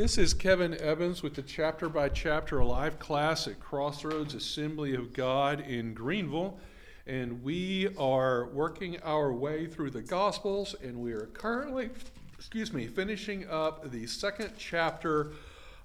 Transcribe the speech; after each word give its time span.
This 0.00 0.16
is 0.16 0.32
Kevin 0.32 0.80
Evans 0.80 1.22
with 1.22 1.34
the 1.34 1.42
Chapter 1.42 1.90
by 1.90 2.08
Chapter 2.08 2.60
Alive 2.60 2.98
class 2.98 3.46
at 3.46 3.60
Crossroads 3.60 4.32
Assembly 4.32 4.94
of 4.94 5.12
God 5.12 5.60
in 5.60 5.92
Greenville. 5.92 6.58
And 7.06 7.42
we 7.42 7.94
are 7.98 8.46
working 8.46 8.98
our 9.02 9.30
way 9.30 9.66
through 9.66 9.90
the 9.90 10.00
Gospels, 10.00 10.74
and 10.82 11.02
we 11.02 11.12
are 11.12 11.26
currently, 11.34 11.90
excuse 12.38 12.72
me, 12.72 12.86
finishing 12.86 13.46
up 13.50 13.90
the 13.90 14.06
second 14.06 14.52
chapter 14.56 15.32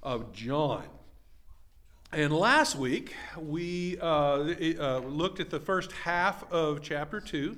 of 0.01 0.31
John. 0.31 0.85
And 2.13 2.31
last 2.31 2.77
week, 2.77 3.13
we 3.37 3.99
uh, 3.99 4.05
uh, 4.79 4.99
looked 4.99 5.41
at 5.41 5.49
the 5.49 5.59
first 5.59 5.91
half 5.91 6.49
of 6.53 6.81
chapter 6.81 7.19
2. 7.19 7.57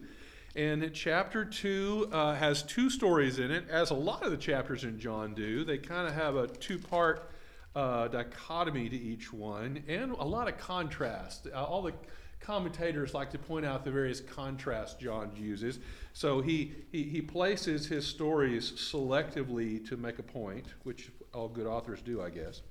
And 0.58 0.92
chapter 0.92 1.46
2 1.46 2.10
uh, 2.12 2.34
has 2.34 2.64
two 2.64 2.90
stories 2.90 3.38
in 3.38 3.52
it, 3.52 3.70
as 3.70 3.92
a 3.92 3.94
lot 3.94 4.23
of 4.23 4.31
the 4.31 4.38
chapters 4.38 4.86
in 4.86 5.00
John 5.00 5.36
do. 5.36 5.64
They 5.64 5.77
kind 5.77 6.08
of 6.08 6.16
have 6.16 6.36
a 6.36 6.48
two 6.48 6.80
part 6.80 7.30
uh, 7.76 8.08
dichotomy 8.08 8.90
to 8.90 8.95
each 8.95 9.31
one 9.31 9.84
and 9.88 10.14
a 10.14 10.23
lot 10.23 10.48
of 10.48 10.58
contrast. 10.58 11.45
Uh, 11.54 11.64
all 11.64 11.84
the 11.84 11.94
commentators 12.40 13.14
like 13.14 13.30
to 13.30 13.38
point 13.38 13.67
out 13.67 13.86
the 13.86 13.91
various 13.91 14.20
contrasts 14.20 14.95
John 14.95 15.30
uses. 15.36 15.78
So 16.14 16.41
he, 16.41 16.73
he, 16.92 17.03
he 17.03 17.22
places 17.22 17.86
his 17.86 18.08
stories 18.08 18.72
selectively 18.72 19.88
to 19.88 19.95
make 19.95 20.17
a 20.17 20.23
point, 20.23 20.66
which 20.86 21.12
all 21.36 21.50
good 21.50 21.67
authors 21.67 22.02
do, 22.02 22.20
I 22.20 22.31
guess. 22.31 22.64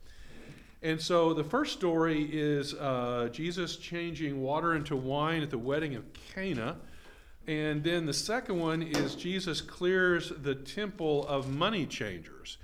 And 0.83 1.01
so 1.01 1.33
the 1.33 1.45
first 1.45 1.75
story 1.75 2.29
is 2.33 2.75
uh, 2.75 3.29
Jesus 3.31 3.77
changing 3.77 4.43
water 4.43 4.75
into 4.75 4.97
wine 4.97 5.45
at 5.45 5.51
the 5.51 5.59
wedding 5.59 5.95
of 5.95 6.05
Cana. 6.35 6.79
And 7.47 7.85
then 7.85 8.07
the 8.07 8.13
second 8.13 8.59
one 8.59 8.83
is 8.83 9.15
Jesus 9.15 9.61
clears 9.61 10.33
the 10.43 10.55
temple 10.55 11.27
of 11.29 11.49
money 11.49 11.87
changers. 11.87 12.59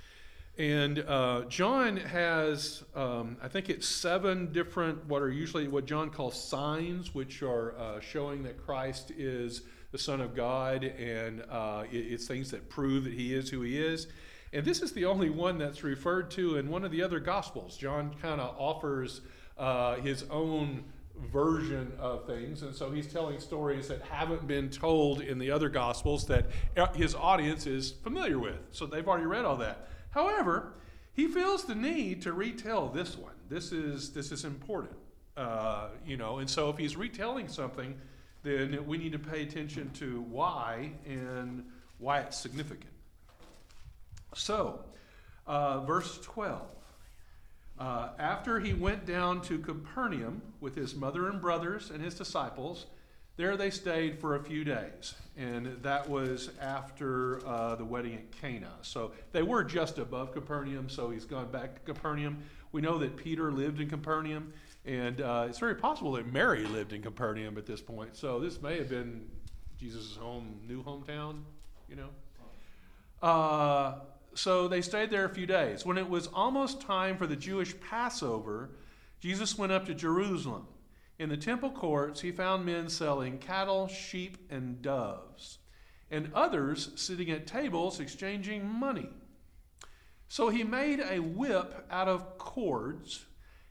And 0.57 0.99
uh, 0.99 1.45
John 1.49 1.97
has, 1.97 2.83
um, 2.95 3.37
I 3.41 3.47
think 3.47 3.69
it's 3.69 3.87
seven 3.87 4.51
different, 4.51 5.05
what 5.07 5.21
are 5.21 5.31
usually 5.31 5.67
what 5.67 5.85
John 5.85 6.09
calls 6.09 6.41
signs, 6.41 7.15
which 7.15 7.41
are 7.41 7.75
uh, 7.77 7.99
showing 8.01 8.43
that 8.43 8.63
Christ 8.63 9.11
is 9.17 9.61
the 9.91 9.97
Son 9.97 10.21
of 10.21 10.35
God, 10.35 10.83
and 10.83 11.43
uh, 11.49 11.85
it, 11.91 11.97
it's 11.97 12.27
things 12.27 12.51
that 12.51 12.69
prove 12.69 13.05
that 13.05 13.13
he 13.13 13.33
is 13.33 13.49
who 13.49 13.61
he 13.61 13.79
is. 13.79 14.07
And 14.51 14.63
this 14.63 14.81
is 14.81 14.91
the 14.91 15.05
only 15.05 15.31
one 15.31 15.57
that's 15.57 15.83
referred 15.83 16.29
to 16.31 16.57
in 16.57 16.69
one 16.69 16.83
of 16.83 16.91
the 16.91 17.01
other 17.01 17.19
Gospels. 17.19 17.75
John 17.77 18.13
kind 18.21 18.39
of 18.39 18.55
offers 18.59 19.21
uh, 19.57 19.95
his 19.95 20.25
own 20.29 20.83
version 21.31 21.91
of 21.99 22.25
things. 22.25 22.61
And 22.61 22.75
so 22.75 22.91
he's 22.91 23.11
telling 23.11 23.39
stories 23.39 23.87
that 23.87 24.01
haven't 24.03 24.47
been 24.47 24.69
told 24.69 25.21
in 25.21 25.39
the 25.39 25.51
other 25.51 25.69
Gospels 25.69 26.25
that 26.27 26.47
his 26.95 27.15
audience 27.15 27.67
is 27.67 27.91
familiar 28.03 28.39
with. 28.39 28.57
So 28.71 28.85
they've 28.85 29.07
already 29.07 29.25
read 29.25 29.45
all 29.45 29.57
that. 29.57 29.87
However, 30.11 30.73
he 31.13 31.27
feels 31.27 31.65
the 31.65 31.75
need 31.75 32.21
to 32.23 32.33
retell 32.33 32.89
this 32.89 33.17
one. 33.17 33.33
This 33.49 33.71
is, 33.71 34.11
this 34.11 34.31
is 34.31 34.45
important. 34.45 34.95
Uh, 35.35 35.89
you 36.05 36.17
know, 36.17 36.39
and 36.39 36.49
so 36.49 36.69
if 36.69 36.77
he's 36.77 36.95
retelling 36.95 37.47
something, 37.47 37.95
then 38.43 38.85
we 38.85 38.97
need 38.97 39.11
to 39.13 39.19
pay 39.19 39.41
attention 39.41 39.89
to 39.91 40.21
why 40.29 40.91
and 41.07 41.65
why 41.97 42.19
it's 42.19 42.37
significant. 42.37 42.91
So, 44.35 44.83
uh, 45.47 45.81
verse 45.81 46.19
12. 46.21 46.61
Uh, 47.79 48.09
after 48.19 48.59
he 48.59 48.73
went 48.73 49.05
down 49.05 49.41
to 49.41 49.57
Capernaum 49.57 50.41
with 50.61 50.75
his 50.75 50.95
mother 50.95 51.27
and 51.27 51.41
brothers 51.41 51.89
and 51.89 52.03
his 52.03 52.13
disciples, 52.13 52.85
there 53.35 53.57
they 53.57 53.71
stayed 53.71 54.19
for 54.19 54.35
a 54.35 54.43
few 54.43 54.63
days. 54.63 55.15
And 55.35 55.81
that 55.81 56.07
was 56.07 56.51
after 56.61 57.45
uh, 57.47 57.75
the 57.75 57.85
wedding 57.85 58.13
at 58.13 58.31
Cana. 58.39 58.71
So 58.83 59.11
they 59.31 59.41
were 59.41 59.63
just 59.63 59.97
above 59.97 60.33
Capernaum, 60.33 60.87
so 60.87 61.09
he's 61.09 61.25
gone 61.25 61.51
back 61.51 61.73
to 61.75 61.93
Capernaum. 61.93 62.43
We 62.71 62.81
know 62.81 62.97
that 62.99 63.17
Peter 63.17 63.51
lived 63.51 63.81
in 63.81 63.89
Capernaum, 63.89 64.53
and 64.85 65.21
uh, 65.21 65.47
it's 65.49 65.59
very 65.59 65.75
possible 65.75 66.11
that 66.13 66.31
Mary 66.31 66.65
lived 66.65 66.93
in 66.93 67.01
Capernaum 67.01 67.57
at 67.57 67.65
this 67.65 67.81
point. 67.81 68.15
So 68.15 68.39
this 68.39 68.61
may 68.61 68.77
have 68.77 68.89
been 68.89 69.27
Jesus' 69.79 70.15
home, 70.15 70.59
new 70.67 70.83
hometown, 70.83 71.41
you 71.89 71.95
know. 71.95 72.09
Uh, 73.21 73.95
so 74.35 74.67
they 74.67 74.81
stayed 74.81 75.09
there 75.09 75.25
a 75.25 75.33
few 75.33 75.45
days. 75.45 75.85
When 75.85 75.97
it 75.97 76.09
was 76.09 76.27
almost 76.27 76.81
time 76.81 77.17
for 77.17 77.27
the 77.27 77.35
Jewish 77.35 77.79
Passover, 77.79 78.71
Jesus 79.19 79.57
went 79.57 79.71
up 79.71 79.85
to 79.85 79.93
Jerusalem. 79.93 80.67
In 81.19 81.29
the 81.29 81.37
temple 81.37 81.71
courts, 81.71 82.21
he 82.21 82.31
found 82.31 82.65
men 82.65 82.89
selling 82.89 83.37
cattle, 83.37 83.87
sheep, 83.87 84.37
and 84.49 84.81
doves, 84.81 85.59
and 86.11 86.31
others 86.33 86.91
sitting 86.95 87.29
at 87.31 87.47
tables 87.47 87.99
exchanging 87.99 88.67
money. 88.67 89.09
So 90.27 90.49
he 90.49 90.63
made 90.63 90.99
a 90.99 91.19
whip 91.19 91.85
out 91.91 92.07
of 92.07 92.37
cords 92.37 93.25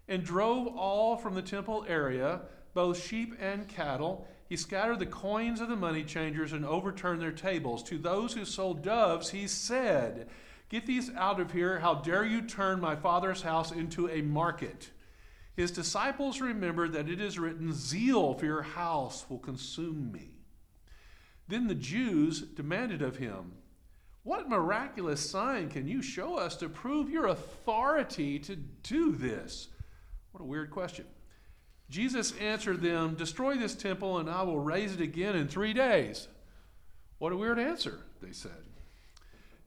and 0.09 0.23
drove 0.23 0.69
all 0.69 1.17
from 1.17 1.35
the 1.35 1.43
temple 1.43 1.85
area, 1.89 2.43
both 2.75 3.03
sheep 3.03 3.35
and 3.41 3.67
cattle. 3.69 4.29
He 4.49 4.57
scattered 4.57 5.01
the 5.01 5.07
coins 5.07 5.61
of 5.61 5.69
the 5.69 5.77
money 5.77 6.05
changers 6.05 6.53
and 6.53 6.65
overturned 6.65 7.21
their 7.21 7.33
tables. 7.33 7.83
To 7.85 7.99
those 7.99 8.35
who 8.35 8.45
sold 8.45 8.83
doves, 8.83 9.31
he 9.31 9.49
said, 9.49 10.29
Get 10.73 10.87
these 10.87 11.11
out 11.17 11.39
of 11.39 11.53
here. 11.53 11.79
How 11.81 11.97
dare 11.97 12.25
you 12.25 12.41
turn 12.41 12.81
my 12.81 12.97
father's 12.97 13.43
house 13.43 13.73
into 13.73 14.09
a 14.09 14.23
market? 14.23 14.89
His 15.55 15.71
disciples 15.71 16.41
remembered 16.41 16.95
that 16.95 17.11
it 17.11 17.21
is 17.21 17.39
written, 17.39 17.75
Zeal 17.75 18.33
for 18.33 18.47
your 18.47 18.63
house 18.63 19.27
will 19.29 19.39
consume 19.39 20.11
me. 20.11 20.31
Then 21.47 21.67
the 21.67 21.75
Jews 21.75 22.41
demanded 22.41 23.03
of 23.03 23.19
him, 23.19 23.53
What 24.23 24.49
miraculous 24.49 25.29
sign 25.29 25.69
can 25.69 25.87
you 25.87 26.01
show 26.01 26.39
us 26.39 26.57
to 26.57 26.71
prove 26.71 27.11
your 27.11 27.27
authority 27.27 28.39
to 28.39 28.57
do 28.57 29.13
this? 29.13 29.69
What 30.31 30.41
a 30.41 30.47
weird 30.47 30.71
question. 30.71 31.05
Jesus 31.91 32.33
answered 32.39 32.81
them, 32.81 33.15
Destroy 33.15 33.57
this 33.57 33.75
temple, 33.75 34.17
and 34.17 34.31
I 34.31 34.41
will 34.41 34.61
raise 34.61 34.95
it 34.95 35.03
again 35.03 35.37
in 35.37 35.49
three 35.49 35.75
days. 35.75 36.29
What 37.19 37.35
a 37.35 37.37
weird 37.37 37.59
answer, 37.59 37.99
they 38.23 38.33
said. 38.33 38.72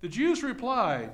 The 0.02 0.08
Jews 0.08 0.44
replied, 0.44 1.12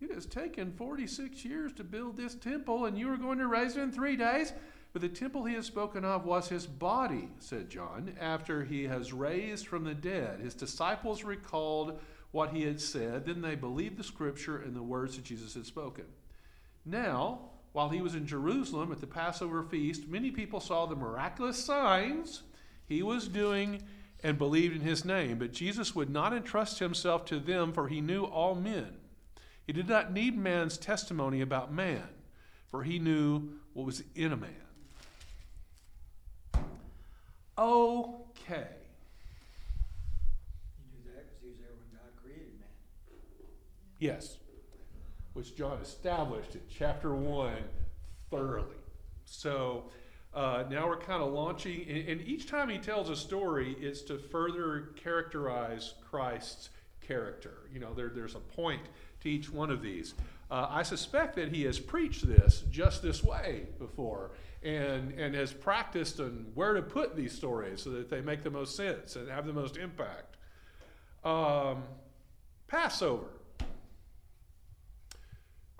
It 0.00 0.10
has 0.12 0.26
taken 0.26 0.72
46 0.72 1.44
years 1.44 1.72
to 1.74 1.84
build 1.84 2.16
this 2.16 2.34
temple, 2.34 2.86
and 2.86 2.98
you 2.98 3.12
are 3.12 3.16
going 3.16 3.38
to 3.38 3.46
raise 3.46 3.76
it 3.76 3.82
in 3.82 3.92
three 3.92 4.16
days? 4.16 4.52
But 4.92 5.02
the 5.02 5.08
temple 5.08 5.44
he 5.44 5.54
has 5.54 5.66
spoken 5.66 6.04
of 6.04 6.24
was 6.24 6.48
his 6.48 6.66
body, 6.66 7.28
said 7.40 7.68
John, 7.68 8.14
after 8.20 8.64
he 8.64 8.84
has 8.84 9.12
raised 9.12 9.66
from 9.66 9.84
the 9.84 9.94
dead. 9.94 10.40
His 10.40 10.54
disciples 10.54 11.24
recalled 11.24 12.00
what 12.30 12.50
he 12.50 12.62
had 12.62 12.80
said. 12.80 13.26
Then 13.26 13.42
they 13.42 13.56
believed 13.56 13.96
the 13.96 14.04
scripture 14.04 14.58
and 14.58 14.74
the 14.74 14.82
words 14.82 15.16
that 15.16 15.24
Jesus 15.24 15.54
had 15.54 15.66
spoken. 15.66 16.04
Now, 16.84 17.40
while 17.72 17.88
he 17.88 18.02
was 18.02 18.14
in 18.14 18.26
Jerusalem 18.26 18.92
at 18.92 19.00
the 19.00 19.06
Passover 19.06 19.64
feast, 19.64 20.06
many 20.06 20.30
people 20.30 20.60
saw 20.60 20.86
the 20.86 20.94
miraculous 20.94 21.62
signs 21.62 22.42
he 22.86 23.02
was 23.02 23.26
doing 23.26 23.82
and 24.24 24.38
believed 24.38 24.74
in 24.74 24.80
his 24.80 25.04
name. 25.04 25.38
But 25.38 25.52
Jesus 25.52 25.94
would 25.94 26.08
not 26.08 26.32
entrust 26.32 26.78
himself 26.80 27.26
to 27.26 27.38
them, 27.38 27.72
for 27.72 27.86
he 27.88 28.00
knew 28.00 28.24
all 28.24 28.54
men. 28.54 28.96
He 29.66 29.72
did 29.72 29.86
not 29.88 30.12
need 30.12 30.36
man's 30.36 30.78
testimony 30.78 31.42
about 31.42 31.72
man, 31.72 32.08
for 32.66 32.82
he 32.82 32.98
knew 32.98 33.50
what 33.74 33.86
was 33.86 34.02
in 34.14 34.32
a 34.32 34.36
man. 34.36 34.50
Okay. 37.56 38.66
He 40.76 40.88
knew 40.90 41.04
that 41.14 41.26
because 41.26 41.40
he 41.40 41.48
was 41.48 41.58
there 41.58 41.68
when 41.68 41.86
God 41.92 42.10
created 42.22 42.58
man. 42.58 42.68
Yes. 44.00 44.38
Which 45.34 45.54
John 45.54 45.78
established 45.82 46.54
in 46.54 46.62
chapter 46.70 47.14
1 47.14 47.52
thoroughly. 48.30 48.76
So, 49.26 49.84
uh, 50.34 50.64
now 50.68 50.88
we're 50.88 50.96
kind 50.96 51.22
of 51.22 51.32
launching, 51.32 51.86
and, 51.88 52.08
and, 52.08 52.20
each 52.22 52.48
time 52.48 52.68
he 52.68 52.78
tells 52.78 53.08
a 53.08 53.14
story, 53.14 53.76
it's 53.78 54.02
to 54.02 54.18
further 54.18 54.90
characterize 54.96 55.94
Christ's 56.10 56.70
character. 57.00 57.68
You 57.72 57.80
know, 57.80 57.94
there, 57.94 58.08
there's 58.08 58.34
a 58.34 58.40
point 58.40 58.82
to 59.20 59.30
each 59.30 59.50
one 59.50 59.70
of 59.70 59.80
these. 59.80 60.14
Uh, 60.50 60.66
I 60.68 60.82
suspect 60.82 61.36
that 61.36 61.48
he 61.48 61.62
has 61.64 61.78
preached 61.78 62.26
this 62.26 62.64
just 62.70 63.02
this 63.02 63.22
way 63.22 63.66
before 63.78 64.32
and, 64.62 65.12
and 65.12 65.34
has 65.34 65.52
practiced 65.52 66.20
on 66.20 66.46
where 66.54 66.74
to 66.74 66.82
put 66.82 67.16
these 67.16 67.32
stories 67.32 67.82
so 67.82 67.90
that 67.90 68.10
they 68.10 68.20
make 68.20 68.42
the 68.42 68.50
most 68.50 68.76
sense 68.76 69.16
and 69.16 69.28
have 69.28 69.46
the 69.46 69.52
most 69.52 69.76
impact. 69.76 70.36
Um, 71.22 71.84
Passover. 72.66 73.28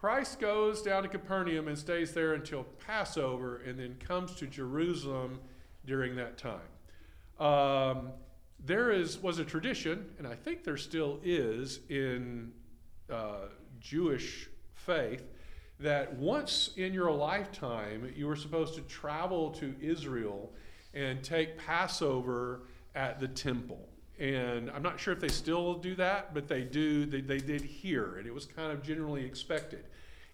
Christ 0.05 0.39
goes 0.39 0.83
down 0.83 1.03
to 1.03 1.09
Capernaum 1.09 1.67
and 1.67 1.79
stays 1.79 2.13
there 2.13 2.35
until 2.35 2.65
Passover 2.87 3.63
and 3.67 3.81
then 3.81 3.97
comes 4.07 4.35
to 4.35 4.47
Jerusalem 4.47 5.41
during 5.87 6.15
that 6.17 6.37
time. 6.37 6.61
Um, 7.41 8.11
there 8.63 8.91
is, 8.91 9.23
was 9.23 9.39
a 9.39 9.47
tradition, 9.47 10.11
and 10.19 10.27
I 10.27 10.35
think 10.35 10.63
there 10.63 10.77
still 10.77 11.21
is 11.25 11.81
in 11.89 12.53
uh, 13.11 13.47
Jewish 13.81 14.51
faith, 14.75 15.25
that 15.81 16.15
once 16.17 16.73
in 16.77 16.93
your 16.93 17.11
lifetime 17.11 18.13
you 18.15 18.27
were 18.27 18.37
supposed 18.37 18.75
to 18.75 18.83
travel 18.83 19.53
to 19.53 19.75
Israel 19.81 20.53
and 20.93 21.25
take 21.25 21.57
Passover 21.57 22.65
at 22.95 23.21
the 23.21 23.29
temple. 23.29 23.89
And 24.19 24.71
I'm 24.71 24.83
not 24.83 25.01
sure 25.01 25.13
if 25.13 25.21
they 25.21 25.29
still 25.29 25.75
do 25.75 25.95
that, 25.97 26.35
but 26.35 26.47
they 26.47 26.63
do. 26.63 27.05
They, 27.05 27.21
they 27.21 27.39
did 27.39 27.63
here, 27.63 28.17
and 28.19 28.27
it 28.27 28.35
was 28.35 28.47
kind 28.47 28.71
of 28.71 28.83
generally 28.83 29.25
expected. 29.25 29.85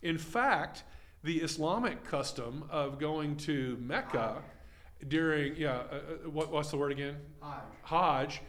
In 0.02 0.18
fact, 0.18 0.84
the 1.24 1.38
Islamic 1.38 2.04
custom 2.04 2.64
of 2.70 2.98
going 2.98 3.36
to 3.38 3.78
Mecca 3.80 4.42
during, 5.08 5.56
yeah, 5.56 5.82
uh, 5.90 5.94
uh, 5.94 6.30
what, 6.30 6.50
what's 6.50 6.70
the 6.70 6.76
word 6.76 6.92
again? 6.92 7.16
Hajj. 7.42 7.62
Hajj, 7.84 8.42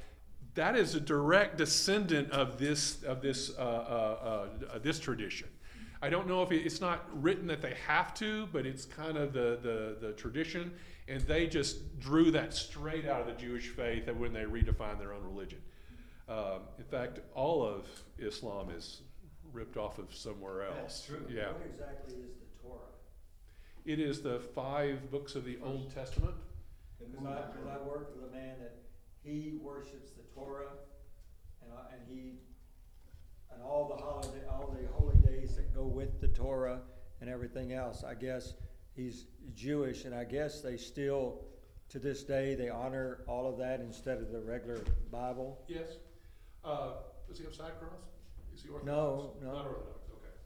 that 0.55 0.75
is 0.75 0.95
a 0.95 0.99
direct 0.99 1.57
descendant 1.57 2.29
of 2.31 2.57
this 2.57 3.03
of 3.03 3.21
this 3.21 3.51
uh, 3.57 3.61
uh, 3.61 4.47
uh, 4.73 4.79
this 4.79 4.99
tradition. 4.99 5.47
I 6.01 6.09
don't 6.09 6.27
know 6.27 6.41
if 6.41 6.51
it, 6.51 6.65
it's 6.65 6.81
not 6.81 7.05
written 7.13 7.47
that 7.47 7.61
they 7.61 7.75
have 7.87 8.13
to, 8.15 8.47
but 8.51 8.65
it's 8.65 8.85
kind 8.85 9.17
of 9.17 9.33
the, 9.33 9.59
the 9.61 10.07
the 10.07 10.13
tradition, 10.13 10.73
and 11.07 11.21
they 11.21 11.47
just 11.47 11.99
drew 11.99 12.31
that 12.31 12.53
straight 12.53 13.05
out 13.07 13.21
of 13.21 13.27
the 13.27 13.33
Jewish 13.33 13.69
faith 13.69 14.09
when 14.09 14.33
they 14.33 14.43
redefined 14.43 14.99
their 14.99 15.13
own 15.13 15.23
religion. 15.23 15.59
Um, 16.29 16.61
in 16.77 16.85
fact, 16.85 17.19
all 17.33 17.63
of 17.63 17.85
Islam 18.17 18.69
is 18.69 19.01
ripped 19.51 19.77
off 19.77 19.97
of 19.99 20.13
somewhere 20.15 20.63
else. 20.65 20.75
That's 20.79 21.05
true. 21.05 21.25
Yeah, 21.29 21.51
What 21.51 21.65
exactly 21.65 22.15
is 22.15 22.35
the 22.35 22.61
Torah? 22.63 22.79
it 23.85 23.99
is 23.99 24.21
the 24.21 24.39
five 24.39 25.11
books 25.11 25.35
of 25.35 25.43
the 25.43 25.57
Old 25.63 25.93
Testament. 25.93 26.35
Because 26.99 27.25
I, 27.25 27.41
because 27.51 27.67
I 27.67 27.77
work 27.87 28.15
with 28.15 28.29
a 28.29 28.33
man 28.33 28.55
that 28.59 28.75
he 29.23 29.57
worships 29.61 30.11
the 30.11 30.23
Torah, 30.33 30.69
and 31.63 31.71
I, 31.73 31.95
and 31.95 32.01
he, 32.07 32.39
and 33.51 33.61
all 33.63 33.87
the 33.89 34.01
holiday, 34.01 34.45
all 34.49 34.67
the 34.79 34.87
holy 34.93 35.17
days 35.17 35.55
that 35.55 35.73
go 35.73 35.83
with 35.83 36.21
the 36.21 36.27
Torah 36.27 36.79
and 37.19 37.29
everything 37.29 37.73
else. 37.73 38.03
I 38.03 38.13
guess 38.13 38.53
he's 38.95 39.25
Jewish, 39.55 40.05
and 40.05 40.13
I 40.15 40.23
guess 40.23 40.61
they 40.61 40.77
still, 40.77 41.41
to 41.89 41.99
this 41.99 42.23
day, 42.23 42.55
they 42.55 42.69
honor 42.69 43.23
all 43.27 43.47
of 43.47 43.57
that 43.59 43.79
instead 43.79 44.17
of 44.19 44.31
the 44.31 44.41
regular 44.41 44.79
Bible. 45.11 45.59
Yes. 45.67 45.97
Uh, 46.63 46.91
does 47.27 47.37
he 47.37 47.43
have 47.45 47.53
side 47.55 47.71
cross? 47.79 48.01
Is 48.53 48.63
he 48.63 48.69
Orthodox? 48.69 48.85
No, 48.85 49.33
no. 49.41 49.53
Not 49.53 49.65
Orthodox, 49.65 50.01
okay. 50.13 50.37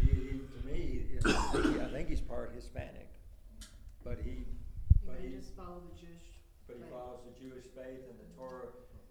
He, 0.00 0.06
he, 0.06 0.38
to 0.38 0.66
me, 0.66 1.02
I 1.24 1.30
think, 1.52 1.80
I 1.82 1.88
think 1.88 2.08
he's 2.08 2.20
part 2.20 2.52
Hispanic, 2.54 3.08
but 4.04 4.18
he, 4.24 4.30
You 4.30 4.44
but 5.06 5.16
can 5.20 5.30
he, 5.30 5.36
just 5.36 5.54
follow 5.56 5.82
the 5.92 5.94
Jewish. 6.00 6.26
but 6.66 6.76
he 6.76 6.82
faith. 6.82 6.90
follows 6.92 7.20
the 7.26 7.34
Jewish 7.40 7.64
faith 7.74 8.02
and 8.08 8.18
the 8.18 8.28
Torah. 8.36 8.68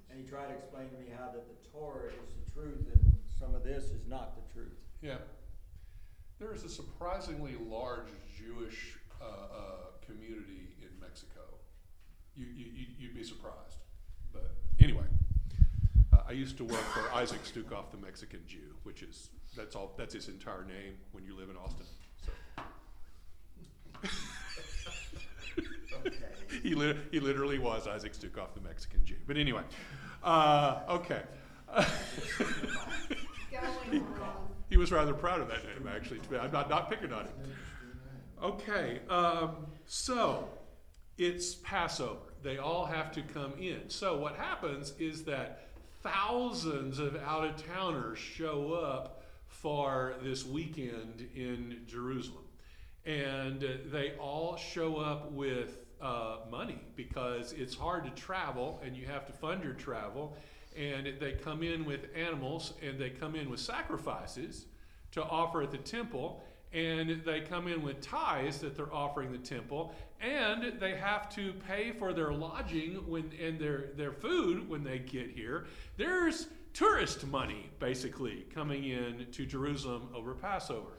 And 0.10 0.19
he 0.24 0.30
tried 0.30 0.48
to 0.48 0.54
explain 0.54 0.88
to 0.89 0.98
me 0.98 1.07
how 1.18 1.31
that 1.31 1.45
the 1.48 1.69
Torah 1.71 2.07
is 2.10 2.30
the 2.45 2.51
truth 2.54 2.86
and 2.94 3.16
some 3.39 3.54
of 3.56 3.63
this 3.63 3.86
is 3.86 4.07
not 4.07 4.36
the 4.36 4.54
truth. 4.54 4.78
Yeah. 5.01 5.18
There 6.40 6.54
is 6.54 6.64
a 6.64 6.70
surprisingly 6.70 7.56
large 7.70 8.08
Jewish 8.38 8.98
uh, 9.22 9.26
uh, 9.26 9.58
community 10.06 10.76
in 10.82 10.90
Mexico. 11.00 11.42
You, 12.36 12.46
you, 12.54 12.66
you- 12.74 12.86
you'd 13.00 13.16
be 13.16 13.24
surprised. 13.24 13.78
But 14.34 14.52
anyway, 14.80 15.06
uh, 16.14 16.18
I 16.28 16.34
used 16.34 16.58
to 16.58 16.66
work 16.66 16.82
for 16.94 17.10
Isaac 17.14 17.42
Stukov, 17.44 17.90
the 17.92 17.98
Mexican 17.98 18.42
Jew, 18.48 18.76
which 18.84 19.02
is, 19.02 19.30
that's 19.56 19.76
all, 19.76 19.94
that's 19.98 20.14
his 20.14 20.28
entire 20.28 20.66
name 20.66 20.98
when 21.14 21.24
you 21.24 21.36
live 21.38 21.50
in 21.50 21.56
Austin. 21.56 21.86
So. 22.26 22.32
he, 26.62 26.76
lit 26.76 26.98
he 27.12 27.20
literally 27.22 27.60
was 27.60 27.88
Isaac 27.88 28.14
Stukov, 28.14 28.54
the 28.56 28.62
Mexican 28.62 29.06
Jew. 29.06 29.16
But 29.26 29.38
anyway, 29.38 29.64
uh, 30.24 30.81
okay. 30.90 31.22
He 34.70 34.78
was 34.78 34.92
rather 34.92 35.14
proud 35.14 35.42
of 35.42 35.48
that 35.50 35.64
name, 35.64 35.88
actually. 35.88 36.20
I'm 36.40 36.52
not, 36.52 36.70
not 36.70 36.90
picking 36.90 37.14
on 37.14 37.26
him. 37.26 37.34
Okay, 38.44 39.00
um, 39.10 39.68
so 39.86 40.50
it's 41.18 41.56
Passover. 41.56 42.34
They 42.44 42.58
all 42.58 42.86
have 42.86 43.12
to 43.14 43.22
come 43.22 43.54
in. 43.60 43.90
So 43.90 44.18
what 44.18 44.36
happens 44.36 44.94
is 45.00 45.24
that 45.26 45.70
thousands 46.04 47.00
of 47.00 47.16
out 47.16 47.46
of 47.46 47.66
towners 47.66 48.20
show 48.20 48.74
up 48.74 49.24
for 49.48 50.16
this 50.22 50.46
weekend 50.46 51.28
in 51.36 51.82
Jerusalem. 51.88 52.44
And 53.06 53.62
they 53.92 54.14
all 54.20 54.58
show 54.58 54.98
up 54.98 55.32
with 55.32 55.78
uh, 56.02 56.38
money 56.52 56.80
because 56.96 57.54
it's 57.54 57.74
hard 57.74 58.04
to 58.04 58.10
travel 58.12 58.82
and 58.84 58.96
you 58.96 59.06
have 59.06 59.26
to 59.28 59.34
fund 59.34 59.64
your 59.64 59.74
travel. 59.74 60.36
And 60.77 61.07
they 61.19 61.33
come 61.33 61.63
in 61.63 61.86
with 61.86 62.07
animals 62.16 62.74
and 62.81 63.00
they 63.00 63.10
come 63.10 63.36
in 63.36 63.50
with 63.50 63.60
sacrifices 63.60 64.66
to 65.12 65.24
offer 65.24 65.62
at 65.62 65.72
the 65.72 65.77
temple. 65.77 66.44
And 66.74 67.22
they 67.25 67.42
come 67.42 67.68
in 67.68 67.81
with 67.81 68.01
tithes 68.01 68.60
that 68.60 68.75
they're 68.75 68.94
offering 68.94 69.31
the 69.31 69.38
temple. 69.38 69.94
And 70.19 70.80
they 70.80 70.95
have 70.95 71.33
to 71.36 71.54
pay 71.68 71.92
for 71.92 72.12
their 72.12 72.33
lodging 72.33 72.95
when, 73.07 73.31
and 73.42 73.57
their, 73.57 73.92
their 73.95 74.12
food 74.12 74.68
when 74.68 74.83
they 74.83 75.00
get 75.00 75.31
here. 75.31 75.68
There's 75.95 76.48
tourist 76.74 77.25
money 77.28 77.69
basically 77.80 78.45
coming 78.54 78.83
in 78.83 79.28
to 79.31 79.45
Jerusalem 79.45 80.10
over 80.13 80.33
Passover. 80.33 80.98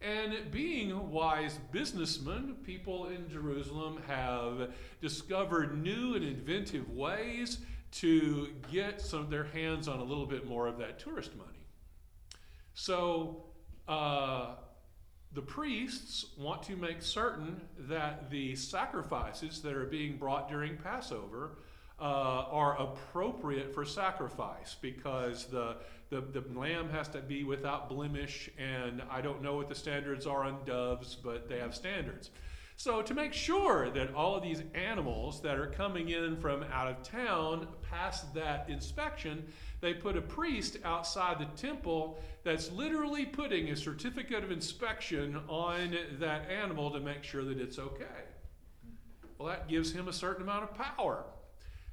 And 0.00 0.52
being 0.52 1.10
wise 1.10 1.58
businessmen, 1.72 2.54
people 2.62 3.08
in 3.08 3.28
Jerusalem 3.28 4.00
have 4.06 4.70
discovered 5.00 5.82
new 5.82 6.14
and 6.14 6.24
inventive 6.24 6.88
ways 6.90 7.58
to 7.90 8.48
get 8.70 9.00
some 9.00 9.20
of 9.20 9.30
their 9.30 9.44
hands 9.44 9.88
on 9.88 9.98
a 9.98 10.04
little 10.04 10.26
bit 10.26 10.46
more 10.46 10.66
of 10.66 10.78
that 10.78 10.98
tourist 10.98 11.34
money. 11.36 11.66
So 12.74 13.44
uh, 13.86 14.54
the 15.32 15.42
priests 15.42 16.26
want 16.38 16.62
to 16.64 16.76
make 16.76 17.02
certain 17.02 17.60
that 17.80 18.30
the 18.30 18.54
sacrifices 18.56 19.60
that 19.62 19.74
are 19.74 19.86
being 19.86 20.16
brought 20.16 20.48
during 20.48 20.76
Passover 20.76 21.58
uh, 22.00 22.04
are 22.50 22.80
appropriate 22.80 23.74
for 23.74 23.84
sacrifice 23.84 24.76
because 24.80 25.46
the, 25.46 25.76
the, 26.10 26.20
the 26.20 26.44
lamb 26.58 26.88
has 26.90 27.08
to 27.08 27.18
be 27.18 27.42
without 27.42 27.88
blemish, 27.88 28.48
and 28.56 29.02
I 29.10 29.20
don't 29.20 29.42
know 29.42 29.56
what 29.56 29.68
the 29.68 29.74
standards 29.74 30.26
are 30.26 30.44
on 30.44 30.58
doves, 30.64 31.16
but 31.16 31.48
they 31.48 31.58
have 31.58 31.74
standards. 31.74 32.30
So, 32.78 33.02
to 33.02 33.12
make 33.12 33.32
sure 33.32 33.90
that 33.90 34.14
all 34.14 34.36
of 34.36 34.44
these 34.44 34.62
animals 34.72 35.42
that 35.42 35.58
are 35.58 35.66
coming 35.66 36.10
in 36.10 36.36
from 36.36 36.62
out 36.72 36.86
of 36.86 37.02
town 37.02 37.66
pass 37.90 38.20
that 38.34 38.70
inspection, 38.70 39.44
they 39.80 39.94
put 39.94 40.16
a 40.16 40.20
priest 40.20 40.76
outside 40.84 41.40
the 41.40 41.60
temple 41.60 42.20
that's 42.44 42.70
literally 42.70 43.26
putting 43.26 43.70
a 43.70 43.76
certificate 43.76 44.44
of 44.44 44.52
inspection 44.52 45.40
on 45.48 45.96
that 46.20 46.48
animal 46.48 46.92
to 46.92 47.00
make 47.00 47.24
sure 47.24 47.42
that 47.42 47.58
it's 47.58 47.80
okay. 47.80 48.04
Well, 49.38 49.48
that 49.48 49.66
gives 49.66 49.90
him 49.90 50.06
a 50.06 50.12
certain 50.12 50.44
amount 50.44 50.62
of 50.62 50.74
power. 50.76 51.24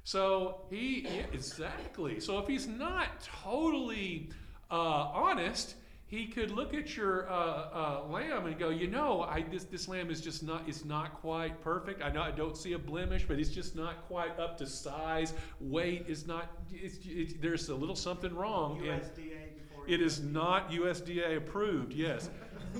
So 0.04 0.66
he 0.70 1.00
yeah, 1.00 1.26
exactly. 1.32 2.20
So 2.20 2.38
if 2.38 2.46
he's 2.46 2.68
not 2.68 3.28
totally 3.42 4.30
uh, 4.70 5.10
honest, 5.12 5.74
he 6.08 6.26
could 6.26 6.52
look 6.52 6.72
at 6.72 6.96
your 6.96 7.28
uh, 7.28 7.34
uh, 7.34 8.02
lamb 8.08 8.46
and 8.46 8.56
go, 8.56 8.70
you 8.70 8.86
know, 8.86 9.22
I, 9.22 9.44
this 9.50 9.64
this 9.64 9.88
lamb 9.88 10.08
is 10.08 10.20
just 10.20 10.44
not 10.44 10.62
it's 10.68 10.84
not 10.84 11.14
quite 11.14 11.60
perfect. 11.62 12.00
I 12.00 12.10
know 12.10 12.22
I 12.22 12.30
don't 12.30 12.56
see 12.56 12.74
a 12.74 12.78
blemish, 12.78 13.24
but 13.26 13.40
it's 13.40 13.50
just 13.50 13.74
not 13.74 14.06
quite 14.06 14.38
up 14.38 14.56
to 14.58 14.66
size. 14.66 15.34
Weight 15.60 16.04
is 16.08 16.26
not. 16.26 16.48
It's, 16.72 16.98
it's, 17.04 17.34
there's 17.40 17.68
a 17.70 17.74
little 17.74 17.96
something 17.96 18.32
wrong. 18.32 18.80
USDA 18.80 19.16
before. 19.16 19.84
it 19.88 20.00
is 20.00 20.22
not 20.22 20.70
USDA 20.70 21.38
approved, 21.38 21.92
yes. 21.92 22.30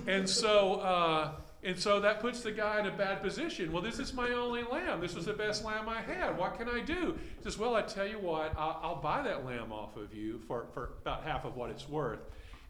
and 0.07 0.29
so, 0.29 0.75
uh, 0.75 1.33
and 1.65 1.77
so 1.77 1.99
that 1.99 2.21
puts 2.21 2.43
the 2.43 2.53
guy 2.53 2.79
in 2.79 2.87
a 2.87 2.97
bad 2.97 3.25
position. 3.25 3.73
Well, 3.73 3.83
this 3.83 3.99
is 3.99 4.15
my 4.15 4.31
only 4.31 4.63
lamb. 4.63 5.01
This 5.01 5.17
was 5.17 5.27
the 5.27 5.33
best 5.33 5.65
lamb 5.65 5.89
I 5.89 6.01
had. 6.01 6.39
What 6.39 6.57
can 6.57 6.69
I 6.69 6.79
do? 6.79 7.19
He 7.39 7.43
says, 7.43 7.59
Well, 7.59 7.75
I 7.75 7.83
tell 7.83 8.07
you 8.07 8.21
what, 8.21 8.55
I'll, 8.57 8.79
I'll 8.85 9.03
buy 9.03 9.23
that 9.23 9.45
lamb 9.45 9.73
off 9.73 9.97
of 9.97 10.15
you 10.15 10.39
for, 10.47 10.67
for 10.73 10.93
about 11.03 11.25
half 11.25 11.45
of 11.45 11.57
what 11.57 11.71
it's 11.71 11.89
worth. 11.89 12.21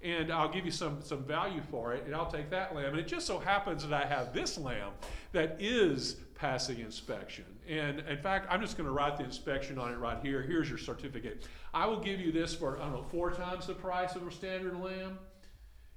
And 0.06 0.32
I'll 0.32 0.48
give 0.48 0.64
you 0.64 0.70
some, 0.70 1.02
some 1.02 1.24
value 1.24 1.60
for 1.68 1.92
it, 1.92 2.04
and 2.06 2.14
I'll 2.14 2.30
take 2.30 2.48
that 2.50 2.76
lamb. 2.76 2.90
And 2.90 2.98
it 3.00 3.08
just 3.08 3.26
so 3.26 3.40
happens 3.40 3.82
that 3.86 3.92
I 3.92 4.06
have 4.06 4.32
this 4.32 4.56
lamb 4.56 4.92
that 5.32 5.56
is 5.58 6.18
passing 6.36 6.78
inspection. 6.78 7.44
And 7.68 7.98
in 8.08 8.18
fact, 8.18 8.46
I'm 8.48 8.60
just 8.60 8.76
going 8.76 8.86
to 8.86 8.92
write 8.92 9.16
the 9.16 9.24
inspection 9.24 9.78
on 9.80 9.92
it 9.92 9.96
right 9.96 10.18
here. 10.22 10.42
Here's 10.42 10.68
your 10.68 10.78
certificate. 10.78 11.48
I 11.74 11.86
will 11.86 11.98
give 11.98 12.20
you 12.20 12.30
this 12.30 12.54
for, 12.54 12.78
I 12.78 12.82
don't 12.82 12.92
know, 12.92 13.06
four 13.10 13.32
times 13.32 13.66
the 13.66 13.74
price 13.74 14.14
of 14.14 14.24
a 14.24 14.30
standard 14.30 14.78
lamb. 14.80 15.18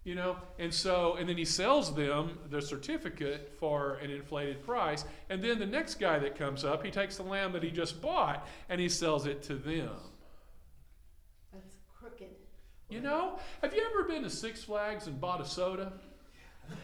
You 0.06 0.16
know, 0.16 0.38
and 0.58 0.74
so, 0.74 1.18
and 1.18 1.30
then 1.30 1.38
he 1.38 1.46
sells 1.46 1.94
them 1.94 2.40
the 2.50 2.64
certificate 2.64 3.54
for 3.60 3.96
an 3.96 4.10
inflated 4.10 4.64
price. 4.66 5.06
And 5.30 5.44
then 5.44 5.60
the 5.60 5.68
next 5.68 6.00
guy 6.00 6.18
that 6.18 6.36
comes 6.36 6.66
up, 6.66 6.84
he 6.84 6.90
takes 6.90 7.18
the 7.18 7.24
lamb 7.24 7.52
that 7.52 7.62
he 7.62 7.70
just 7.70 8.02
bought 8.02 8.48
and 8.70 8.82
he 8.82 8.90
sells 8.90 9.28
it 9.28 9.44
to 9.44 9.56
them. 9.56 9.92
That's 12.90 13.02
crooked. 13.02 13.02
You 13.02 13.02
know, 13.02 13.40
have 13.62 13.74
you 13.74 13.84
ever 13.90 14.04
been 14.08 14.24
to 14.24 14.30
Six 14.30 14.64
Flags 14.64 15.08
and 15.08 15.20
bought 15.20 15.42
a 15.42 15.46
soda? 15.46 15.94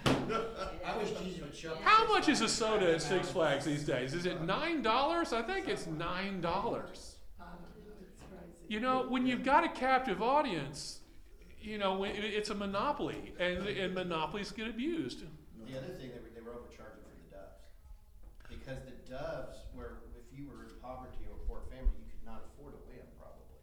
I 0.06 0.98
wish 0.98 1.12
Jesus 1.24 1.42
would 1.42 1.56
shut. 1.56 1.78
How 1.84 2.08
much 2.08 2.30
is 2.30 2.42
a 2.42 2.50
soda 2.50 2.94
at 2.94 3.02
Six 3.02 3.30
Flags 3.30 3.66
these 3.66 3.84
days? 3.84 4.14
Is 4.14 4.26
it 4.26 4.42
nine 4.42 4.82
dollars? 4.82 5.34
I 5.34 5.42
think 5.42 5.68
it's 5.68 5.88
nine 5.88 6.42
dollars. 6.42 7.18
You 8.68 8.80
know, 8.80 9.06
when 9.08 9.28
you've 9.28 9.44
got 9.44 9.64
a 9.64 9.70
captive 9.70 10.24
audience, 10.24 11.02
you 11.62 11.78
know, 11.78 12.04
it's 12.04 12.50
a 12.50 12.56
monopoly, 12.56 13.34
and 13.40 13.68
and 13.68 13.94
monopolies 13.94 14.52
get 14.52 14.68
abused. 14.68 15.24
The 15.68 15.78
other 15.78 15.94
thing, 15.94 16.10
they 16.10 16.22
were, 16.22 16.30
they 16.34 16.42
were 16.42 16.54
overcharging 16.54 17.02
for 17.06 17.14
the 17.14 17.30
doves. 17.30 17.62
Because 18.50 18.82
the 18.86 18.98
doves 19.10 19.58
were, 19.74 20.02
if 20.14 20.26
you 20.30 20.46
were 20.46 20.66
in 20.66 20.78
poverty 20.82 21.26
or 21.30 21.38
poor 21.50 21.62
family, 21.70 21.94
you 22.02 22.10
could 22.10 22.26
not 22.26 22.46
afford 22.54 22.74
a 22.74 22.82
lamb 22.90 23.10
probably. 23.18 23.58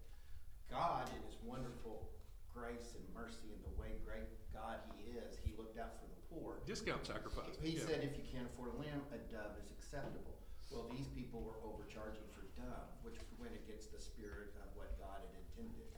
God 0.70 1.11
in 1.14 1.22
his 1.26 1.38
wonderful 1.46 2.11
grace 2.54 2.94
and 2.94 3.04
mercy 3.16 3.50
and 3.52 3.61
the 3.64 3.75
way 3.80 3.97
great 4.04 4.28
God 4.52 4.78
He 4.94 5.16
is, 5.16 5.40
He 5.42 5.56
looked 5.56 5.78
out 5.80 5.99
for 5.99 6.06
the 6.06 6.21
poor. 6.28 6.61
Discount 6.64 7.04
sacrifice. 7.06 7.56
He 7.61 7.76
yeah. 7.76 7.88
said 7.88 8.04
if 8.04 8.16
you 8.16 8.25
can't 8.28 8.47
afford 8.52 8.76
a 8.76 8.78
lamb, 8.78 9.02
a 9.12 9.18
dove 9.32 9.56
is 9.61 9.73
acceptable. 9.73 10.38
Well, 10.71 10.88
these 10.90 11.09
people 11.09 11.42
were 11.42 11.61
overcharging 11.68 12.25
for 12.32 12.49
dove, 12.56 12.88
which 13.02 13.16
went 13.38 13.52
against 13.66 13.92
the 13.92 14.00
spirit 14.00 14.54
of 14.62 14.68
what 14.75 14.99
God 14.99 15.21
had 15.21 15.35
intended. 15.44 15.92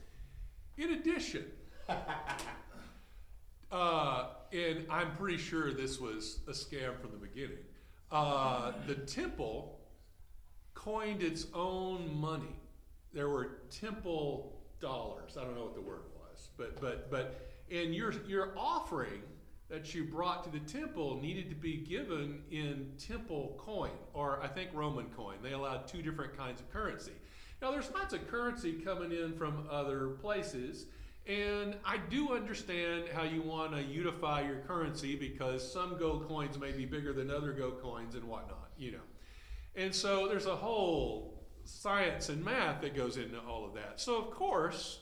In 0.76 0.98
addition, 0.98 1.44
uh, 3.70 4.26
and 4.52 4.86
I'm 4.90 5.14
pretty 5.16 5.38
sure 5.38 5.72
this 5.72 6.00
was 6.00 6.40
a 6.48 6.52
scam 6.52 6.98
from 7.00 7.12
the 7.12 7.18
beginning, 7.18 7.58
uh, 8.10 8.72
the 8.86 8.96
temple 8.96 9.78
coined 10.74 11.22
its 11.22 11.46
own 11.54 12.12
money. 12.20 12.56
There 13.12 13.28
were 13.28 13.58
temple 13.70 14.60
dollars. 14.80 15.36
I 15.40 15.44
don't 15.44 15.54
know 15.54 15.64
what 15.64 15.74
the 15.74 15.80
word 15.80 16.02
but 16.56 16.80
but 16.80 17.10
but 17.10 17.48
and 17.70 17.94
your 17.94 18.12
your 18.26 18.52
offering 18.56 19.22
that 19.68 19.94
you 19.94 20.04
brought 20.04 20.44
to 20.44 20.50
the 20.50 20.60
temple 20.60 21.18
needed 21.20 21.48
to 21.48 21.56
be 21.56 21.78
given 21.78 22.42
in 22.50 22.92
temple 22.98 23.54
coin 23.58 23.90
or 24.12 24.40
I 24.42 24.48
think 24.48 24.70
Roman 24.72 25.06
coin. 25.06 25.36
They 25.42 25.52
allowed 25.52 25.88
two 25.88 26.02
different 26.02 26.36
kinds 26.36 26.60
of 26.60 26.70
currency. 26.72 27.12
Now 27.62 27.70
there's 27.70 27.90
lots 27.92 28.12
of 28.12 28.28
currency 28.28 28.74
coming 28.74 29.10
in 29.10 29.34
from 29.36 29.66
other 29.70 30.08
places. 30.20 30.86
And 31.26 31.74
I 31.86 31.96
do 31.96 32.34
understand 32.34 33.04
how 33.08 33.22
you 33.22 33.40
want 33.40 33.72
to 33.72 33.82
unify 33.82 34.42
your 34.42 34.58
currency 34.58 35.16
because 35.16 35.72
some 35.72 35.96
gold 35.98 36.28
coins 36.28 36.58
may 36.58 36.70
be 36.70 36.84
bigger 36.84 37.14
than 37.14 37.30
other 37.30 37.52
gold 37.52 37.80
coins 37.80 38.14
and 38.14 38.24
whatnot, 38.24 38.68
you 38.76 38.92
know. 38.92 38.98
And 39.74 39.94
so 39.94 40.28
there's 40.28 40.44
a 40.44 40.54
whole 40.54 41.42
science 41.64 42.28
and 42.28 42.44
math 42.44 42.82
that 42.82 42.94
goes 42.94 43.16
into 43.16 43.40
all 43.40 43.64
of 43.64 43.72
that. 43.74 44.00
So, 44.00 44.18
of 44.18 44.30
course, 44.30 45.00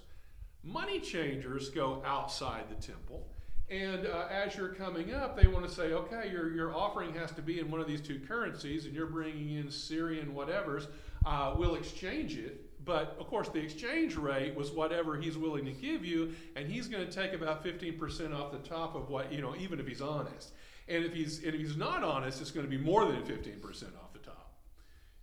money 0.65 1.01
changers 1.01 1.69
go 1.69 2.03
outside 2.05 2.65
the 2.69 2.75
temple. 2.75 3.27
And 3.71 4.07
uh, 4.07 4.27
as 4.31 4.55
you're 4.55 4.75
coming 4.75 5.15
up, 5.15 5.37
they 5.37 5.47
want 5.47 5.67
to 5.67 5.73
say, 5.73 5.93
okay, 5.93 6.31
your, 6.31 6.53
your 6.53 6.77
offering 6.77 7.15
has 7.15 7.33
to 7.33 7.43
be 7.43 7.59
in 7.59 7.71
one 7.71 7.81
of 7.81 7.87
these 7.87 8.03
two 8.03 8.21
currencies, 8.21 8.85
and 8.85 8.95
you're 8.95 9.07
bringing 9.07 9.57
in 9.57 9.71
Syrian 9.71 10.35
whatevers. 10.35 10.89
Uh, 11.25 11.55
we'll 11.57 11.77
exchange 11.77 12.37
it. 12.37 12.69
But 12.85 13.17
of 13.19 13.29
course, 13.29 13.49
the 13.49 13.61
exchange 13.61 14.17
rate 14.17 14.55
was 14.55 14.73
whatever 14.73 15.17
he's 15.17 15.39
willing 15.39 15.65
to 15.65 15.73
give 15.73 16.05
you, 16.05 16.35
and 16.57 16.69
he's 16.69 16.89
going 16.89 17.07
to 17.07 17.13
take 17.13 17.33
about 17.33 17.65
15% 17.65 18.35
off 18.35 18.53
the 18.53 18.59
top 18.59 18.95
of 18.95 19.09
what, 19.09 19.33
you 19.33 19.41
know, 19.41 19.55
even 19.57 19.81
if 19.81 19.87
he's 19.87 20.03
honest. 20.03 20.53
And 20.89 21.05
if 21.05 21.15
he's, 21.15 21.39
and 21.45 21.55
if 21.55 21.61
he's 21.61 21.77
not 21.77 22.03
honest, 22.03 22.41
it's 22.41 22.51
going 22.51 22.67
to 22.67 22.71
be 22.71 22.83
more 22.83 23.07
than 23.07 23.23
15% 23.23 23.63
off 23.97 24.13
the 24.13 24.19
top 24.19 24.43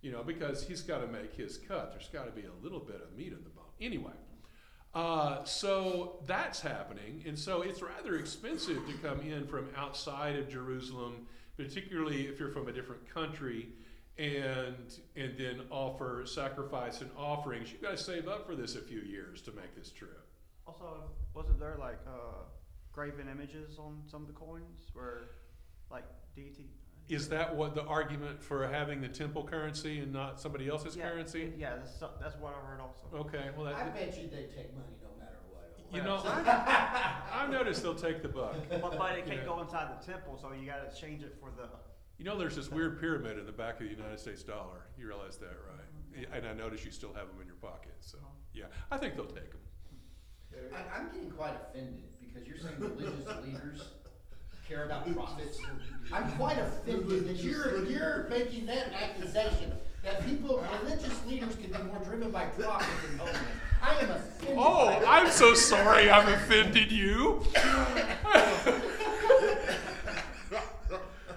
you 0.02 0.10
know, 0.10 0.22
because 0.22 0.66
he's 0.66 0.80
got 0.80 1.00
to 1.00 1.06
make 1.06 1.34
his 1.34 1.58
cut. 1.58 1.92
There's 1.92 2.08
got 2.08 2.24
to 2.24 2.30
be 2.30 2.46
a 2.46 2.64
little 2.64 2.80
bit 2.80 3.02
of 3.02 3.16
meat 3.16 3.32
in 3.32 3.44
the 3.44 3.50
bone. 3.50 3.66
Anyway, 3.80 4.12
uh, 4.94 5.44
so 5.44 6.20
that's 6.26 6.60
happening, 6.60 7.22
and 7.26 7.38
so 7.38 7.62
it's 7.62 7.80
rather 7.80 8.16
expensive 8.16 8.84
to 8.86 8.92
come 9.06 9.20
in 9.20 9.46
from 9.46 9.68
outside 9.76 10.36
of 10.36 10.48
Jerusalem, 10.48 11.26
particularly 11.56 12.26
if 12.26 12.40
you're 12.40 12.50
from 12.50 12.68
a 12.68 12.72
different 12.72 13.08
country, 13.12 13.68
and 14.18 14.98
and 15.16 15.38
then 15.38 15.62
offer 15.70 16.24
sacrifice 16.26 17.00
and 17.00 17.10
offerings. 17.16 17.70
You've 17.70 17.82
got 17.82 17.92
to 17.92 18.02
save 18.02 18.26
up 18.26 18.46
for 18.46 18.56
this 18.56 18.74
a 18.74 18.80
few 18.80 19.00
years 19.00 19.40
to 19.42 19.52
make 19.52 19.74
this 19.76 19.90
trip. 19.90 20.26
Also, 20.66 21.04
wasn't 21.34 21.60
there 21.60 21.76
like 21.78 21.98
uh, 22.06 22.42
graven 22.92 23.28
images 23.28 23.78
on 23.78 24.02
some 24.10 24.22
of 24.22 24.26
the 24.26 24.34
coins 24.34 24.90
where, 24.92 25.30
like 25.90 26.04
deity? 26.34 26.70
Is 27.10 27.28
that 27.30 27.56
what 27.56 27.74
the 27.74 27.82
argument 27.86 28.40
for 28.40 28.68
having 28.68 29.00
the 29.00 29.08
temple 29.08 29.42
currency 29.42 29.98
and 29.98 30.12
not 30.12 30.40
somebody 30.40 30.68
else's 30.68 30.94
yeah, 30.96 31.10
currency? 31.10 31.52
Yeah, 31.58 31.74
that's, 31.76 31.98
so- 31.98 32.10
that's 32.20 32.36
what 32.36 32.54
I 32.54 32.64
heard 32.70 32.80
also. 32.80 33.26
Okay, 33.26 33.50
well 33.56 33.66
I 33.66 33.72
that 33.72 33.94
bet 33.94 34.16
you 34.16 34.28
they 34.28 34.44
take 34.44 34.72
money 34.76 34.94
no 35.02 35.10
matter 35.18 35.38
what. 35.50 35.74
you 35.92 36.02
know 36.02 36.22
I, 36.24 37.42
I've 37.42 37.50
noticed 37.50 37.82
they'll 37.82 37.96
take 37.96 38.22
the 38.22 38.28
buck. 38.28 38.54
But, 38.70 38.96
but 38.96 39.18
it 39.18 39.26
can't 39.26 39.40
Yeah. 39.40 39.44
go 39.44 39.60
inside 39.60 39.88
the 40.00 40.06
temple, 40.06 40.38
so 40.40 40.52
you 40.52 40.66
got 40.66 40.88
to 40.88 41.00
change 41.00 41.22
it 41.24 41.36
for 41.40 41.50
the. 41.50 41.68
You 42.18 42.24
know, 42.24 42.38
there's 42.38 42.54
this 42.54 42.70
weird 42.70 43.00
pyramid 43.00 43.38
in 43.38 43.46
the 43.46 43.50
back 43.52 43.80
of 43.80 43.88
the 43.88 43.92
United 43.94 44.20
States 44.20 44.42
dollar. 44.44 44.86
You 44.96 45.08
realize 45.08 45.36
that, 45.38 45.56
right? 45.68 45.86
Yeah, 46.16 46.36
And 46.36 46.46
I 46.46 46.52
notice 46.52 46.84
you 46.84 46.92
still 46.92 47.14
have 47.14 47.26
them 47.28 47.40
in 47.40 47.46
your 47.46 47.56
pocket. 47.56 47.94
So, 48.00 48.18
uh-huh. 48.18 48.28
yeah, 48.52 48.64
I 48.90 48.98
think 48.98 49.16
they'll 49.16 49.24
take 49.26 49.50
them. 49.50 49.60
I, 50.74 50.98
I'm 50.98 51.08
getting 51.12 51.30
quite 51.30 51.54
offended 51.56 52.04
because 52.20 52.46
you're 52.46 52.58
saying 52.58 52.76
religious 52.78 53.26
leaders 53.44 53.82
care 54.70 54.84
about 54.84 55.12
profits. 55.12 55.58
I'm 56.12 56.30
quite 56.32 56.58
offended 56.58 57.26
that 57.26 57.36
you're, 57.38 57.84
you're 57.86 58.26
making 58.30 58.66
that 58.66 58.92
accusation, 58.92 59.72
that 60.04 60.24
people, 60.24 60.64
religious 60.82 61.26
leaders 61.26 61.56
can 61.56 61.72
be 61.72 61.82
more 61.90 61.98
driven 62.04 62.30
by 62.30 62.44
profit 62.46 62.86
than 63.08 63.18
holiness. 63.18 63.40
I 63.82 63.98
am 63.98 64.10
offended 64.10 64.56
by 64.56 64.62
Oh, 64.62 64.86
that. 64.90 65.08
I'm 65.08 65.30
so 65.30 65.54
sorry 65.54 66.08
I've 66.08 66.28
offended 66.28 66.92
you. 66.92 67.42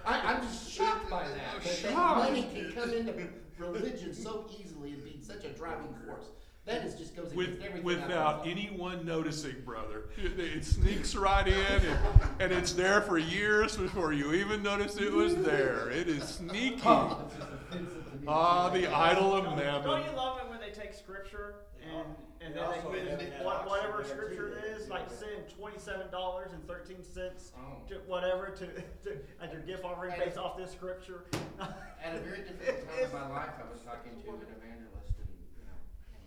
I, 0.05 0.19
I'm 0.35 0.41
just 0.43 0.69
shocked 0.71 1.09
by 1.09 1.23
that, 1.23 1.35
that, 1.35 1.63
that 1.63 1.91
Shocked. 1.91 2.29
money 2.29 2.47
can 2.53 2.71
come 2.73 2.91
into 2.91 3.13
religion 3.57 4.13
so 4.13 4.45
easily 4.59 4.91
and 4.91 5.03
be 5.03 5.17
such 5.21 5.43
a 5.45 5.49
driving 5.49 5.95
force. 6.05 6.25
That 6.65 6.85
is 6.85 6.95
just 6.95 7.13
goes 7.13 7.33
against 7.33 7.35
With, 7.35 7.47
everything. 7.61 7.77
I've 7.77 7.83
without 7.83 8.43
been 8.45 8.57
anyone 8.57 9.05
noticing, 9.05 9.55
brother. 9.65 10.05
It, 10.17 10.39
it 10.39 10.63
sneaks 10.63 11.13
right 11.13 11.45
in 11.45 11.53
and, 11.55 11.99
and 12.39 12.51
it's 12.53 12.71
there 12.71 13.01
for 13.01 13.17
years 13.17 13.75
before 13.75 14.13
you 14.13 14.33
even 14.33 14.63
notice 14.63 14.95
it 14.95 15.11
was 15.11 15.35
there. 15.35 15.89
It 15.89 16.07
is 16.07 16.23
sneaky. 16.23 16.77
taught. 16.79 17.25
It's 17.25 17.35
just 17.35 17.49
offensive 17.51 18.11
to 18.11 18.17
me. 18.17 18.23
Ah, 18.29 18.69
the 18.69 18.87
idol 18.87 19.35
of 19.35 19.43
Don't 19.43 19.57
mammon. 19.57 20.05
you 20.05 20.15
love 20.15 20.39
it 20.39 20.49
when 20.49 20.61
they 20.61 20.69
take 20.69 20.93
scripture 20.93 21.55
and 21.83 22.15
and 22.39 22.55
then 22.55 22.63
they 22.71 22.79
have 22.79 23.21
use 23.21 23.31
what, 23.43 23.67
whatever 23.67 24.03
scripture 24.03 24.51
that 24.55 24.63
it 24.63 24.79
is, 24.79 24.87
like 24.89 25.07
do. 25.09 25.15
send 25.15 25.47
twenty 25.51 25.79
seven 25.79 26.09
dollars 26.11 26.51
and 26.53 26.63
thirteen 26.67 27.03
cents 27.03 27.51
Oh. 27.59 27.83
to 27.89 27.95
whatever 28.07 28.51
to, 28.55 28.65
to 29.03 29.19
as 29.43 29.51
your 29.51 29.61
gift 29.63 29.83
offering 29.83 30.13
based 30.17 30.37
off 30.37 30.55
this 30.55 30.71
scripture. 30.71 31.23
At 31.59 32.15
a 32.15 32.19
very 32.19 32.43
difficult 32.47 32.87
time 32.87 33.03
in 33.03 33.11
my 33.11 33.27
life, 33.31 33.55
I 33.59 33.67
was 33.71 33.79
talking 33.83 34.11
to 34.23 34.27
an 34.35 34.43
evangelist 34.59 35.15
and, 35.15 35.31
you 35.55 35.63
know, 35.63 35.75
and 36.19 36.23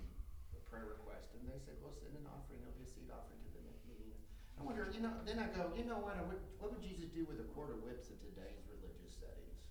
a 0.57 0.61
prayer 0.73 0.89
request, 0.89 1.37
and 1.37 1.45
they 1.53 1.61
said, 1.61 1.77
well, 1.85 1.93
send 2.01 2.17
an 2.17 2.25
offering, 2.33 2.65
it'll 2.65 2.73
be 2.81 2.89
a 2.89 2.89
seed 2.89 3.13
offering 3.13 3.37
to 3.45 3.51
the 3.53 3.61
next 3.69 3.85
meeting. 3.85 4.17
I 4.56 4.56
wonder, 4.67 4.91
you 4.93 5.01
know, 5.01 5.15
then 5.25 5.39
I 5.39 5.47
go, 5.55 5.71
you 5.79 5.85
know 5.87 6.03
what, 6.03 6.19
I 6.19 6.23
would, 6.27 6.43
what 6.59 6.75
would 6.75 6.83
Jesus 6.83 7.07
do 7.15 7.23
with 7.31 7.39
a 7.39 7.47
quart 7.55 7.71
of 7.71 7.79
whips 7.87 8.11
in 8.11 8.19
today's 8.19 8.59
religious 8.67 9.15
settings? 9.15 9.63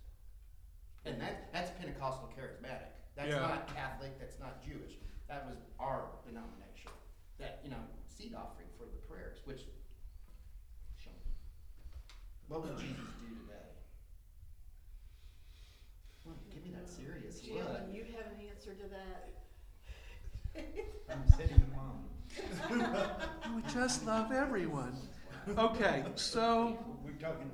And 1.04 1.20
that, 1.20 1.52
that's 1.52 1.70
Pentecostal 1.76 2.32
charismatic. 2.32 2.96
That's 3.14 3.28
Yeah. 3.36 3.44
not 3.44 3.68
Catholic, 3.68 4.18
that's 4.18 4.40
not 4.40 4.64
Jewish. 4.64 4.96
That 5.28 5.44
was 5.46 5.60
our 5.78 6.08
denomination. 6.24 6.90
That, 7.38 7.60
you 7.62 7.70
know, 7.70 7.82
seed 8.08 8.32
offering 8.34 8.68
for 8.80 8.84
the 8.88 9.00
prayers, 9.04 9.38
which, 9.44 9.68
show 10.96 11.12
me. 11.12 11.28
What 12.48 12.64
would 12.64 12.78
Jesus 12.80 13.04
do 13.20 13.28
today? 13.44 13.68
Well, 16.24 16.36
give 16.52 16.64
me 16.64 16.72
that 16.72 16.88
serious 16.88 17.40
Jim, 17.40 17.60
look. 17.68 17.92
you 17.92 18.04
have 18.16 18.32
an 18.32 18.40
answer 18.48 18.72
to 18.74 18.86
that? 18.88 19.28
I'm 21.12 21.28
sitting 21.36 21.60
among. 21.72 22.08
We 23.54 23.62
just 23.72 24.04
love 24.06 24.32
everyone. 24.32 24.96
Okay, 25.56 26.04
so 26.16 26.78
We're 27.04 27.12
talking 27.12 27.50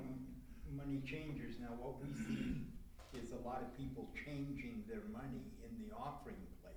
money 0.75 1.01
changers 1.05 1.55
now, 1.61 1.69
what 1.79 2.01
we 2.01 2.11
see 2.13 2.65
is 3.21 3.31
a 3.31 3.47
lot 3.47 3.61
of 3.61 3.77
people 3.77 4.09
changing 4.25 4.83
their 4.87 5.01
money 5.11 5.43
in 5.63 5.87
the 5.87 5.95
offering 5.95 6.35
plate. 6.61 6.73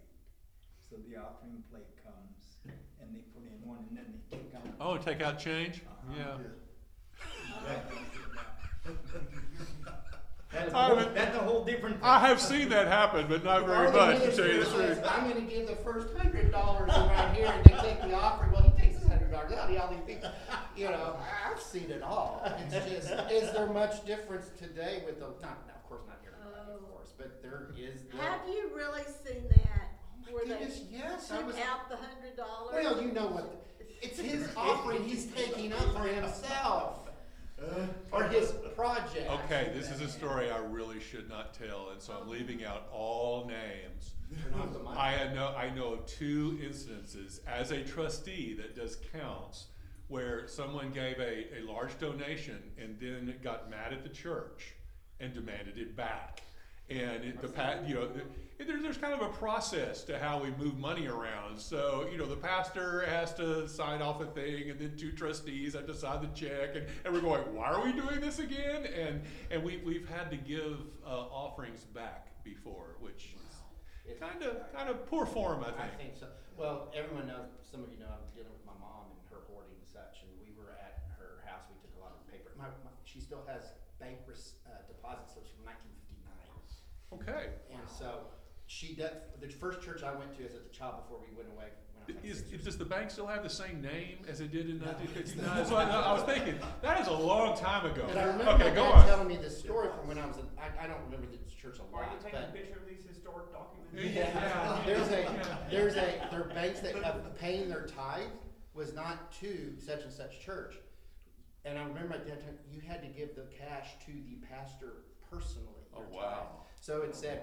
So 0.90 0.96
the 1.08 1.16
offering 1.16 1.62
plate 1.70 1.88
comes 2.04 2.56
and 3.00 3.14
they 3.14 3.20
put 3.34 3.42
in 3.44 3.66
one 3.68 3.86
and 3.88 3.96
then 3.98 4.06
they 4.30 4.36
take 4.36 4.54
out. 4.54 4.62
oh, 4.80 4.96
take 4.98 5.22
out 5.22 5.38
change. 5.38 5.82
Uh-huh. 6.10 6.38
Yeah. 7.66 7.76
That's 10.52 10.72
a 10.72 10.76
I 10.76 10.86
whole, 10.86 10.96
haven't- 10.96 11.14
that's 11.14 11.36
a 11.36 11.40
whole 11.40 11.64
different. 11.64 11.95
I 12.06 12.20
have 12.28 12.40
seen 12.40 12.68
that 12.68 12.86
happen, 12.86 13.26
but 13.28 13.42
not 13.42 13.66
very 13.66 13.88
Or 13.88 13.92
much, 13.92 14.20
to 14.22 14.36
tell 14.36 14.46
you 14.46 14.64
the 14.64 14.70
truth. 14.70 15.02
I'm 15.08 15.28
gonna 15.28 15.40
give 15.42 15.66
the 15.66 15.74
first 15.76 16.16
hundred 16.16 16.52
dollars 16.52 16.88
around 16.90 17.34
here, 17.34 17.46
and 17.52 17.64
they 17.64 17.72
take 17.82 18.00
the 18.02 18.14
offering, 18.14 18.52
well, 18.52 18.62
he 18.62 18.70
takes 18.80 18.98
his 19.00 19.08
hundred 19.08 19.32
dollars 19.32 19.52
out, 19.52 19.68
he 19.68 19.76
all 19.76 19.88
these 19.88 20.16
you 20.76 20.84
know, 20.88 21.16
I- 21.18 21.50
I've 21.52 21.60
seen 21.60 21.90
it 21.90 22.02
all. 22.02 22.42
It's 22.70 22.74
just, 23.08 23.30
is 23.32 23.52
there 23.52 23.66
much 23.66 24.04
difference 24.06 24.50
today 24.58 25.02
with 25.04 25.18
the, 25.18 25.26
not, 25.42 25.64
of 25.74 25.88
course, 25.88 26.02
not 26.06 26.18
here, 26.22 26.32
everybody, 26.40 26.70
of 26.70 26.80
Oh. 26.82 26.86
course, 26.92 27.12
but 27.18 27.42
there 27.42 27.70
is 27.76 28.02
the. 28.10 28.18
Have 28.18 28.40
you 28.48 28.70
really 28.74 29.02
seen 29.26 29.42
that? 29.48 29.88
Oh 29.88 30.26
my 30.26 30.32
Where 30.32 30.44
they 30.44 30.50
goodness, 30.50 30.82
yes, 30.90 31.30
I 31.32 31.38
took 31.38 31.46
was, 31.46 31.56
out 31.56 31.88
the 31.90 31.96
hundred 31.96 32.36
dollars? 32.36 32.72
well, 32.72 33.02
you 33.02 33.10
know 33.12 33.26
what, 33.26 33.64
it's 34.00 34.20
his 34.20 34.48
offering 34.56 35.02
he's 35.04 35.26
taking 35.26 35.72
up 35.72 35.92
for 35.92 36.06
himself, 36.06 37.05
his 38.30 38.52
project. 38.74 39.30
Okay, 39.44 39.70
this 39.74 39.90
is 39.90 40.00
a 40.00 40.08
story 40.08 40.50
I 40.50 40.58
really 40.58 41.00
should 41.00 41.28
not 41.28 41.54
tell, 41.54 41.90
and 41.90 42.00
so 42.00 42.14
I'm 42.20 42.28
leaving 42.28 42.64
out 42.64 42.88
all 42.92 43.46
names. 43.46 44.12
I 44.96 45.32
know 45.34 45.54
I 45.56 45.70
know 45.70 45.94
of 45.94 46.06
two 46.06 46.58
instances 46.64 47.40
as 47.46 47.70
a 47.70 47.82
trustee 47.84 48.54
that 48.54 48.74
does 48.74 48.98
counts 49.12 49.66
where 50.08 50.46
someone 50.46 50.90
gave 50.90 51.18
a, 51.18 51.58
a 51.58 51.62
large 51.66 51.98
donation 51.98 52.62
and 52.78 52.96
then 53.00 53.34
got 53.42 53.70
mad 53.70 53.92
at 53.92 54.02
the 54.02 54.08
church 54.08 54.74
and 55.20 55.32
demanded 55.34 55.78
it 55.78 55.96
back. 55.96 56.42
And 56.88 57.24
it, 57.24 57.40
the 57.40 57.48
pa- 57.48 57.78
you 57.86 57.94
know, 57.94 58.08
there, 58.58 58.80
there's 58.80 58.96
kind 58.96 59.14
of 59.14 59.20
a 59.20 59.28
process 59.34 60.02
to 60.04 60.18
how 60.18 60.42
we 60.42 60.50
move 60.62 60.78
money 60.78 61.06
around. 61.06 61.58
So, 61.58 62.08
you 62.10 62.18
know, 62.18 62.26
the 62.26 62.36
pastor 62.36 63.04
has 63.06 63.34
to 63.34 63.68
sign 63.68 64.00
off 64.02 64.20
a 64.20 64.26
thing, 64.26 64.70
and 64.70 64.78
then 64.80 64.96
two 64.96 65.12
trustees 65.12 65.74
have 65.74 65.86
to 65.86 65.94
sign 65.94 66.22
the 66.22 66.28
check, 66.28 66.74
and, 66.76 66.86
and 67.04 67.12
we're 67.12 67.20
going, 67.20 67.42
why 67.54 67.66
are 67.66 67.84
we 67.84 67.92
doing 67.92 68.20
this 68.20 68.38
again? 68.38 68.86
And 68.86 69.22
and 69.50 69.62
we 69.62 69.78
we've 69.84 70.08
had 70.08 70.30
to 70.30 70.36
give 70.36 70.78
uh, 71.06 71.10
offerings 71.10 71.84
back 71.84 72.42
before, 72.44 72.96
which 73.00 73.34
is 74.06 74.18
kind 74.20 74.42
of 74.42 74.72
kind 74.72 74.88
of 74.88 75.04
poor 75.06 75.26
form, 75.26 75.60
I 75.60 75.72
think. 75.72 75.78
I 75.78 75.96
think. 75.96 76.12
so. 76.18 76.26
Well, 76.56 76.88
everyone 76.96 77.26
knows, 77.28 77.52
some 77.60 77.84
of 77.84 77.92
you 77.92 78.00
know, 78.00 78.08
I'm 78.08 78.24
dealing 78.32 78.54
with 78.56 78.64
my 78.64 78.72
mom 78.80 79.12
and 79.12 79.20
her 79.28 79.44
hoarding 79.52 79.76
and 79.76 79.84
such, 79.84 80.24
and 80.24 80.32
we 80.40 80.56
were 80.56 80.72
at 80.80 81.04
her 81.20 81.44
house, 81.44 81.68
we 81.68 81.76
took 81.84 81.92
a 81.92 82.00
lot 82.00 82.16
of 82.16 82.24
paper. 82.32 82.56
My, 82.56 82.72
my, 82.80 82.88
she 83.04 83.20
still 83.20 83.44
has 83.44 83.76
bank 84.00 84.24
res- 84.24 84.56
uh, 84.64 84.80
deposit 84.88 85.28
slips 85.28 85.52
from 85.52 85.68
nineteen 85.68 85.92
fifty-nine. 86.00 86.48
Okay. 87.12 87.52
And 87.68 87.84
so, 87.84 88.32
she 88.66 88.94
does, 88.94 89.10
the 89.40 89.48
first 89.48 89.82
church 89.82 90.02
I 90.02 90.14
went 90.14 90.36
to 90.38 90.44
as 90.44 90.54
a 90.54 90.76
child 90.76 91.02
before 91.04 91.18
we 91.20 91.34
went 91.36 91.48
away, 91.54 91.66
when 92.06 92.16
I 92.18 92.20
was 92.30 92.42
like 92.42 92.52
Is, 92.52 92.64
does 92.64 92.76
the 92.78 92.84
bank 92.84 93.10
still 93.10 93.26
have 93.26 93.42
the 93.42 93.50
same 93.50 93.80
name 93.80 94.18
as 94.28 94.40
it 94.40 94.50
did 94.50 94.68
in 94.68 94.78
No, 94.78 94.86
1959? 94.86 95.58
it's 95.58 95.70
That's 95.70 95.72
I, 95.72 96.00
I 96.00 96.12
was 96.12 96.22
thinking. 96.24 96.58
That 96.82 97.00
is 97.00 97.06
a 97.08 97.12
long 97.12 97.56
time 97.56 97.86
ago. 97.86 98.06
And 98.10 98.18
I 98.18 98.24
remember 98.24 98.52
okay, 98.52 98.68
my 98.70 98.74
go 98.74 98.82
dad 98.84 98.92
on. 98.92 99.06
telling 99.06 99.28
me 99.28 99.36
this 99.36 99.56
story 99.58 99.88
from 99.96 100.08
when 100.08 100.18
I 100.18 100.26
was, 100.26 100.36
a, 100.38 100.44
I, 100.60 100.84
I 100.84 100.86
don't 100.88 101.02
remember 101.04 101.26
this 101.30 101.52
church 101.54 101.78
a 101.78 101.96
Are 101.96 102.02
lot, 102.02 102.12
you 102.12 102.18
taking 102.22 102.40
a 102.40 102.52
picture 102.52 102.78
of 102.80 102.88
these 102.88 103.06
historic 103.06 103.52
documents? 103.52 103.94
Yeah. 103.94 104.30
Yeah, 104.34 104.80
there's 104.84 105.08
a, 105.08 105.20
Yeah. 105.22 105.56
there's 105.70 105.94
a, 105.96 106.28
there 106.30 106.40
are 106.42 106.48
banks 106.54 106.80
that 106.80 106.94
have 107.02 107.38
paying 107.38 107.68
their 107.68 107.86
tithe 107.86 108.30
was 108.74 108.92
not 108.92 109.32
to 109.40 109.72
such 109.78 110.02
and 110.02 110.12
such 110.12 110.40
church. 110.44 110.74
And 111.64 111.78
I 111.78 111.84
remember 111.84 112.14
at 112.14 112.26
that 112.26 112.44
time, 112.44 112.58
you 112.70 112.80
had 112.80 113.00
to 113.02 113.08
give 113.08 113.34
the 113.34 113.46
cash 113.58 113.94
to 114.06 114.12
the 114.12 114.36
pastor 114.48 115.04
personally. 115.30 115.66
Oh, 115.96 116.02
wow. 116.12 116.22
tithe. 116.22 116.46
So 116.80 117.02
it 117.02 117.16
said, 117.16 117.42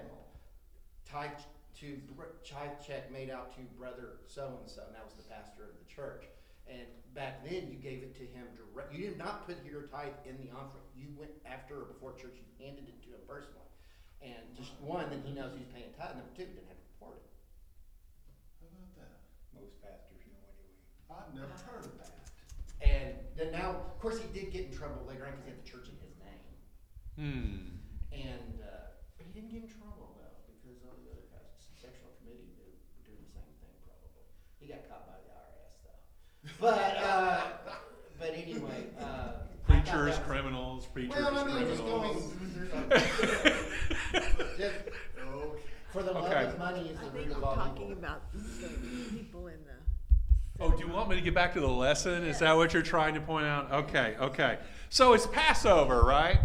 tithe 1.10 1.30
to, 1.80 1.98
br- 2.16 2.38
tithe 2.44 2.78
check 2.84 3.10
made 3.10 3.30
out 3.30 3.54
to 3.56 3.60
brother 3.76 4.20
so-and-so, 4.26 4.82
and 4.86 4.94
that 4.94 5.04
was 5.04 5.14
the 5.14 5.26
pastor 5.28 5.64
of 5.64 5.74
the 5.78 5.88
church. 5.92 6.24
And 6.66 6.88
back 7.14 7.44
then, 7.44 7.68
you 7.68 7.76
gave 7.76 8.02
it 8.02 8.14
to 8.16 8.24
him 8.24 8.48
direct, 8.56 8.94
you 8.94 9.04
did 9.04 9.18
not 9.18 9.46
put 9.46 9.60
your 9.64 9.82
tithe 9.92 10.16
in 10.24 10.36
the 10.40 10.48
offering. 10.54 10.86
You 10.96 11.12
went 11.18 11.32
after 11.44 11.82
or 11.82 11.86
before 11.92 12.16
church, 12.16 12.40
you 12.40 12.46
handed 12.56 12.88
it 12.88 13.02
to 13.04 13.12
him 13.12 13.22
personally. 13.28 13.68
And 14.24 14.40
just 14.56 14.72
one, 14.80 15.10
then 15.10 15.20
he 15.20 15.36
knows 15.36 15.52
he's 15.52 15.68
paying 15.68 15.92
tithe, 15.92 16.16
number 16.16 16.32
two, 16.32 16.48
he 16.48 16.56
didn't 16.56 16.72
have 16.72 16.80
to 16.80 16.88
report 16.96 17.20
it. 17.20 17.28
How 18.64 18.72
about 18.72 18.88
that? 18.96 19.20
Most 19.52 19.76
pastors 19.84 20.24
you 20.24 20.32
know 20.32 20.40
anyway. 20.56 20.80
I've 21.12 21.32
never 21.36 21.52
heard 21.68 21.84
of 21.84 21.92
that. 22.00 22.24
And 22.80 23.20
then 23.36 23.52
now, 23.52 23.76
of 23.84 24.00
course, 24.00 24.16
he 24.16 24.28
did 24.32 24.48
get 24.48 24.68
in 24.68 24.72
trouble 24.72 25.04
later 25.04 25.28
on 25.28 25.36
because 25.36 25.44
he 25.44 25.52
had 25.52 25.60
the 25.60 25.68
church 25.68 25.92
in 25.92 25.96
his 26.00 26.16
name. 26.16 26.44
Hmm. 27.20 27.76
And, 28.16 28.56
uh, 28.64 28.96
but 29.20 29.28
he 29.28 29.32
didn't 29.36 29.52
get 29.52 29.68
in 29.68 29.70
trouble 29.70 30.16
though, 30.16 30.40
because 30.48 30.80
all 30.88 30.96
the 31.04 31.12
other 31.12 31.28
guys, 31.28 31.52
sectional 31.76 32.12
committee 32.24 32.48
were 32.56 32.72
doing 33.04 33.20
the 33.20 33.32
same 33.32 33.52
thing 33.60 33.76
probably. 33.84 34.24
He 34.56 34.63
got 34.74 34.88
caught 34.88 35.06
by 35.06 35.14
the 35.24 35.32
IRS 35.40 35.76
though. 35.84 36.60
But, 36.60 36.96
uh, 37.02 37.40
but 38.18 38.30
anyway, 38.34 38.86
uh. 39.00 39.28
Preachers, 39.66 40.18
criminals, 40.26 40.86
preachers, 40.86 41.14
Well, 41.16 41.38
I 41.38 41.44
mean, 41.44 41.66
just 41.66 41.84
going, 41.84 42.10
criminals. 42.10 42.32
just, 44.58 44.74
Okay. 45.18 45.60
for 45.90 46.02
the 46.02 46.12
love 46.12 46.24
Okay. 46.26 46.44
of 46.46 46.58
money 46.58 46.88
is 46.88 46.98
I 46.98 47.04
the 47.04 47.10
think 47.10 47.26
root 47.28 47.36
I'm 47.36 47.42
of 47.42 47.44
all 47.44 47.54
talking 47.54 47.82
evil. 47.84 47.92
about 47.98 48.22
the 48.32 48.68
people 49.16 49.46
in 49.48 49.54
the. 49.64 50.60
Oh, 50.60 50.70
do 50.70 50.78
you 50.84 50.88
want 50.92 51.08
me 51.08 51.16
to 51.16 51.22
get 51.22 51.34
back 51.34 51.54
to 51.54 51.60
the 51.60 51.66
lesson? 51.68 52.24
Is 52.24 52.38
that 52.40 52.54
what 52.56 52.72
you're 52.74 52.82
trying 52.82 53.14
to 53.14 53.20
point 53.20 53.46
out? 53.46 53.72
Okay, 53.72 54.16
okay. 54.20 54.58
So 54.90 55.12
it's 55.14 55.26
Passover, 55.26 56.02
right? 56.02 56.38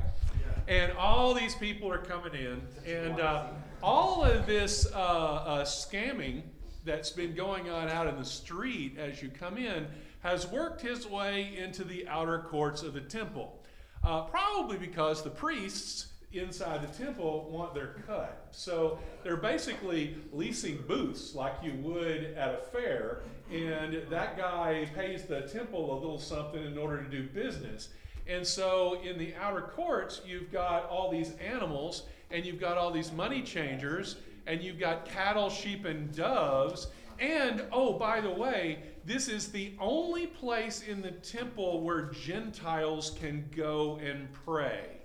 And 0.68 0.92
all 0.94 1.34
these 1.34 1.56
people 1.56 1.92
are 1.92 1.98
coming 2.00 2.34
in, 2.36 2.62
and 2.92 3.20
uh, 3.20 3.48
all 3.84 4.24
of 4.24 4.46
this 4.46 4.86
uh, 4.94 4.98
uh, 4.98 5.66
scamming 5.66 6.44
that's 6.90 7.12
been 7.12 7.36
going 7.36 7.70
on 7.70 7.88
out 7.88 8.08
in 8.08 8.18
the 8.18 8.26
street 8.26 8.98
as 8.98 9.22
you 9.22 9.30
come 9.30 9.58
in 9.58 9.86
has 10.22 10.48
worked 10.48 10.82
his 10.82 11.06
way 11.06 11.56
into 11.56 11.84
the 11.84 12.08
outer 12.08 12.40
courts 12.40 12.82
of 12.82 12.94
the 12.94 13.02
temple. 13.02 13.62
Uh, 14.04 14.24
probably 14.24 14.76
because 14.76 15.22
the 15.22 15.30
priests 15.30 16.08
inside 16.34 16.82
the 16.82 17.04
temple 17.04 17.48
want 17.52 17.76
their 17.76 17.96
cut. 18.08 18.48
So 18.50 18.98
they're 19.24 19.38
basically 19.38 20.16
leasing 20.34 20.84
booths 20.88 21.36
like 21.36 21.54
you 21.62 21.74
would 21.84 22.34
at 22.36 22.56
a 22.56 22.58
fair, 22.72 23.22
and 23.52 24.02
that 24.10 24.36
guy 24.36 24.90
pays 24.96 25.26
the 25.26 25.42
temple 25.42 25.94
a 25.94 25.98
little 26.00 26.20
something 26.20 26.64
in 26.64 26.78
order 26.78 27.04
to 27.04 27.10
do 27.10 27.24
business. 27.30 27.90
And 28.28 28.46
so 28.46 29.00
in 29.04 29.20
the 29.20 29.36
outer 29.36 29.62
courts, 29.62 30.22
you've 30.26 30.52
got 30.52 30.90
all 30.90 31.12
these 31.12 31.34
animals, 31.34 32.04
and 32.32 32.46
you've 32.46 32.60
got 32.60 32.78
all 32.78 32.92
these 32.92 33.12
money 33.12 33.44
changers, 33.44 34.18
and 34.50 34.64
you've 34.64 34.80
got 34.80 35.06
cattle, 35.06 35.48
sheep, 35.48 35.86
and 35.86 36.14
doves. 36.14 36.88
And 37.20 37.64
oh, 37.72 37.94
by 37.94 38.20
the 38.20 38.32
way, 38.32 38.80
this 39.06 39.28
is 39.28 39.52
the 39.52 39.76
only 39.80 40.26
place 40.26 40.82
in 40.82 41.02
the 41.04 41.12
temple 41.12 41.82
where 41.82 42.08
Gentiles 42.08 43.16
can 43.20 43.48
go 43.56 44.00
and 44.04 44.28
pray. 44.46 44.98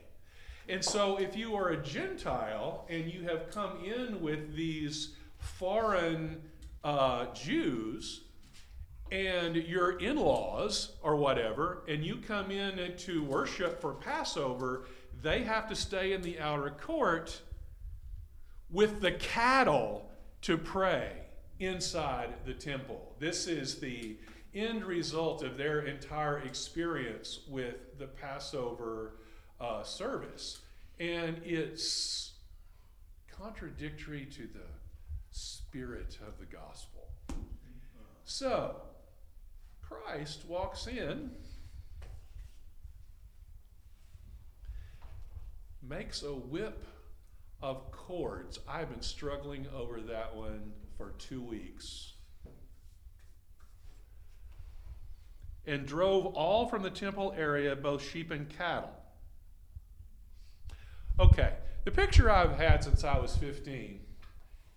And 0.67 0.83
so, 0.83 1.19
if 1.19 1.37
you 1.37 1.55
are 1.55 1.71
a 1.71 1.77
Gentile 1.77 2.87
and 2.89 3.13
you 3.13 3.25
have 3.25 3.51
come 3.51 3.85
in 3.85 4.23
with 4.23 4.57
these 4.57 5.15
foreign 5.39 6.41
uh, 6.83 7.27
Jews, 7.35 8.23
and 9.13 9.55
your 9.57 9.99
in 9.99 10.17
laws 10.17 10.93
or 11.03 11.17
whatever, 11.17 11.83
and 11.87 12.03
you 12.03 12.17
come 12.17 12.51
in 12.51 12.97
to 12.97 13.23
worship 13.23 13.79
for 13.79 13.93
Passover, 13.93 14.87
they 15.23 15.43
have 15.43 15.69
to 15.69 15.77
stay 15.77 16.15
in 16.15 16.23
the 16.23 16.41
outer 16.41 16.71
court 16.71 17.43
with 18.75 19.01
the 19.01 19.13
cattle 19.13 20.11
to 20.43 20.59
pray 20.59 21.13
inside 21.61 22.35
the 22.45 22.53
temple. 22.53 23.15
This 23.21 23.47
is 23.47 23.79
the 23.79 24.17
end 24.53 24.85
result 24.85 25.43
of 25.45 25.57
their 25.57 25.83
entire 25.83 26.41
experience 26.41 27.41
with 27.49 27.99
the 27.99 28.09
Passover 28.09 29.15
uh, 29.61 29.85
service. 29.85 30.59
And 30.99 31.41
it's 31.45 32.33
contradictory 33.31 34.27
to 34.27 34.43
the 34.43 34.67
spirit 35.31 36.19
of 36.27 36.39
the 36.39 36.47
gospel. 36.47 37.09
So, 38.25 38.77
Christ 39.83 40.45
walks 40.49 40.89
in, 40.89 41.31
makes 45.83 46.23
a 46.23 46.33
whip 46.33 46.85
of 47.63 47.91
cords. 47.91 48.59
I've 48.69 48.91
been 48.91 49.03
struggling 49.03 49.67
over 49.75 50.01
that 50.01 50.35
one 50.35 50.73
for 50.97 51.13
two 51.19 51.43
weeks. 51.43 52.13
And 55.67 55.87
drove 55.87 56.27
all 56.27 56.69
from 56.69 56.83
the 56.83 56.91
temple 56.91 57.35
area, 57.37 57.75
both 57.75 58.03
sheep 58.03 58.31
and 58.31 58.49
cattle. 58.49 58.91
Okay, 61.19 61.55
the 61.85 61.91
picture 61.91 62.31
I've 62.31 62.59
had 62.59 62.85
since 62.85 63.05
I 63.05 63.19
was 63.19 63.37
15 63.37 64.01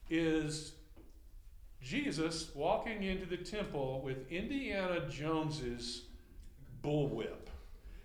is 0.10 0.74
Jesus 1.82 2.52
walking 2.56 3.04
into 3.04 3.26
the 3.26 3.38
temple 3.38 4.02
with 4.02 4.30
Indiana 4.32 5.08
Jones's 5.10 6.04
bullwhip. 6.84 7.48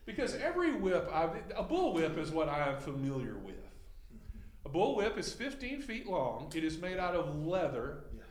Because 0.04 0.34
every 0.34 0.74
whip, 0.74 1.08
I've, 1.12 1.30
a 1.56 1.64
bullwhip 1.64 2.18
is 2.18 2.30
what 2.30 2.48
I 2.48 2.68
am 2.68 2.78
familiar 2.78 3.36
with. 3.38 3.61
A 4.64 4.68
bullwhip 4.68 5.18
is 5.18 5.32
15 5.32 5.82
feet 5.82 6.06
long. 6.06 6.52
It 6.54 6.64
is 6.64 6.78
made 6.78 6.98
out 6.98 7.14
of 7.14 7.36
leather, 7.44 8.04
Yes. 8.16 8.24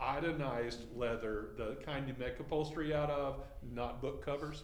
iodinized 0.00 0.96
leather, 0.96 1.48
the 1.56 1.76
kind 1.84 2.06
you 2.08 2.14
make 2.18 2.38
upholstery 2.38 2.94
out 2.94 3.10
of, 3.10 3.40
not 3.72 4.00
book 4.00 4.24
covers. 4.24 4.62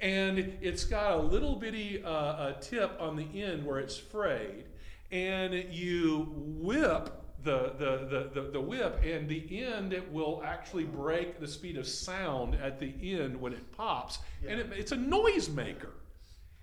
And 0.00 0.38
it's 0.60 0.84
got 0.84 1.12
a 1.12 1.16
little 1.16 1.56
bitty 1.56 2.02
uh, 2.04 2.48
a 2.48 2.56
tip 2.60 2.96
on 3.00 3.16
the 3.16 3.42
end 3.42 3.64
where 3.64 3.78
it's 3.78 3.96
frayed. 3.96 4.64
And 5.10 5.54
you 5.72 6.32
whip 6.36 7.22
the, 7.44 7.74
the, 7.78 8.30
the, 8.34 8.50
the, 8.50 8.60
whip, 8.60 9.00
and 9.04 9.28
the 9.28 9.62
end 9.64 9.92
it 9.92 10.10
will 10.12 10.42
actually 10.44 10.84
break 10.84 11.40
the 11.40 11.48
speed 11.48 11.76
of 11.76 11.86
sound 11.86 12.54
at 12.54 12.78
the 12.78 12.94
end 13.02 13.40
when 13.40 13.52
it 13.52 13.72
pops. 13.72 14.18
And 14.46 14.60
it, 14.60 14.70
it's 14.72 14.92
a 14.92 14.96
noise 14.96 15.48
maker. 15.48 15.92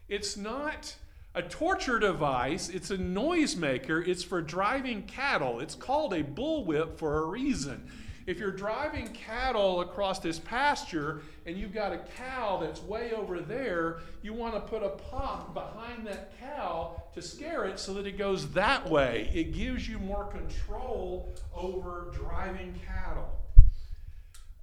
It's 0.08 0.38
not 0.38 0.96
a 1.36 1.42
torture 1.44 2.00
device, 2.00 2.70
it's 2.70 2.92
a 2.92 2.98
noisemaker. 2.98 4.06
It's 4.08 4.24
for 4.24 4.42
driving 4.42 5.04
cattle. 5.04 5.60
It's 5.60 5.76
called 5.76 6.14
a 6.14 6.24
bullwhip 6.24 6.98
for 6.98 7.20
a 7.20 7.26
reason. 7.28 7.90
If 8.26 8.38
you're 8.38 8.52
driving 8.52 9.08
cattle 9.08 9.82
across 9.82 10.20
this 10.20 10.38
pasture 10.38 11.22
and 11.46 11.58
you've 11.58 11.74
got 11.74 11.94
a 11.94 12.00
cow 12.18 12.60
that's 12.62 12.82
way 12.82 13.12
over 13.12 13.40
there, 13.40 14.00
you 14.22 14.34
want 14.34 14.54
to 14.54 14.60
put 14.60 14.84
a 14.84 14.90
pop 14.90 15.54
behind 15.54 16.06
that 16.06 16.38
cow 16.40 17.02
to 17.14 17.22
scare 17.22 17.66
it 17.66 17.80
so 17.80 17.94
that 17.96 18.06
it 18.06 18.18
goes 18.18 18.52
that 18.52 18.88
way. 18.88 19.32
It 19.34 19.54
gives 19.54 19.88
you 19.88 19.98
more 19.98 20.26
control 20.26 21.34
over 21.56 22.12
driving 22.14 22.80
cattle. 22.86 23.30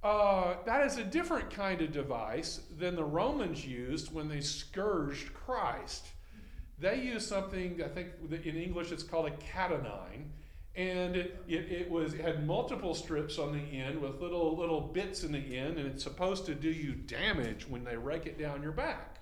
Uh, 0.03 0.55
that 0.65 0.85
is 0.85 0.97
a 0.97 1.03
different 1.03 1.49
kind 1.49 1.81
of 1.81 1.91
device 1.91 2.61
than 2.77 2.95
the 2.95 3.03
Romans 3.03 3.65
used 3.65 4.13
when 4.13 4.29
they 4.29 4.39
scourged 4.39 5.33
Christ. 5.33 6.05
They 6.79 7.01
used 7.01 7.27
something, 7.27 7.81
I 7.83 7.87
think 7.87 8.09
in 8.31 8.55
English 8.55 8.91
it's 8.91 9.03
called 9.03 9.27
a 9.27 9.31
cat 9.31 9.71
o' 9.71 9.77
nine. 9.77 10.31
And 10.75 11.15
it, 11.15 11.43
it, 11.47 11.71
it 11.71 11.89
was 11.89 12.13
it 12.13 12.21
had 12.21 12.45
multiple 12.45 12.93
strips 12.93 13.39
on 13.39 13.51
the 13.51 13.77
end 13.79 13.99
with 13.99 14.21
little 14.21 14.55
little 14.55 14.79
bits 14.79 15.23
in 15.23 15.31
the 15.31 15.57
end, 15.57 15.79
and 15.79 15.87
it's 15.87 16.03
supposed 16.03 16.45
to 16.45 16.53
do 16.53 16.69
you 16.69 16.93
damage 16.93 17.67
when 17.67 17.83
they 17.83 17.97
rake 17.97 18.27
it 18.27 18.37
down 18.37 18.61
your 18.61 18.73
back. 18.73 19.17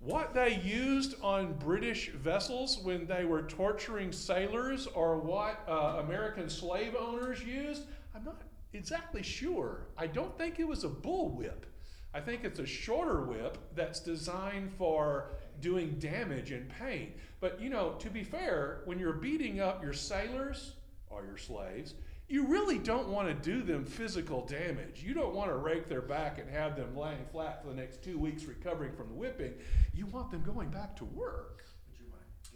What 0.00 0.34
they 0.34 0.60
used 0.64 1.14
on 1.22 1.52
British 1.52 2.10
vessels 2.10 2.80
when 2.82 3.06
they 3.06 3.24
were 3.24 3.42
torturing 3.42 4.10
sailors, 4.10 4.88
or 4.88 5.18
what 5.18 5.60
uh, 5.68 6.02
American 6.04 6.50
slave 6.50 6.96
owners 6.98 7.44
used, 7.44 7.84
I'm 8.12 8.24
not 8.24 8.42
exactly 8.72 9.22
sure. 9.22 9.86
I 9.96 10.08
don't 10.08 10.36
think 10.36 10.58
it 10.58 10.66
was 10.66 10.82
a 10.82 10.88
bull 10.88 11.28
whip. 11.28 11.66
I 12.12 12.20
think 12.20 12.42
it's 12.42 12.58
a 12.58 12.66
shorter 12.66 13.22
whip 13.22 13.56
that's 13.76 14.00
designed 14.00 14.72
for 14.76 15.30
doing 15.60 15.96
damage 15.98 16.50
and 16.50 16.68
pain. 16.68 17.14
But 17.40 17.60
you 17.60 17.70
know, 17.70 17.92
to 17.98 18.10
be 18.10 18.24
fair, 18.24 18.82
when 18.84 18.98
you're 18.98 19.12
beating 19.12 19.60
up 19.60 19.82
your 19.82 19.92
sailors 19.92 20.72
or 21.08 21.24
your 21.24 21.36
slaves, 21.36 21.94
you 22.28 22.46
really 22.46 22.78
don't 22.78 23.08
want 23.08 23.28
to 23.28 23.34
do 23.34 23.62
them 23.62 23.84
physical 23.84 24.46
damage. 24.46 25.02
You 25.02 25.12
don't 25.12 25.34
want 25.34 25.50
to 25.50 25.56
rake 25.56 25.88
their 25.88 26.00
back 26.00 26.38
and 26.38 26.48
have 26.48 26.76
them 26.76 26.96
laying 26.96 27.26
flat 27.30 27.62
for 27.62 27.68
the 27.68 27.74
next 27.74 28.02
two 28.02 28.18
weeks 28.18 28.44
recovering 28.44 28.94
from 28.94 29.08
the 29.08 29.14
whipping. 29.14 29.52
You 29.92 30.06
want 30.06 30.30
them 30.30 30.42
going 30.42 30.70
back 30.70 30.96
to 30.96 31.04
work. 31.04 31.64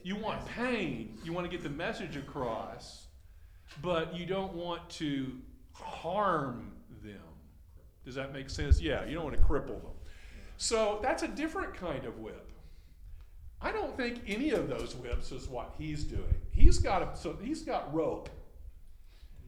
You 0.03 0.17
want 0.17 0.47
pain. 0.47 1.19
You 1.25 1.33
want 1.33 1.51
to 1.51 1.55
get 1.55 1.63
the 1.63 1.69
message 1.69 2.17
across, 2.17 3.07
but 3.83 4.15
you 4.15 4.25
don't 4.25 4.55
want 4.55 4.89
to 4.91 5.33
harm 5.73 6.73
them. 7.03 7.21
Does 8.05 8.15
that 8.15 8.33
make 8.33 8.49
sense? 8.49 8.81
Yeah, 8.81 9.05
you 9.05 9.15
don't 9.15 9.25
want 9.25 9.37
to 9.37 9.43
cripple 9.43 9.83
them. 9.83 9.93
So 10.59 11.01
that's 11.03 11.23
a 11.23 11.29
different 11.29 11.75
kind 11.75 12.05
of 12.07 12.19
whip. 12.19 12.46
I 13.61 13.73
don't 13.73 13.97
think 13.97 14.21
any 14.27 14.51
of 14.51 14.69
those 14.69 14.95
whips 14.95 15.33
is 15.33 15.49
what 15.49 15.75
he's 15.79 16.05
doing. 16.05 16.35
He's 16.53 16.79
got 16.79 17.03
a, 17.03 17.17
so 17.17 17.37
he's 17.43 17.63
got 17.63 17.93
rope, 17.95 18.29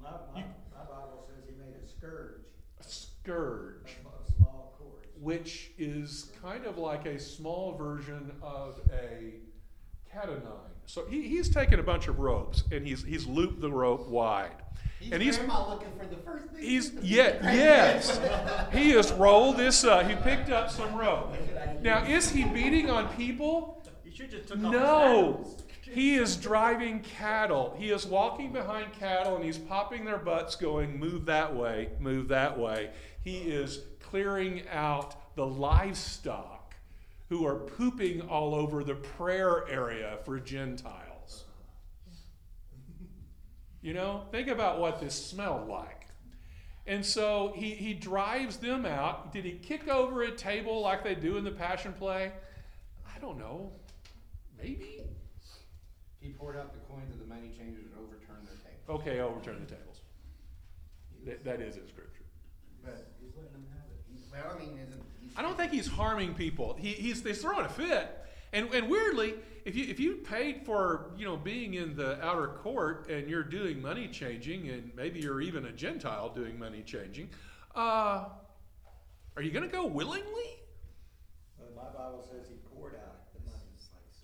My, 0.02 0.10
my, 0.34 0.40
You- 0.40 0.44
my 0.76 0.84
Bible 0.84 1.26
says 1.26 1.44
he 1.46 1.52
made 1.56 1.74
a 1.82 1.86
scourge 1.88 2.42
a 2.80 2.84
scourge, 2.84 3.96
of 4.06 4.34
small 4.36 4.74
cords. 4.78 5.06
which 5.20 5.70
is 5.78 6.30
kind 6.42 6.64
of 6.64 6.78
like 6.78 7.06
a 7.06 7.18
small 7.18 7.76
version 7.76 8.32
of 8.42 8.80
a 8.92 9.34
cat 10.12 10.28
o' 10.28 10.34
nine. 10.34 10.72
So 10.86 11.04
he, 11.06 11.22
he's 11.28 11.50
taken 11.50 11.78
a 11.80 11.82
bunch 11.82 12.08
of 12.08 12.18
ropes 12.18 12.64
and 12.72 12.86
he's 12.86 13.04
he's 13.04 13.26
looped 13.26 13.60
the 13.60 13.70
rope 13.70 14.08
wide. 14.08 14.52
He's 15.00 15.12
And 15.12 15.22
he's- 15.22 15.38
looking 15.38 15.92
for 15.98 16.06
the 16.06 16.16
first 16.22 16.46
thing. 16.46 16.62
He's 16.62 16.92
yeah 17.02 17.52
yes. 17.52 18.18
He 18.72 18.90
has 18.92 19.12
rolled 19.12 19.58
this. 19.58 19.84
up. 19.84 20.08
he 20.08 20.16
picked 20.16 20.50
up 20.50 20.70
some 20.70 20.94
rope. 20.96 21.34
Now 21.82 22.04
is 22.06 22.30
he 22.30 22.44
beating 22.44 22.88
on 22.88 23.08
people? 23.16 23.77
You 24.18 24.26
just 24.26 24.48
took 24.48 24.64
off 24.64 24.72
No. 24.72 25.56
He 25.82 26.16
is 26.16 26.36
driving 26.36 27.00
cattle. 27.00 27.74
He 27.78 27.90
is 27.90 28.04
walking 28.04 28.52
behind 28.52 28.92
cattle 28.92 29.36
and 29.36 29.44
he's 29.44 29.58
popping 29.58 30.04
their 30.04 30.18
butts, 30.18 30.54
going, 30.54 30.98
Move 30.98 31.24
that 31.26 31.54
way, 31.54 31.90
move 31.98 32.28
that 32.28 32.58
way. 32.58 32.90
He 33.22 33.38
is 33.38 33.80
clearing 34.00 34.68
out 34.68 35.36
the 35.36 35.46
livestock 35.46 36.74
who 37.28 37.46
are 37.46 37.56
pooping 37.56 38.22
all 38.22 38.54
over 38.54 38.82
the 38.82 38.94
prayer 38.94 39.68
area 39.68 40.18
for 40.24 40.38
Gentiles. 40.40 41.44
You 43.80 43.94
know, 43.94 44.24
think 44.32 44.48
about 44.48 44.80
what 44.80 45.00
this 45.00 45.14
smelled 45.14 45.68
like. 45.68 46.06
And 46.86 47.04
so 47.04 47.52
he, 47.54 47.70
he 47.70 47.94
drives 47.94 48.56
them 48.56 48.86
out. 48.86 49.32
Did 49.32 49.44
he 49.44 49.52
kick 49.52 49.88
over 49.88 50.22
a 50.22 50.30
table 50.30 50.80
like 50.80 51.04
they 51.04 51.14
do 51.14 51.36
in 51.36 51.44
the 51.44 51.50
Passion 51.50 51.92
Play? 51.92 52.32
I 53.14 53.20
don't 53.20 53.38
know. 53.38 53.72
Maybe? 54.60 55.04
He 56.20 56.30
poured 56.30 56.56
out 56.56 56.72
the 56.72 56.80
coins 56.92 57.12
of 57.12 57.20
the 57.20 57.26
money 57.26 57.50
changers 57.56 57.84
and 57.86 57.94
overturned 57.98 58.46
their 58.46 58.56
table. 58.56 59.00
Okay, 59.00 59.20
overturn 59.20 59.64
the 59.64 59.74
tables. 59.74 60.00
That, 61.24 61.44
that 61.44 61.60
is 61.60 61.76
in 61.76 61.86
scripture. 61.88 62.24
But 62.84 63.12
he's 63.20 63.34
letting 63.36 63.52
them 63.52 63.66
have 63.72 63.84
it. 63.90 64.02
He's, 64.10 64.24
well, 64.32 64.56
I 64.56 64.58
mean, 64.58 64.78
isn't. 64.86 65.02
He's, 65.20 65.32
I 65.36 65.42
don't 65.42 65.56
think 65.56 65.72
he's 65.72 65.86
harming 65.86 66.34
people. 66.34 66.76
He, 66.78 66.92
he's, 66.92 67.22
he's 67.22 67.40
throwing 67.40 67.66
a 67.66 67.68
fit. 67.68 68.24
And, 68.52 68.72
and 68.72 68.88
weirdly, 68.88 69.34
if 69.64 69.76
you, 69.76 69.86
if 69.88 70.00
you 70.00 70.16
paid 70.16 70.64
for, 70.64 71.10
you 71.16 71.26
know, 71.26 71.36
being 71.36 71.74
in 71.74 71.94
the 71.94 72.24
outer 72.24 72.48
court 72.48 73.08
and 73.10 73.28
you're 73.28 73.44
doing 73.44 73.80
money 73.80 74.08
changing 74.08 74.70
and 74.70 74.90
maybe 74.96 75.20
you're 75.20 75.40
even 75.40 75.66
a 75.66 75.72
Gentile 75.72 76.30
doing 76.30 76.58
money 76.58 76.82
changing, 76.82 77.28
uh, 77.76 78.24
are 79.36 79.42
you 79.42 79.50
going 79.50 79.68
to 79.68 79.70
go 79.70 79.86
willingly? 79.86 80.56
Well, 81.58 81.68
my 81.76 81.96
Bible 81.96 82.26
says 82.28 82.48
he 82.48 82.56
poured 82.74 82.94
out 82.94 83.32
the 83.34 83.40
money. 83.50 83.58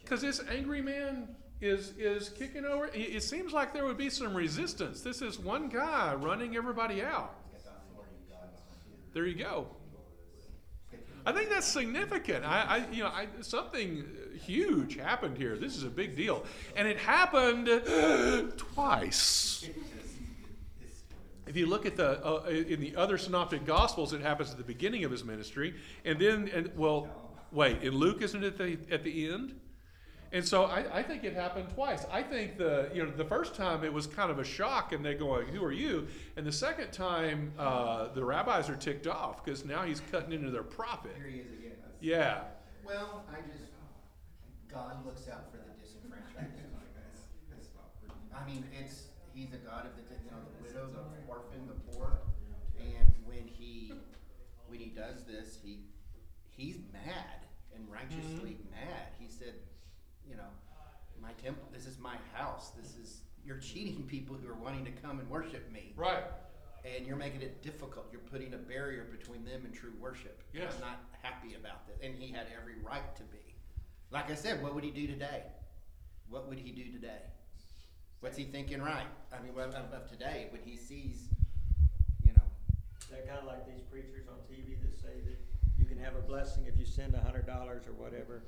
Because 0.04 0.20
this 0.20 0.40
angry 0.50 0.82
man 0.82 1.28
is, 1.60 1.94
is 1.98 2.28
kicking 2.28 2.64
over. 2.64 2.90
It, 2.92 3.22
seems 3.22 3.52
like 3.52 3.72
there 3.72 3.84
would 3.84 3.96
be 3.96 4.10
some 4.10 4.34
resistance. 4.34 5.00
This 5.00 5.22
is 5.22 5.38
one 5.38 5.68
guy 5.68 6.14
running 6.14 6.56
everybody 6.56 7.02
out. 7.02 7.34
There 9.14 9.26
you 9.26 9.36
go. 9.36 9.68
I 11.26 11.32
think 11.32 11.48
that's 11.48 11.66
significant. 11.66 12.44
I, 12.44 12.62
I 12.62 12.92
you 12.92 13.02
know, 13.02 13.08
I, 13.08 13.28
something 13.40 14.04
huge 14.44 14.96
happened 14.96 15.38
here. 15.38 15.56
This 15.56 15.74
is 15.74 15.84
a 15.84 15.88
big 15.88 16.16
deal, 16.16 16.44
and 16.76 16.86
it 16.86 16.98
happened 16.98 17.68
twice. 18.58 19.66
If 21.46 21.56
you 21.56 21.66
look 21.66 21.86
at 21.86 21.96
the 21.96 22.22
uh, 22.26 22.44
in 22.48 22.80
the 22.80 22.96
other 22.96 23.16
synoptic 23.16 23.64
gospels, 23.64 24.12
it 24.12 24.20
happens 24.20 24.50
at 24.50 24.58
the 24.58 24.64
beginning 24.64 25.04
of 25.04 25.10
his 25.10 25.24
ministry, 25.24 25.74
and 26.04 26.18
then 26.18 26.50
and 26.52 26.70
well, 26.76 27.08
wait, 27.52 27.82
in 27.82 27.94
Luke, 27.94 28.20
isn't 28.20 28.44
it 28.44 28.48
at 28.48 28.58
the 28.58 28.78
at 28.90 29.02
the 29.02 29.32
end? 29.32 29.54
And 30.34 30.44
so 30.44 30.64
I, 30.64 30.98
I 30.98 31.02
think 31.04 31.22
it 31.22 31.34
happened 31.34 31.68
twice. 31.74 32.04
I 32.10 32.20
think 32.20 32.58
the 32.58 32.90
you 32.92 33.04
know 33.04 33.10
the 33.12 33.24
first 33.24 33.54
time 33.54 33.84
it 33.84 33.92
was 33.92 34.08
kind 34.08 34.32
of 34.32 34.40
a 34.40 34.44
shock, 34.44 34.92
and 34.92 35.04
they 35.04 35.14
going, 35.14 35.46
"Who 35.46 35.64
are 35.64 35.72
you?" 35.72 36.08
And 36.36 36.44
the 36.44 36.50
second 36.52 36.90
time, 36.92 37.52
uh, 37.56 38.08
the 38.12 38.24
rabbis 38.24 38.68
are 38.68 38.74
ticked 38.74 39.06
off 39.06 39.44
because 39.44 39.64
now 39.64 39.84
he's 39.84 40.02
cutting 40.10 40.32
into 40.32 40.50
their 40.50 40.64
profit. 40.64 41.12
here 41.16 41.28
he 41.28 41.38
is 41.38 41.52
again. 41.52 41.76
Yeah, 42.00 42.40
Well, 42.84 43.24
I 43.30 43.36
just, 43.48 43.70
God 44.68 45.06
looks 45.06 45.28
out 45.28 45.52
for 45.52 45.58
the 45.58 45.72
disenfranchised. 45.80 46.50
I 48.34 48.44
mean, 48.44 48.64
it's, 48.78 49.04
he's 49.32 49.54
a 49.54 49.58
God 49.58 49.86
of 49.86 49.94
the, 49.96 50.02
you 50.24 50.30
know, 50.30 50.42
the 50.42 50.66
widow, 50.66 50.90
the 50.92 51.32
orphan, 51.32 51.66
the 51.66 51.92
poor. 51.92 52.18
And 52.78 53.14
when 53.24 53.46
he, 53.46 53.94
when 54.66 54.80
he 54.80 54.86
does 54.86 55.24
this, 55.24 55.58
he, 55.64 55.84
he's 56.50 56.78
mad 56.92 57.46
and 57.74 57.90
righteously 57.90 58.58
mad. 58.70 59.14
He 59.18 59.28
said, 59.28 59.54
you 60.28 60.36
know, 60.36 60.50
my 61.22 61.30
temple, 61.44 61.68
this 61.72 61.86
is 61.86 61.98
my 61.98 62.16
house. 62.32 62.70
This 62.80 62.96
is, 62.96 63.20
you're 63.44 63.58
cheating 63.58 64.04
people 64.04 64.34
who 64.34 64.48
are 64.48 64.54
wanting 64.54 64.84
to 64.86 64.90
come 64.90 65.20
and 65.20 65.28
worship 65.28 65.70
me. 65.72 65.92
right. 65.96 66.24
And 66.84 67.06
you're 67.06 67.16
making 67.16 67.40
it 67.40 67.62
difficult. 67.62 68.08
You're 68.12 68.20
putting 68.20 68.52
a 68.52 68.58
barrier 68.58 69.06
between 69.10 69.42
them 69.46 69.62
and 69.64 69.72
true 69.72 69.94
worship. 69.98 70.42
Yes. 70.52 70.74
I'm 70.74 70.80
not 70.82 71.00
happy 71.22 71.54
about 71.54 71.86
this. 71.86 71.96
And 72.02 72.14
he 72.14 72.30
had 72.30 72.46
every 72.60 72.74
right 72.84 73.16
to 73.16 73.22
be. 73.22 73.38
Like 74.10 74.30
I 74.30 74.34
said, 74.34 74.62
what 74.62 74.74
would 74.74 74.84
he 74.84 74.90
do 74.90 75.06
today? 75.06 75.44
What 76.28 76.46
would 76.46 76.58
he 76.58 76.72
do 76.72 76.92
today? 76.92 77.22
What's 78.20 78.36
he 78.36 78.44
thinking 78.44 78.82
right? 78.82 79.06
I 79.32 79.42
mean, 79.42 79.52
of, 79.58 79.74
of 79.74 79.92
of 79.94 80.10
today, 80.10 80.48
when 80.50 80.60
he 80.62 80.76
sees, 80.76 81.28
you 82.24 82.32
know, 82.34 82.42
Is 83.00 83.06
that 83.08 83.26
kind 83.26 83.38
of 83.38 83.46
like 83.46 83.66
these 83.66 83.80
preachers 83.90 84.28
on 84.28 84.36
TV 84.52 84.76
that 84.82 84.94
say 84.94 85.20
that 85.24 85.40
you 85.78 85.86
can 85.86 85.98
have 85.98 86.16
a 86.16 86.20
blessing 86.20 86.64
if 86.66 86.78
you 86.78 86.84
send 86.84 87.14
a 87.14 87.20
hundred 87.20 87.46
dollars 87.46 87.86
or 87.86 87.92
whatever? 87.92 88.44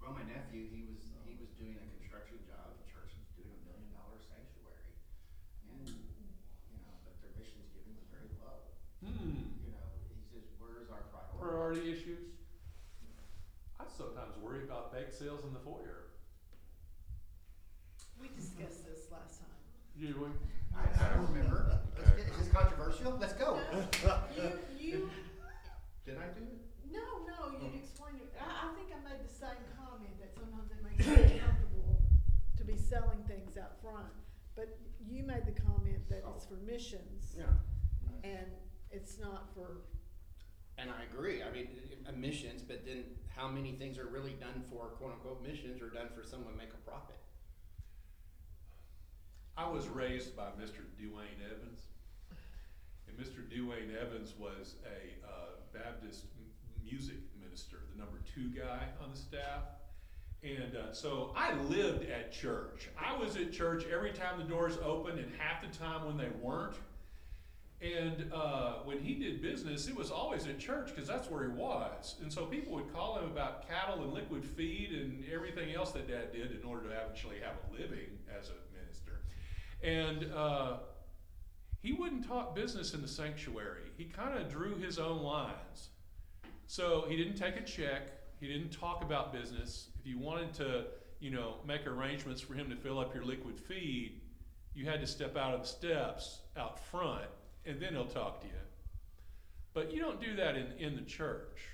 well, 0.00 0.12
my 0.14 0.22
nephew, 0.32 0.66
he 0.70 0.84
was, 0.86 1.02
he 1.02 1.15
was 1.46 1.54
doing 1.62 1.78
a 1.78 1.86
construction 1.94 2.42
job. 2.42 2.74
The 2.82 2.90
church 2.90 3.14
was 3.14 3.30
doing 3.38 3.54
a 3.54 3.62
million 3.70 3.90
dollar 3.94 4.18
sanctuary. 4.18 4.90
And, 5.70 5.86
you 5.86 6.78
know, 6.82 6.90
but 7.06 7.14
their 7.22 7.30
missions 7.38 7.70
giving 7.70 7.94
was 7.94 8.10
very 8.10 8.34
low. 8.42 8.74
Hmm. 8.98 9.54
You 9.62 9.70
know, 9.70 9.86
he 10.10 10.26
says, 10.26 10.42
where's 10.58 10.90
our 10.90 11.06
priority? 11.14 11.38
Priority 11.38 11.84
issues. 11.94 12.34
I 13.78 13.86
sometimes 13.86 14.34
worry 14.42 14.66
about 14.66 14.90
bake 14.90 15.14
sales 15.14 15.46
in 15.46 15.54
the 15.54 15.62
foyer. 15.62 16.10
We 18.18 18.26
discussed 18.34 18.82
this 18.82 19.06
last 19.14 19.38
time. 19.38 19.62
You? 19.94 20.34
I, 20.74 20.90
I 20.90 21.14
don't 21.14 21.30
remember. 21.30 21.78
Let's 21.94 22.10
get, 22.18 22.26
is 22.26 22.36
this 22.42 22.50
controversial? 22.50 23.14
Let's 23.20 23.38
go. 23.38 23.60
You, 24.34 24.50
you, 24.74 25.10
Did 26.04 26.18
I 26.18 26.26
do 26.34 26.42
it? 26.42 26.66
no, 26.90 27.28
no, 27.28 27.38
you 27.60 27.76
explained 27.76 28.20
it. 28.24 28.32
I, 28.40 28.68
I 28.68 28.74
think 28.74 28.88
I 28.92 28.98
made 29.04 29.20
the 29.20 29.32
same 29.32 29.60
comment 29.76 30.16
that 30.20 30.32
sometimes 30.32 30.72
it 30.72 30.80
makes 30.80 31.04
me 31.04 31.36
uncomfortable 31.36 32.00
to 32.56 32.64
be 32.64 32.76
selling 32.76 33.20
things 33.28 33.56
out 33.60 33.75
front. 33.86 34.12
But 34.54 34.78
you 35.06 35.22
made 35.22 35.46
the 35.46 35.58
comment 35.60 36.08
that 36.08 36.24
it's 36.34 36.46
for 36.46 36.54
missions 36.56 37.36
Yeah. 37.38 37.44
and 38.24 38.46
it's 38.90 39.18
not 39.18 39.52
for, 39.54 39.82
And 40.78 40.90
I 40.90 41.04
agree. 41.04 41.42
I 41.42 41.50
mean, 41.50 41.68
uh, 42.06 42.12
missions, 42.12 42.62
but 42.62 42.84
then 42.84 43.04
how 43.34 43.48
many 43.48 43.72
things 43.72 43.98
are 43.98 44.06
really 44.06 44.34
done 44.34 44.62
for 44.70 44.88
quote 44.98 45.12
unquote 45.12 45.42
missions 45.42 45.80
or 45.80 45.88
done 45.90 46.08
for 46.14 46.22
someone 46.22 46.52
to 46.52 46.58
make 46.58 46.72
a 46.72 46.76
profit? 46.88 47.16
I 49.56 49.68
was 49.68 49.88
raised 49.88 50.36
by 50.36 50.48
Mr. 50.60 50.84
Duane 50.98 51.40
Evans. 51.50 51.80
And 53.08 53.16
Mr. 53.16 53.48
Duane 53.48 53.90
Evans 53.98 54.34
was 54.38 54.74
a 54.84 55.26
uh, 55.26 55.30
Baptist 55.72 56.24
m- 56.36 56.50
music 56.84 57.16
minister, 57.40 57.78
the 57.92 57.98
number 57.98 58.18
two 58.34 58.50
guy 58.50 58.88
on 59.02 59.10
the 59.12 59.16
staff. 59.16 59.62
And 60.46 60.76
uh, 60.76 60.92
so 60.92 61.32
I 61.36 61.54
lived 61.54 62.08
at 62.08 62.30
church. 62.30 62.88
I 62.96 63.16
was 63.16 63.36
at 63.36 63.52
church 63.52 63.84
every 63.92 64.12
time 64.12 64.38
the 64.38 64.44
doors 64.44 64.78
opened, 64.84 65.18
and 65.18 65.32
half 65.38 65.60
the 65.60 65.76
time 65.76 66.06
when 66.06 66.16
they 66.16 66.28
weren't. 66.40 66.76
And 67.82 68.32
uh, 68.32 68.74
when 68.84 69.00
he 69.00 69.14
did 69.14 69.42
business, 69.42 69.86
it 69.86 69.94
was 69.94 70.10
always 70.10 70.46
at 70.46 70.58
church 70.58 70.90
because 70.94 71.08
that's 71.08 71.28
where 71.30 71.42
he 71.42 71.50
was. 71.50 72.16
And 72.22 72.32
so 72.32 72.46
people 72.46 72.72
would 72.74 72.92
call 72.92 73.18
him 73.18 73.26
about 73.26 73.68
cattle 73.68 74.02
and 74.02 74.14
liquid 74.14 74.44
feed 74.44 74.92
and 74.92 75.24
everything 75.32 75.74
else 75.74 75.92
that 75.92 76.08
Dad 76.08 76.32
did 76.32 76.52
in 76.52 76.64
order 76.64 76.88
to 76.88 76.94
actually 76.96 77.36
have 77.40 77.54
a 77.68 77.72
living 77.72 78.18
as 78.30 78.48
a 78.48 78.78
minister. 78.80 79.20
And 79.82 80.32
uh, 80.32 80.76
he 81.82 81.92
wouldn't 81.92 82.26
talk 82.26 82.54
business 82.54 82.94
in 82.94 83.02
the 83.02 83.08
sanctuary. 83.08 83.82
He 83.98 84.04
kind 84.04 84.38
of 84.38 84.48
drew 84.48 84.76
his 84.76 84.98
own 84.98 85.22
lines. 85.22 85.90
So 86.66 87.04
he 87.08 87.16
didn't 87.16 87.36
take 87.36 87.56
a 87.56 87.62
check. 87.62 88.15
He 88.40 88.46
didn't 88.46 88.70
talk 88.70 89.02
about 89.02 89.32
business. 89.32 89.88
If 89.98 90.06
you 90.06 90.18
wanted 90.18 90.52
to, 90.54 90.84
you 91.20 91.30
know, 91.30 91.54
make 91.66 91.86
arrangements 91.86 92.40
for 92.40 92.54
him 92.54 92.68
to 92.70 92.76
fill 92.76 92.98
up 92.98 93.14
your 93.14 93.24
liquid 93.24 93.58
feed, 93.58 94.20
you 94.74 94.84
had 94.84 95.00
to 95.00 95.06
step 95.06 95.36
out 95.36 95.54
of 95.54 95.62
the 95.62 95.66
steps 95.66 96.40
out 96.56 96.78
front, 96.78 97.24
and 97.64 97.80
then 97.80 97.94
he'll 97.94 98.04
talk 98.04 98.40
to 98.42 98.46
you. 98.46 98.52
But 99.72 99.92
you 99.92 100.00
don't 100.00 100.20
do 100.20 100.36
that 100.36 100.56
in, 100.56 100.72
in 100.78 100.96
the 100.96 101.02
church. 101.02 101.68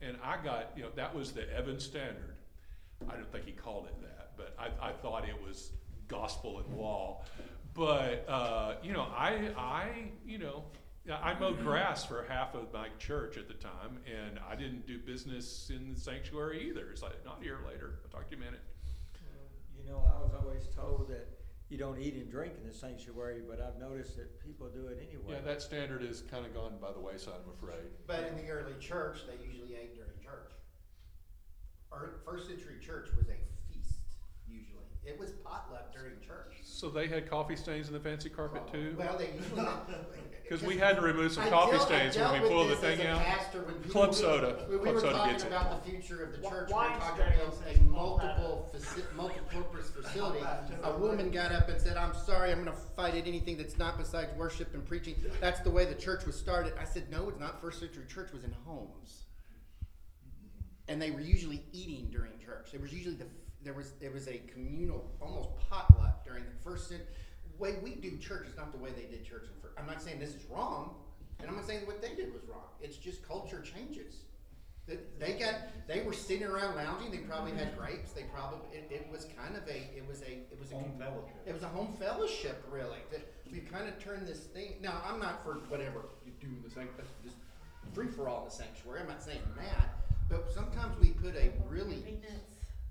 And 0.00 0.16
I 0.22 0.42
got, 0.42 0.72
you 0.76 0.84
know, 0.84 0.90
that 0.96 1.14
was 1.14 1.32
the 1.32 1.52
Evan 1.52 1.80
standard. 1.80 2.36
I 3.08 3.14
don't 3.14 3.30
think 3.30 3.44
he 3.44 3.52
called 3.52 3.86
it 3.86 4.00
that, 4.02 4.32
but 4.36 4.56
I, 4.58 4.88
I 4.88 4.92
thought 4.92 5.28
it 5.28 5.40
was 5.40 5.70
gospel 6.08 6.60
and 6.60 6.76
law. 6.76 7.22
But 7.74 8.28
uh, 8.28 8.74
you 8.82 8.92
know, 8.92 9.06
I 9.16 9.50
I 9.56 10.10
you 10.26 10.38
know 10.38 10.64
I 11.10 11.38
mowed 11.38 11.60
grass 11.60 12.04
for 12.04 12.24
half 12.28 12.54
of 12.54 12.72
my 12.72 12.88
church 12.98 13.36
at 13.36 13.48
the 13.48 13.54
time, 13.54 13.98
and 14.06 14.38
I 14.48 14.54
didn't 14.56 14.86
do 14.86 14.98
business 14.98 15.70
in 15.74 15.94
the 15.94 16.00
sanctuary 16.00 16.68
either. 16.68 16.90
It's 16.90 17.02
like 17.02 17.24
not 17.24 17.40
a 17.40 17.44
year 17.44 17.58
later. 17.66 18.00
I'll 18.04 18.10
talk 18.10 18.28
to 18.30 18.36
you 18.36 18.42
in 18.42 18.48
a 18.48 18.50
minute. 18.50 18.64
You 19.76 19.90
know, 19.90 20.04
I 20.06 20.20
was 20.22 20.32
always 20.38 20.68
told 20.74 21.08
that 21.08 21.28
you 21.68 21.78
don't 21.78 21.98
eat 21.98 22.14
and 22.14 22.30
drink 22.30 22.54
in 22.60 22.66
the 22.66 22.74
sanctuary, 22.74 23.42
but 23.46 23.60
I've 23.60 23.78
noticed 23.78 24.16
that 24.16 24.40
people 24.44 24.68
do 24.68 24.86
it 24.88 24.98
anyway. 25.06 25.36
Yeah, 25.36 25.40
that 25.46 25.62
standard 25.62 26.02
is 26.02 26.22
kind 26.30 26.44
of 26.44 26.54
gone 26.54 26.74
by 26.80 26.92
the 26.92 27.00
wayside, 27.00 27.34
I'm 27.44 27.52
afraid. 27.52 27.88
But 28.06 28.24
in 28.24 28.36
the 28.36 28.50
early 28.50 28.74
church, 28.80 29.20
they 29.26 29.44
usually 29.46 29.74
ate 29.74 29.94
during 29.94 30.12
church. 30.22 30.52
Or 31.90 32.20
first 32.24 32.48
century 32.48 32.76
church 32.84 33.08
was 33.16 33.28
a 33.28 33.32
feast, 33.32 33.38
usually. 33.38 33.57
It 35.08 35.18
was 35.18 35.30
potluck 35.42 35.92
during 35.92 36.12
church. 36.20 36.56
So 36.62 36.90
they 36.90 37.08
had 37.08 37.28
coffee 37.28 37.56
stains 37.56 37.88
in 37.88 37.94
the 37.94 38.00
fancy 38.00 38.28
carpet 38.28 38.62
oh, 38.68 38.72
too. 38.72 38.94
Well, 38.98 39.16
they 39.18 39.30
usually. 39.36 39.66
Because 40.42 40.62
we 40.66 40.76
had 40.76 40.96
to 40.96 41.02
remove 41.02 41.32
some 41.32 41.44
I 41.44 41.48
coffee 41.48 41.78
dealt- 41.78 41.90
I 41.90 42.10
stains 42.10 42.16
when 42.18 42.32
we 42.34 42.40
with 42.40 42.50
pulled 42.50 42.70
the 42.70 42.74
this 42.74 42.84
as 42.84 42.98
thing 42.98 43.06
a 43.06 43.10
out. 43.10 43.22
pastor 43.24 43.62
when 43.62 43.74
people 43.76 43.90
Club 43.90 44.08
would- 44.10 44.16
soda. 44.18 44.64
When 44.68 44.78
we 44.78 44.84
Club 44.84 44.94
were 44.94 45.00
soda 45.00 45.12
talking 45.14 45.32
gets 45.32 45.44
it. 45.44 45.46
about 45.48 45.84
the 45.84 45.90
future 45.90 46.22
of 46.22 46.30
the 46.32 46.38
Wi- 46.38 46.50
church, 46.60 46.68
we 46.68 46.74
wine 46.74 46.92
were 46.92 46.98
talking 46.98 47.24
stains 47.24 47.58
about 47.58 47.74
and 47.74 47.94
a 47.94 47.96
all 47.98 48.16
that. 48.18 48.24
multiple, 48.38 48.70
faci- 48.76 49.16
multi-purpose 49.16 49.90
facility. 49.90 50.44
A 50.84 50.98
woman 50.98 51.30
got 51.30 51.52
up 51.52 51.68
and 51.68 51.80
said, 51.80 51.96
I'm 51.96 52.14
sorry, 52.14 52.52
I'm 52.52 52.58
gonna 52.64 52.76
fight 52.96 53.14
at 53.14 53.26
anything 53.26 53.56
that's 53.56 53.78
not 53.78 53.96
besides 53.98 54.30
worship 54.36 54.74
and 54.74 54.84
preaching. 54.86 55.16
That's 55.40 55.60
the 55.60 55.70
way 55.70 55.84
the 55.86 55.94
church 55.94 56.26
was 56.26 56.36
started. 56.36 56.74
I 56.80 56.84
said, 56.84 57.10
no, 57.10 57.28
it's 57.30 57.40
not. 57.40 57.60
First 57.62 57.80
century 57.80 58.04
church 58.08 58.30
was 58.32 58.44
in 58.44 58.52
homes. 58.66 59.24
And 60.86 61.02
they 61.02 61.10
were 61.10 61.20
usually 61.20 61.62
eating 61.72 62.08
during 62.10 62.32
church. 62.38 62.70
It 62.72 62.80
was 62.80 62.92
usually 62.92 63.16
the, 63.16 63.26
there 63.62 63.74
was, 63.74 63.92
there 64.00 64.10
was 64.10 64.28
a 64.28 64.40
communal, 64.52 65.04
almost 65.20 65.48
potluck 65.68 66.24
during 66.24 66.44
the 66.44 66.62
first 66.62 66.88
cent. 66.88 67.02
Way 67.58 67.76
we 67.82 67.96
do 67.96 68.16
church 68.18 68.46
is 68.48 68.56
not 68.56 68.72
the 68.72 68.78
way 68.78 68.90
they 68.90 69.02
did 69.02 69.24
church 69.24 69.44
in 69.52 69.60
first. 69.60 69.74
I'm 69.78 69.86
not 69.86 70.00
saying 70.00 70.20
this 70.20 70.30
is 70.30 70.44
wrong, 70.48 70.94
and 71.40 71.48
I'm 71.48 71.56
not 71.56 71.66
saying 71.66 71.86
what 71.86 72.00
they 72.00 72.14
did 72.14 72.32
was 72.32 72.42
wrong. 72.48 72.68
It's 72.80 72.96
just 72.96 73.26
culture 73.26 73.60
changes. 73.60 74.14
They, 74.86 74.98
they 75.18 75.38
got, 75.38 75.54
they 75.86 76.00
were 76.00 76.14
sitting 76.14 76.46
around 76.46 76.76
lounging. 76.76 77.10
They 77.10 77.18
probably 77.18 77.52
had 77.52 77.76
grapes. 77.76 78.12
They 78.12 78.22
probably, 78.32 78.60
it, 78.72 78.86
it 78.90 79.08
was 79.10 79.26
kind 79.36 79.54
of 79.54 79.68
a, 79.68 79.90
it 79.94 80.06
was 80.08 80.22
a, 80.22 80.30
it 80.50 80.58
was 80.58 80.70
a 80.72 80.76
Home 80.76 80.94
fellowship. 80.98 81.36
it 81.46 81.52
was 81.52 81.62
a 81.62 81.68
home 81.68 81.92
fellowship, 81.98 82.64
really. 82.70 82.98
That 83.10 83.26
we 83.52 83.58
kind 83.58 83.88
of 83.88 83.98
turned 83.98 84.26
this 84.26 84.38
thing. 84.38 84.76
Now, 84.80 85.02
I'm 85.04 85.18
not 85.20 85.44
for 85.44 85.54
whatever 85.68 86.06
you 86.24 86.32
do 86.40 86.46
in 86.46 86.62
the 86.62 86.70
sanctuary, 86.70 87.08
just 87.22 87.36
free 87.92 88.06
for 88.06 88.28
all 88.28 88.44
in 88.44 88.48
the 88.48 88.54
sanctuary. 88.54 89.00
I'm 89.00 89.08
not 89.08 89.22
saying 89.22 89.42
that, 89.56 89.96
but 90.30 90.50
sometimes 90.54 90.98
we 91.00 91.10
put 91.10 91.36
a 91.36 91.50
really, 91.68 92.02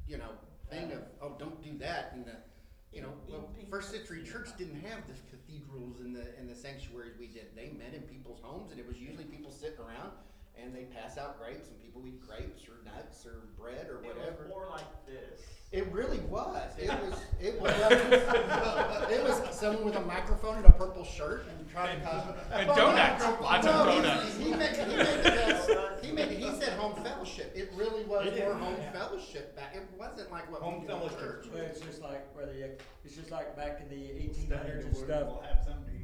you 0.08 0.18
know, 0.18 0.30
thing 0.70 0.92
of 0.92 1.04
oh, 1.22 1.36
don't 1.40 1.62
do 1.64 1.78
that. 1.80 2.12
And 2.14 2.26
the, 2.26 2.36
you 2.92 3.02
know, 3.02 3.14
well, 3.28 3.50
first 3.70 3.92
century 3.92 4.24
church 4.24 4.50
didn't 4.58 4.82
have 4.82 5.00
the 5.08 5.14
cathedrals 5.30 6.00
and 6.00 6.16
the 6.16 6.26
and 6.40 6.50
the 6.50 6.56
sanctuaries 6.56 7.14
we 7.20 7.28
did. 7.28 7.48
They 7.56 7.72
met 7.78 7.94
in 7.94 8.02
people's 8.04 8.40
homes, 8.42 8.72
and 8.72 8.80
it 8.80 8.88
was 8.88 8.98
usually 8.98 9.26
people 9.26 9.52
sitting 9.52 9.80
around. 9.80 10.12
And 10.62 10.74
they 10.76 10.84
pass 10.86 11.18
out 11.18 11.40
grapes, 11.40 11.70
and 11.70 11.82
people 11.82 12.02
eat 12.06 12.20
grapes 12.26 12.64
or 12.68 12.84
nuts 12.86 13.26
or 13.26 13.44
bread 13.60 13.88
or 13.90 13.98
whatever. 13.98 14.10
It 14.10 14.18
whatever. 14.20 14.38
was 14.44 14.50
more 14.50 14.68
like 14.72 15.06
this. 15.06 15.42
It 15.72 15.86
really 15.92 16.20
was. 16.20 16.72
It 16.80 16.88
was. 16.90 17.20
It 17.42 17.60
was. 17.62 19.12
it 19.12 19.24
was 19.24 19.56
someone 19.56 19.84
with 19.86 19.96
a 19.98 20.02
microphone 20.02 20.56
and 20.58 20.66
a 20.66 20.72
purple 20.72 21.04
shirt 21.04 21.46
and 21.50 21.70
trying 21.70 22.00
to. 22.02 22.36
And 22.54 22.68
donuts. 22.76 23.24
Lots 23.42 23.68
of 23.68 23.86
No, 23.86 23.92
he- 23.92 24.02
donuts. 24.02 24.38
He, 24.38 24.52
made, 24.54 24.76
he 24.76 24.86
made 24.96 25.00
it 25.02 25.78
uh, 25.78 25.90
he 26.02 26.12
made 26.14 26.32
it, 26.32 26.40
he 26.40 26.50
said 26.60 26.74
home 26.80 26.96
fellowship. 27.04 27.52
It 27.54 27.70
really 27.76 28.04
was 28.06 28.28
It 28.28 28.40
more 28.40 28.54
home 28.56 28.76
yeah. 28.80 28.92
fellowship 28.94 29.56
back. 29.58 29.76
It 29.76 29.84
wasn't 30.00 30.32
like 30.32 30.50
what 30.50 30.62
Home 30.62 30.82
we 30.82 30.88
do 30.88 30.94
in 30.94 31.00
fellowship. 31.00 31.20
church. 31.20 31.46
Well, 31.54 31.64
it's 31.64 31.82
just 31.82 32.02
like 32.02 32.34
whether 32.36 32.54
you, 32.54 32.70
it's 33.04 33.16
just 33.16 33.30
like 33.32 33.56
back 33.58 33.82
in 33.82 33.90
the 33.90 34.06
eighteen 34.16 34.46
Study 34.48 34.56
hundreds 34.62 34.86
and 34.86 34.96
stuff. 34.96 35.28
We'll 35.28 35.42
have 35.42 35.60
something 35.66 35.84
to 35.86 35.92
eat. 35.92 35.97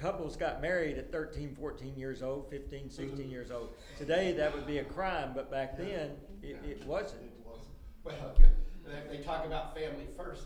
Couples 0.00 0.34
got 0.34 0.62
married 0.62 0.96
at 0.96 1.12
13, 1.12 1.54
14 1.54 1.94
years 1.94 2.22
old, 2.22 2.48
15, 2.48 2.88
16 2.88 3.08
mm-hmm. 3.10 3.30
years 3.30 3.50
old. 3.50 3.68
Today, 3.98 4.32
that 4.32 4.54
would 4.54 4.66
be 4.66 4.78
a 4.78 4.84
crime, 4.84 5.32
but 5.34 5.50
back 5.50 5.76
then, 5.76 6.12
it, 6.42 6.56
it 6.66 6.86
wasn't. 6.86 7.20
It 7.22 7.32
wasn't. 7.44 7.68
Well, 8.02 8.34
they, 8.86 9.18
they 9.18 9.22
talk 9.22 9.44
about 9.44 9.76
family 9.76 10.06
first, 10.16 10.44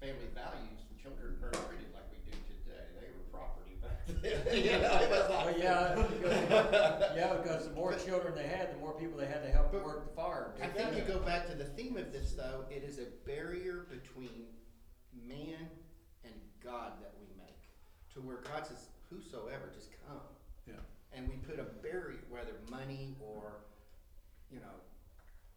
family 0.00 0.28
values. 0.34 0.80
and 0.88 0.98
Children 0.98 1.36
are 1.42 1.50
treated 1.50 1.92
like 1.92 2.08
we 2.10 2.30
do 2.30 2.36
today. 2.64 2.80
They 2.98 3.08
were 3.12 3.28
property 3.30 3.76
back 3.82 4.06
then. 4.22 4.64
You 4.64 4.80
know, 4.80 4.98
it 4.98 5.10
was 5.10 5.28
like- 5.28 5.44
Well, 5.44 5.58
yeah, 5.58 6.06
because, 6.10 7.14
yeah, 7.14 7.34
because 7.42 7.68
the 7.68 7.74
more 7.74 7.92
children 7.92 8.34
they 8.34 8.48
had, 8.48 8.74
the 8.74 8.78
more 8.80 8.94
people 8.94 9.18
they 9.18 9.26
had 9.26 9.44
to 9.44 9.50
help 9.50 9.70
But- 9.70 9.84
work 9.84 10.08
the 10.08 10.16
farm. 10.16 10.52
I 10.62 10.68
think 10.68 10.96
you 10.96 11.02
go 11.02 11.18
back 11.18 11.46
to 11.50 11.54
the 11.54 11.66
theme 11.66 11.98
of 11.98 12.10
this 12.10 12.32
though, 12.32 12.64
it 12.70 12.82
is 12.82 12.98
a 12.98 13.08
barrier 13.26 13.84
between 13.90 14.46
man 15.28 15.68
and 16.24 16.32
God 16.64 16.92
that 17.02 17.12
we 17.20 17.26
make. 17.36 17.60
To 18.14 18.20
where 18.20 18.38
God 18.38 18.66
says, 18.66 18.88
whosoever, 19.10 19.70
just 19.74 19.90
come. 20.06 20.20
Yeah. 20.66 20.80
And 21.12 21.28
we 21.28 21.36
put 21.36 21.58
a 21.58 21.64
barrier, 21.82 22.20
whether 22.28 22.52
money 22.70 23.14
or, 23.20 23.52
you 24.50 24.58
know, 24.60 24.76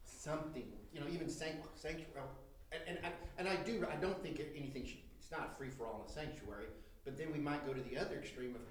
something, 0.04 0.66
you 0.94 1.00
know, 1.00 1.08
even 1.12 1.30
sanct- 1.30 1.68
sanctuary. 1.80 2.28
And, 2.72 2.82
and, 2.88 2.98
I- 3.06 3.18
and 3.40 3.48
I 3.48 3.56
do, 3.64 3.86
I 3.90 3.96
don't 3.96 4.22
think 4.22 4.40
anything 4.56 4.86
should, 4.86 5.00
it's 5.20 5.32
not 5.32 5.52
a 5.54 5.56
free 5.58 5.70
for 5.70 5.86
all 5.88 6.02
in 6.02 6.08
the 6.08 6.14
sanctuary, 6.14 6.68
but 7.06 7.18
then 7.18 7.32
we 7.32 7.40
might 7.40 7.66
go 7.66 7.74
to 7.74 7.82
the 7.82 7.98
other 7.98 8.16
extreme 8.20 8.56
of, 8.56 8.62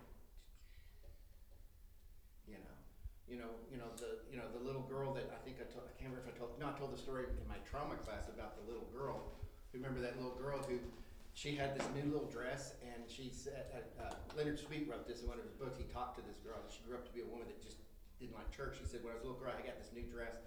you 2.46 2.54
know, 2.60 2.74
you 3.28 3.36
know, 3.38 3.50
you 3.72 3.78
know, 3.78 3.90
the, 3.96 4.20
you 4.30 4.36
know, 4.36 4.46
the 4.56 4.62
little 4.64 4.82
girl 4.82 5.12
that 5.14 5.30
I 5.32 5.38
think 5.44 5.56
I 5.58 5.66
told, 5.72 5.84
I 5.88 5.92
can't 5.98 6.12
remember 6.12 6.28
if 6.28 6.34
I 6.36 6.38
told, 6.38 6.58
no, 6.60 6.68
I 6.68 6.74
told 6.78 6.92
the 6.92 7.00
story 7.00 7.24
in 7.26 7.46
my 7.48 7.58
trauma 7.68 7.96
class 7.96 8.28
about 8.28 8.54
the 8.60 8.64
little 8.70 8.86
girl. 8.94 9.32
Remember 9.72 10.00
that 10.00 10.16
little 10.16 10.36
girl 10.38 10.60
who, 10.68 10.78
she 11.36 11.52
had 11.52 11.76
this 11.76 11.84
new 11.92 12.08
little 12.08 12.32
dress 12.32 12.72
and 12.80 13.04
she 13.04 13.28
said, 13.28 13.68
uh, 14.00 14.08
uh, 14.08 14.16
Leonard 14.32 14.56
Sweet 14.56 14.88
wrote 14.88 15.04
this 15.04 15.20
in 15.20 15.28
one 15.28 15.36
of 15.36 15.44
his 15.44 15.52
books. 15.52 15.76
He 15.76 15.84
talked 15.84 16.16
to 16.16 16.24
this 16.24 16.40
girl 16.40 16.56
and 16.56 16.72
she 16.72 16.80
grew 16.88 16.96
up 16.96 17.04
to 17.04 17.12
be 17.12 17.20
a 17.20 17.28
woman 17.28 17.44
that 17.52 17.60
just 17.60 17.76
didn't 18.16 18.32
like 18.32 18.48
church. 18.48 18.80
She 18.80 18.88
said, 18.88 19.04
when 19.04 19.12
I 19.12 19.20
was 19.20 19.22
a 19.22 19.28
little 19.28 19.36
girl, 19.36 19.52
I 19.52 19.60
got 19.60 19.76
this 19.76 19.92
new 19.92 20.08
dress 20.08 20.40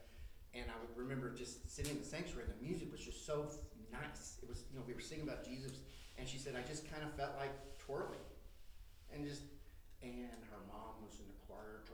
and 0.58 0.66
I 0.66 0.76
would 0.82 0.90
remember 0.98 1.30
just 1.30 1.70
sitting 1.70 1.94
in 1.94 2.02
the 2.02 2.10
sanctuary 2.10 2.50
and 2.50 2.58
the 2.58 2.62
music 2.66 2.90
was 2.90 3.06
just 3.06 3.22
so 3.22 3.46
nice. 3.94 4.42
It 4.42 4.50
was, 4.50 4.66
you 4.74 4.82
know, 4.82 4.84
we 4.90 4.98
were 4.98 5.06
singing 5.06 5.30
about 5.30 5.46
Jesus 5.46 5.78
and 6.18 6.26
she 6.26 6.42
said, 6.42 6.58
I 6.58 6.66
just 6.66 6.90
kind 6.90 7.06
of 7.06 7.14
felt 7.14 7.38
like 7.38 7.54
twirling 7.78 8.26
and 9.14 9.22
just, 9.22 9.46
and 10.02 10.42
her 10.50 10.62
mom 10.74 11.06
was 11.06 11.22
in 11.22 11.30
the 11.30 11.38
choir 11.46 11.86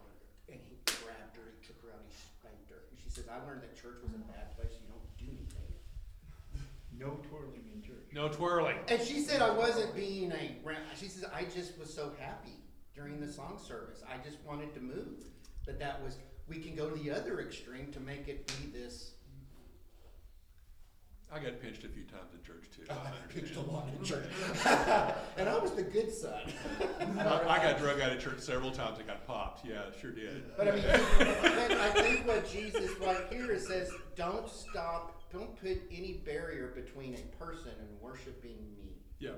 and 0.47 0.61
he 0.63 0.79
grabbed 1.03 1.35
her, 1.35 1.51
he 1.51 1.59
took 1.65 1.75
her 1.83 1.91
out, 1.91 1.99
he 2.05 2.13
spanked 2.15 2.71
her. 2.71 2.87
And 2.87 2.95
she 2.95 3.11
says, 3.11 3.27
I 3.27 3.43
learned 3.43 3.65
that 3.67 3.75
church 3.75 3.99
was 3.99 4.13
a 4.13 4.23
bad 4.31 4.55
place. 4.55 4.71
You 4.77 4.87
don't 4.87 5.03
do 5.19 5.27
anything. 5.27 5.65
No 6.97 7.19
twirling 7.29 7.63
in 7.73 7.81
church. 7.81 8.07
No 8.13 8.27
twirling. 8.29 8.77
And 8.87 9.01
she 9.01 9.19
said 9.21 9.41
I 9.41 9.51
wasn't 9.51 9.95
being 9.95 10.31
a. 10.31 10.57
ra- 10.63 10.75
She 10.99 11.07
says 11.07 11.25
I 11.33 11.43
just 11.43 11.77
was 11.77 11.93
so 11.93 12.11
happy 12.19 12.59
during 12.95 13.19
the 13.19 13.31
song 13.31 13.59
service. 13.65 14.03
I 14.07 14.23
just 14.23 14.37
wanted 14.45 14.73
to 14.75 14.79
move. 14.79 15.25
But 15.65 15.79
that 15.79 16.01
was. 16.03 16.17
We 16.47 16.59
can 16.59 16.75
go 16.75 16.89
to 16.89 16.95
the 17.03 17.11
other 17.11 17.41
extreme 17.41 17.91
to 17.93 17.99
make 17.99 18.27
it 18.27 18.47
be 18.47 18.67
this. 18.71 19.11
I 21.33 21.39
got 21.39 21.59
pinched 21.59 21.83
a 21.83 21.89
few 21.89 22.03
times 22.03 22.31
in 22.33 22.43
church 22.43 22.65
too. 22.73 22.83
I 22.93 23.33
pitched 23.33 23.55
a 23.57 23.61
lot 23.61 23.89
in 23.97 24.05
church, 24.05 24.27
and 25.37 25.49
I 25.49 25.57
was 25.57 25.71
the 25.71 25.81
good 25.81 26.11
son. 26.13 26.39
I, 27.17 27.41
I 27.49 27.57
got 27.57 27.79
drug 27.79 27.99
out 27.99 28.11
of 28.11 28.19
church 28.21 28.39
several 28.39 28.71
times 28.71 28.99
and 28.99 29.07
got 29.07 29.25
popped. 29.25 29.65
Yeah, 29.65 29.81
sure 29.99 30.11
did. 30.11 30.43
But 30.55 30.67
I 30.67 30.71
mean, 30.75 30.85
I 30.85 31.89
think 31.95 32.27
what 32.27 32.49
Jesus 32.49 32.91
right 33.01 33.25
here 33.31 33.51
is 33.51 33.67
says, 33.67 33.89
don't 34.15 34.47
stop, 34.47 35.14
don't 35.31 35.55
put 35.59 35.81
any 35.91 36.21
barrier 36.25 36.73
between 36.75 37.15
a 37.15 37.43
person 37.43 37.71
and 37.79 38.01
worshiping 38.01 38.57
me. 38.77 38.97
Yeah. 39.19 39.31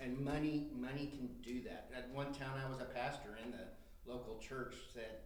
And 0.00 0.18
money, 0.18 0.68
money 0.78 1.10
can 1.16 1.28
do 1.42 1.62
that. 1.68 1.90
At 1.96 2.10
one 2.14 2.32
town 2.32 2.60
I 2.64 2.68
was 2.68 2.80
a 2.80 2.84
pastor 2.84 3.36
in, 3.44 3.50
the 3.50 3.66
local 4.10 4.38
church 4.38 4.74
said, 4.94 5.18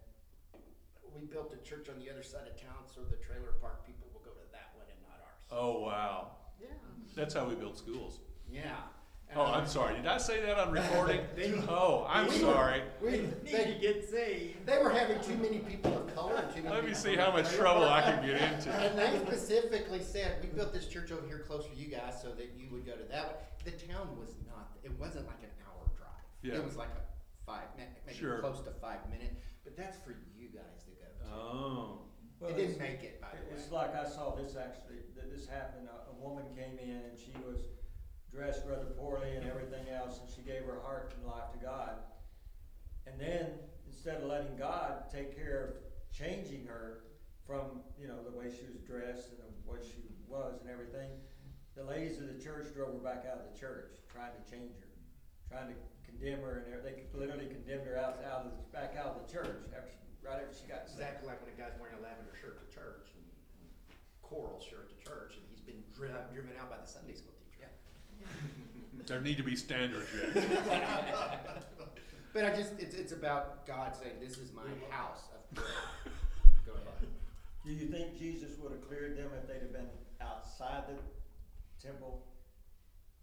we 1.15 1.27
built 1.27 1.53
a 1.53 1.69
church 1.69 1.89
on 1.89 2.03
the 2.03 2.11
other 2.11 2.23
side 2.23 2.49
of 2.49 2.61
town 2.61 2.85
so 2.87 3.03
the 3.03 3.17
trailer 3.17 3.53
park 3.61 3.87
people 3.87 4.09
will 4.13 4.21
go 4.21 4.31
to 4.31 4.51
that 4.53 4.73
one 4.77 4.87
and 4.89 5.01
not 5.03 5.21
ours. 5.21 5.45
Oh, 5.51 5.81
wow. 5.81 6.31
Yeah. 6.61 6.69
That's 7.15 7.35
how 7.35 7.45
we 7.45 7.55
build 7.55 7.77
schools. 7.77 8.21
Yeah. 8.51 8.77
And 9.33 9.41
Oh, 9.41 9.45
I- 9.45 9.55
I'm 9.55 9.61
um, 9.63 9.67
sorry. 9.67 9.95
Did 9.97 10.07
I 10.07 10.19
say 10.19 10.43
that 10.45 10.59
on 10.59 10.73
recording? 10.73 11.21
They- 11.37 11.53
Oh, 11.69 12.07
I'm 12.09 12.29
we- 12.29 12.39
sorry. 12.39 12.83
We, 13.01 13.11
need 13.13 13.47
they, 13.47 13.79
get 13.81 14.09
saved. 14.09 14.67
they 14.67 14.79
were 14.79 14.91
having 14.91 15.21
too 15.21 15.37
many 15.37 15.59
people 15.59 15.97
of 15.97 16.15
color 16.15 16.43
too 16.55 16.63
many 16.63 16.75
Let 16.75 16.85
me 16.85 16.91
people 16.91 17.03
see 17.03 17.17
how 17.17 17.31
the 17.31 17.43
much 17.43 17.49
trailer 17.53 17.63
trouble 17.63 17.85
I 17.89 18.03
can 18.03 18.27
get 18.27 18.41
into. 18.53 18.71
And 18.73 18.99
they 18.99 19.19
specifically 19.27 20.03
said, 20.03 20.37
we 20.43 20.49
built 20.49 20.73
this 20.73 20.87
church 20.87 21.11
over 21.13 21.27
here 21.27 21.41
closer 21.49 21.69
to 21.71 21.75
you 21.77 21.89
guys 21.89 22.21
so 22.21 22.29
that 22.33 22.53
you 22.59 22.69
would 22.71 22.85
go 22.85 22.93
to 22.93 23.05
that 23.11 23.25
one. 23.27 23.37
The 23.65 23.71
town 23.73 24.09
was 24.19 24.35
not, 24.47 24.77
it 24.85 24.93
wasn't 24.99 25.27
like 25.27 25.41
an 25.43 25.51
hour 25.67 25.89
drive. 25.97 26.11
Yeah. 26.43 26.55
It 26.61 26.65
was 26.65 26.77
like 26.77 26.91
a 26.91 27.03
five, 27.47 27.69
ma- 27.79 27.85
maybe 28.07 28.19
Sure. 28.19 28.39
close 28.39 28.61
to 28.61 28.71
five 28.83 28.99
minute, 29.09 29.33
but 29.65 29.77
that's 29.77 29.97
for 29.99 30.15
you 30.37 30.49
guys 30.49 30.85
to 30.85 30.91
go 31.01 31.09
to. 31.09 31.33
Oh. 31.33 31.99
It 32.49 32.57
didn't 32.57 32.79
make 32.81 33.05
it, 33.05 33.21
by 33.21 33.29
the 33.31 33.47
way. 33.47 33.55
It's 33.55 33.71
like 33.71 33.95
I 33.95 34.05
saw 34.05 34.35
this 34.35 34.57
actually, 34.57 35.07
that 35.17 35.31
this 35.31 35.47
happened, 35.47 35.87
a, 35.87 36.11
a 36.11 36.15
woman 36.21 36.43
came 36.57 36.77
in 36.83 36.91
and 37.07 37.17
she 37.17 37.31
was 37.47 37.63
dressed 38.33 38.63
rather 38.67 38.87
poorly 38.97 39.37
and 39.37 39.45
everything 39.49 39.85
else, 39.93 40.21
and 40.21 40.29
she 40.29 40.41
gave 40.43 40.65
her 40.65 40.81
heart 40.83 41.13
and 41.17 41.27
life 41.29 41.53
to 41.53 41.59
God. 41.61 42.01
And 43.07 43.21
then, 43.21 43.53
instead 43.87 44.23
of 44.23 44.25
letting 44.25 44.57
God 44.57 45.05
take 45.13 45.37
care 45.37 45.61
of 45.69 45.71
changing 46.17 46.65
her 46.67 47.05
from, 47.47 47.85
you 48.01 48.09
know, 48.09 48.23
the 48.25 48.33
way 48.33 48.49
she 48.49 48.65
was 48.73 48.81
dressed 48.81 49.37
and 49.37 49.53
way 49.69 49.85
she 49.85 50.01
was 50.29 50.61
and 50.63 50.71
everything, 50.71 51.11
the 51.77 51.85
ladies 51.85 52.17
of 52.21 52.29
the 52.29 52.39
church 52.41 52.73
drove 52.73 52.93
her 52.97 53.05
back 53.05 53.25
out 53.29 53.41
of 53.41 53.53
the 53.53 53.57
church, 53.59 53.93
trying 54.09 54.33
to 54.33 54.43
change 54.49 54.73
her, 54.81 54.89
trying 55.49 55.69
to 55.69 55.77
condemn 56.05 56.41
her, 56.41 56.65
and 56.65 56.85
they 56.85 57.05
literally 57.13 57.49
condemned 57.49 57.85
her 57.85 57.97
out, 58.01 58.21
out 58.25 58.49
of, 58.49 58.53
the- 58.57 58.65
back 58.73 58.97
out 58.97 59.13
of 59.13 59.27
the 59.27 59.29
church 59.29 59.61
after, 59.77 59.93
right 60.25 60.41
after 60.41 60.57
she 60.57 60.65
got. 60.69 60.89
Exactly 60.89 61.29
like 61.29 61.41
when 61.45 61.53
a 61.53 61.57
guy's 61.57 61.77
wearing 61.77 61.97
a 62.01 62.03
lavender 62.05 62.33
shirt 62.41 62.57
to 62.61 62.67
church 62.73 63.13
and 63.13 63.25
coral 64.23 64.61
shirt 64.61 64.89
to 64.89 64.97
church, 65.05 65.37
and 65.37 65.45
he's 65.51 65.61
been 65.61 65.83
driven, 65.93 66.17
driven 66.33 66.53
out 66.57 66.71
by 66.73 66.81
the 66.81 66.89
Sunday 66.89 67.13
school. 67.17 67.37
There 69.07 69.21
need 69.21 69.37
to 69.37 69.43
be 69.43 69.57
standards, 69.57 70.07
Rick. 70.15 70.45
But 72.33 72.45
I 72.47 72.57
just, 72.57 72.73
it's, 72.79 72.95
it's 72.95 73.13
about 73.13 73.67
God 73.67 73.95
saying, 73.95 74.15
this 74.21 74.39
is 74.39 74.53
my 74.55 74.63
house 74.89 75.25
of 75.35 75.55
prayer. 75.55 75.69
Go 76.65 76.73
ahead. 76.73 77.11
Do 77.65 77.73
you 77.73 77.89
think 77.89 78.19
Jesus 78.19 78.59
would 78.59 78.73
have 78.73 78.89
cleared 78.89 79.19
them 79.19 79.31
if 79.39 79.47
they'd 79.47 79.61
have 79.61 79.73
been 79.73 79.89
outside 80.21 80.85
the 80.89 81.87
temple? 81.87 82.23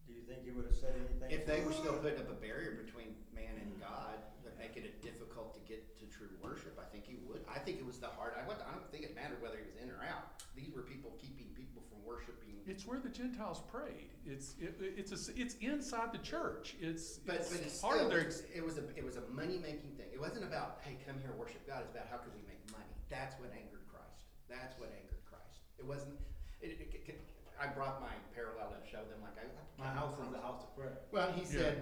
Do 0.09 0.17
you 0.17 0.25
think 0.25 0.41
he 0.41 0.49
would 0.49 0.65
have 0.65 0.73
said 0.75 0.97
anything? 0.97 1.29
If 1.29 1.45
they 1.45 1.61
were 1.61 1.71
still 1.71 1.93
putting 2.01 2.17
up 2.17 2.29
a 2.33 2.39
barrier 2.41 2.81
between 2.81 3.13
man 3.29 3.53
and 3.61 3.69
God, 3.77 4.17
that 4.43 4.57
make 4.57 4.73
it 4.75 5.01
difficult 5.05 5.53
to 5.53 5.61
get 5.69 5.85
to 6.01 6.05
true 6.09 6.33
worship, 6.41 6.73
I 6.81 6.89
think 6.89 7.05
he 7.05 7.21
would. 7.29 7.45
I 7.45 7.59
think 7.61 7.77
it 7.77 7.85
was 7.85 8.01
the 8.01 8.09
heart, 8.09 8.33
I 8.33 8.41
went, 8.49 8.59
I 8.65 8.73
don't 8.73 8.89
think 8.89 9.05
it 9.05 9.13
mattered 9.13 9.37
whether 9.41 9.61
he 9.61 9.65
was 9.69 9.77
in 9.77 9.93
or 9.93 10.01
out. 10.01 10.41
These 10.57 10.73
were 10.73 10.81
people 10.81 11.13
keeping 11.21 11.53
people 11.53 11.85
from 11.85 12.01
worshiping. 12.01 12.57
It's 12.65 12.85
where 12.89 12.97
the 12.99 13.09
Gentiles 13.13 13.61
prayed. 13.69 14.09
It's 14.25 14.53
it, 14.59 14.77
it's 14.81 15.13
a, 15.13 15.17
it's 15.37 15.55
inside 15.61 16.09
the 16.11 16.21
church. 16.25 16.75
It's, 16.81 17.17
But, 17.21 17.45
it's 17.45 17.49
but 17.53 17.61
it's 17.61 17.77
part 17.81 17.95
still, 18.01 18.05
of 18.05 18.11
their. 18.11 18.25
it's- 18.25 18.43
it 18.53 18.65
was 18.65 18.77
a, 18.81 18.85
it 18.97 19.05
was 19.05 19.17
a 19.21 19.25
money-making 19.29 19.93
thing. 19.97 20.09
It 20.13 20.19
wasn't 20.19 20.43
about, 20.45 20.81
hey, 20.81 20.97
come 21.05 21.15
here, 21.21 21.31
worship 21.37 21.61
God. 21.69 21.85
It's 21.85 21.93
about 21.93 22.09
how 22.09 22.17
can 22.17 22.33
we 22.33 22.41
make 22.49 22.59
money. 22.73 22.89
That's 23.09 23.37
what 23.39 23.49
angered 23.53 23.85
Christ. 23.89 24.25
That's 24.49 24.73
what 24.81 24.89
angered 24.93 25.21
Christ. 25.29 25.61
It 25.77 25.85
wasn't, 25.85 26.17
it, 26.61 26.77
it, 26.81 26.89
it- 27.07 27.21
I 27.61 27.67
brought 27.67 28.01
my 28.01 28.13
parallel 28.33 28.69
to 28.71 28.89
show 28.89 28.97
them 29.09 29.21
like 29.21 29.35
I. 29.37 29.45
My 29.81 29.87
house 29.87 30.13
is 30.19 30.33
a 30.33 30.41
house 30.41 30.63
of 30.63 30.75
prayer. 30.75 30.97
Well, 31.11 31.31
he 31.31 31.41
Yeah. 31.41 31.73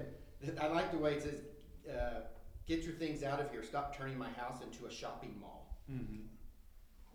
said, 0.41 0.57
I 0.61 0.67
like 0.67 0.91
the 0.91 0.97
way 0.97 1.15
it 1.15 1.23
says, 1.23 1.41
uh, 1.89 2.21
get 2.65 2.83
your 2.83 2.93
things 2.95 3.23
out 3.23 3.39
of 3.39 3.49
here. 3.51 3.63
Stop 3.63 3.95
turning 3.95 4.17
my 4.17 4.29
house 4.31 4.61
into 4.61 4.85
a 4.85 4.91
shopping 4.91 5.39
mall. 5.39 5.77
Mhm. 5.89 6.27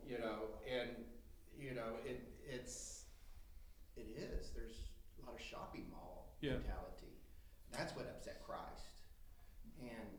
You 0.05 0.19
know, 0.19 0.59
and, 0.69 0.91
you 1.57 1.75
know, 1.75 1.97
it, 2.05 2.21
it's, 2.45 3.05
it 3.97 4.07
is. 4.17 4.51
There's 4.51 4.89
a 5.23 5.27
lot 5.27 5.35
of 5.35 5.41
shopping 5.41 5.89
mall 5.91 6.37
Yeah. 6.41 6.55
mentality. 6.55 7.19
That's 7.71 7.95
what 7.95 8.07
upset 8.07 8.43
Christ. 8.45 9.03
And, 9.81 10.19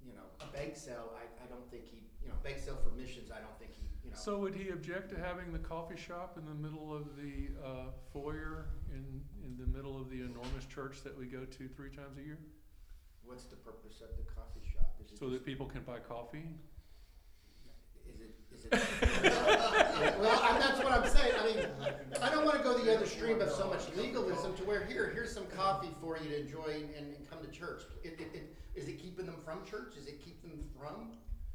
you 0.00 0.12
know, 0.14 0.26
a 0.40 0.46
bake 0.46 0.76
sale, 0.76 1.12
I, 1.16 1.24
I 1.42 1.46
don't 1.48 1.68
think 1.70 1.86
he, 1.86 2.08
you 2.22 2.28
know, 2.28 2.34
bake 2.42 2.58
sale 2.58 2.76
for 2.76 2.90
missions, 2.90 3.30
I 3.30 3.40
don't 3.40 3.58
think 3.58 3.72
he, 3.72 3.88
you 4.04 4.10
know. 4.10 4.16
So 4.16 4.38
would 4.38 4.54
he 4.54 4.68
object 4.68 5.10
to 5.10 5.16
having 5.18 5.52
the 5.52 5.58
coffee 5.58 5.96
shop 5.96 6.38
in 6.38 6.44
the 6.44 6.54
middle 6.54 6.94
of 6.94 7.16
the 7.16 7.48
uh, 7.64 7.90
foyer 8.12 8.66
in 8.92 9.20
in 9.44 9.56
the 9.58 9.66
middle 9.76 10.00
of 10.00 10.10
the 10.10 10.20
enormous 10.20 10.64
church 10.68 11.02
that 11.04 11.16
we 11.16 11.26
go 11.26 11.44
to 11.44 11.68
three 11.68 11.90
times 11.90 12.18
a 12.18 12.22
year, 12.22 12.38
What's 13.24 13.44
the 13.44 13.56
purpose 13.56 14.02
of 14.02 14.16
the 14.16 14.30
coffee 14.30 14.60
shop? 14.70 14.94
Is 15.00 15.12
it 15.12 15.18
so 15.18 15.26
just- 15.26 15.32
that 15.32 15.46
people 15.46 15.66
can 15.66 15.82
buy 15.82 15.98
coffee? 15.98 16.44
Is 18.06 18.20
it, 18.20 18.34
is 18.52 18.64
it? 18.66 18.72
well, 20.20 20.40
I, 20.42 20.58
that's 20.58 20.78
what 20.78 20.92
I'm 20.92 21.08
saying. 21.08 21.32
I 21.40 21.46
mean, 21.46 21.66
I 22.20 22.30
don't 22.30 22.44
want 22.44 22.58
to 22.58 22.62
go 22.62 22.76
the 22.76 22.94
other 22.94 23.06
stream 23.06 23.40
of 23.40 23.50
so 23.50 23.66
much 23.68 23.82
legalism 23.96 24.54
to 24.56 24.64
where 24.64 24.84
here, 24.84 25.10
here's 25.14 25.32
some 25.32 25.46
coffee 25.46 25.90
for 26.00 26.18
you 26.18 26.28
to 26.28 26.40
enjoy 26.40 26.84
and, 26.98 27.14
and 27.14 27.30
come 27.30 27.40
to 27.40 27.50
church. 27.50 27.82
It, 28.02 28.20
it, 28.20 28.30
it, 28.34 28.56
is 28.74 28.88
it 28.88 28.98
keeping 28.98 29.26
them 29.26 29.36
from 29.44 29.64
church? 29.64 29.94
Is 29.98 30.06
it 30.06 30.22
keep 30.22 30.42
them 30.42 30.64
from? 30.78 31.12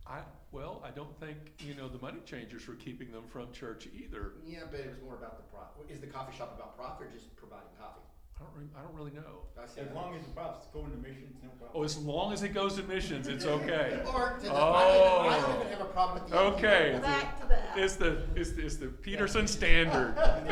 I 0.09 0.19
well, 0.51 0.81
I 0.83 0.89
don't 0.89 1.17
think 1.19 1.37
you 1.59 1.75
know 1.75 1.87
the 1.87 1.99
money 1.99 2.19
changers 2.25 2.67
were 2.67 2.73
keeping 2.75 3.11
them 3.11 3.23
from 3.29 3.51
church 3.51 3.87
either. 3.95 4.33
Yeah, 4.45 4.61
but 4.69 4.79
it 4.79 4.87
was 4.89 5.01
more 5.03 5.15
about 5.15 5.37
the 5.37 5.43
profit. 5.55 5.85
Is 5.89 5.99
the 5.99 6.07
coffee 6.07 6.35
shop 6.35 6.55
about 6.55 6.75
profit 6.75 7.07
or 7.07 7.11
just 7.11 7.35
providing 7.35 7.69
coffee? 7.79 8.01
I 8.39 8.43
don't. 8.43 8.53
Re- 8.55 8.69
I 8.75 8.81
don't 8.81 8.95
really 8.95 9.11
know. 9.11 9.45
As 9.61 9.75
that. 9.75 9.93
long 9.93 10.15
as 10.15 10.23
the 10.23 10.31
profits 10.31 10.65
going 10.73 10.89
to 10.91 10.97
missions, 10.97 11.35
no 11.43 11.49
problem. 11.49 11.69
Oh, 11.75 11.83
as 11.83 11.97
long 11.97 12.33
as 12.33 12.41
it 12.41 12.49
goes 12.49 12.77
to 12.77 12.83
missions, 12.83 13.27
it's 13.27 13.45
okay. 13.45 14.01
Or 14.13 14.37
to 14.39 14.45
the, 14.45 14.51
I, 14.51 14.87
don't 14.87 14.95
even, 14.95 15.33
I 15.33 15.39
don't 15.41 15.49
Oh. 15.49 15.55
even 15.59 15.67
have 15.73 15.81
a 15.81 15.85
problem 15.85 16.23
with 16.23 16.31
the 16.31 16.39
Okay. 16.39 16.99
Back 17.01 17.41
to 17.41 17.47
that. 17.47 17.77
It's 17.77 17.95
the 17.97 18.23
it's 18.35 18.51
the, 18.53 18.65
it's 18.65 18.75
the 18.77 18.87
Peterson 18.87 19.45
standard. 19.45 20.15
I 20.17 20.47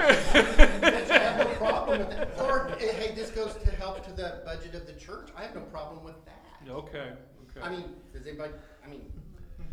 have 1.18 1.38
no 1.48 1.54
problem 1.56 2.00
with 2.00 2.10
that. 2.12 2.40
Or 2.42 2.70
eh, 2.80 2.92
hey, 2.92 3.16
this 3.16 3.32
goes 3.32 3.56
to 3.56 3.72
help 3.72 4.06
to 4.06 4.12
the 4.12 4.42
budget 4.46 4.76
of 4.76 4.86
the 4.86 4.94
church. 4.94 5.30
I 5.36 5.42
have 5.42 5.56
no 5.56 5.62
problem 5.62 6.04
with 6.04 6.24
that. 6.26 6.44
Okay. 6.70 7.14
Okay. 7.50 7.66
I 7.66 7.70
mean, 7.72 7.86
does 8.14 8.28
anybody? 8.28 8.54
I 8.86 8.90
mean, 8.90 9.12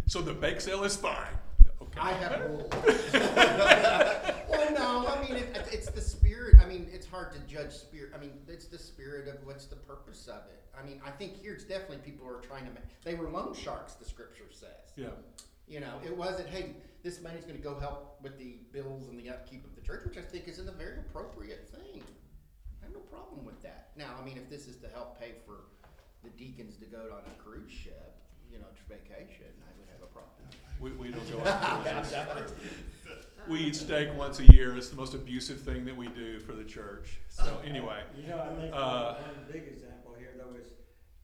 so 0.07 0.21
the 0.21 0.33
bake 0.33 0.61
sale 0.61 0.85
is 0.85 0.97
fine. 0.97 1.33
Okay. 1.81 2.01
I 2.01 2.13
have 2.13 2.41
rules. 2.51 2.71
well, 4.49 4.73
no, 4.73 5.07
I 5.09 5.23
mean, 5.23 5.37
it, 5.37 5.69
it's 5.71 5.91
the 5.91 6.01
spirit. 6.01 6.57
I 6.61 6.67
mean, 6.67 6.89
it's 6.93 7.07
hard 7.07 7.33
to 7.33 7.39
judge 7.41 7.73
spirit. 7.73 8.13
I 8.15 8.19
mean, 8.19 8.33
it's 8.49 8.67
the 8.67 8.79
spirit 8.79 9.29
of 9.29 9.45
what's 9.47 9.67
the 9.67 9.77
purpose 9.77 10.29
of 10.29 10.43
it. 10.49 10.63
I 10.79 10.85
mean, 10.87 11.01
I 11.05 11.11
think 11.11 11.41
here 11.41 11.55
it's 11.55 11.65
definitely 11.65 11.99
people 11.99 12.27
are 12.27 12.41
trying 12.41 12.65
to 12.67 12.71
make. 12.71 12.83
They 13.05 13.15
were 13.15 13.29
loan 13.29 13.55
sharks, 13.55 13.95
the 13.95 14.05
scripture 14.05 14.45
says. 14.51 14.93
Yeah. 14.97 15.09
You 15.67 15.81
know, 15.81 15.95
it 16.05 16.15
wasn't, 16.15 16.49
hey, 16.49 16.75
this 17.03 17.23
money's 17.23 17.45
going 17.45 17.57
to 17.57 17.63
go 17.63 17.79
help 17.79 18.19
with 18.23 18.39
the 18.39 18.57
bills 18.73 19.09
and 19.09 19.19
the 19.19 19.31
upkeep 19.31 19.65
of 19.65 19.75
the 19.75 19.81
church, 19.81 20.05
which 20.05 20.19
I 20.19 20.23
think 20.23 20.49
is 20.49 20.59
a 20.59 20.73
very 20.73 20.99
appropriate 20.99 21.69
thing. 21.69 22.03
I 22.83 22.87
have 22.87 22.95
no 22.95 23.01
problem 23.01 23.45
with 23.45 23.63
that. 23.63 23.91
Now, 23.97 24.11
I 24.21 24.25
mean, 24.25 24.37
if 24.37 24.51
this 24.51 24.67
is 24.67 24.77
to 24.79 24.89
help 24.89 25.19
pay 25.19 25.33
for 25.47 25.65
the 26.23 26.31
deacons 26.31 26.77
to 26.79 26.87
go 26.87 27.11
on 27.13 27.23
a 27.31 27.43
cruise 27.43 27.71
ship, 27.71 28.15
you 28.53 28.59
know, 28.59 28.67
to 28.71 28.83
vacation, 28.89 29.51
I 29.65 29.71
would 29.79 29.89
have 29.93 30.03
a 30.03 30.11
problem. 30.13 30.35
We, 30.81 30.91
we 30.93 31.09
don't 31.11 31.25
go 31.31 31.39
on 31.45 32.05
cruises. 32.05 32.53
We 33.47 33.61
eat 33.61 33.77
steak 33.77 34.09
once 34.17 34.41
a 34.41 34.47
year. 34.57 34.73
It's 34.77 34.89
the 34.89 34.97
most 34.97 35.13
abusive 35.13 35.61
thing 35.61 35.85
that 35.85 35.97
we 35.97 36.09
do 36.09 36.41
for 36.41 36.53
the 36.57 36.65
church. 36.65 37.21
So 37.29 37.61
anyway, 37.65 38.01
You 38.17 38.29
know, 38.33 38.41
I 38.41 38.49
think 38.57 38.73
Uh, 38.73 39.21
one 39.21 39.45
big 39.53 39.69
example 39.69 40.17
here 40.17 40.33
though 40.41 40.57
is, 40.57 40.73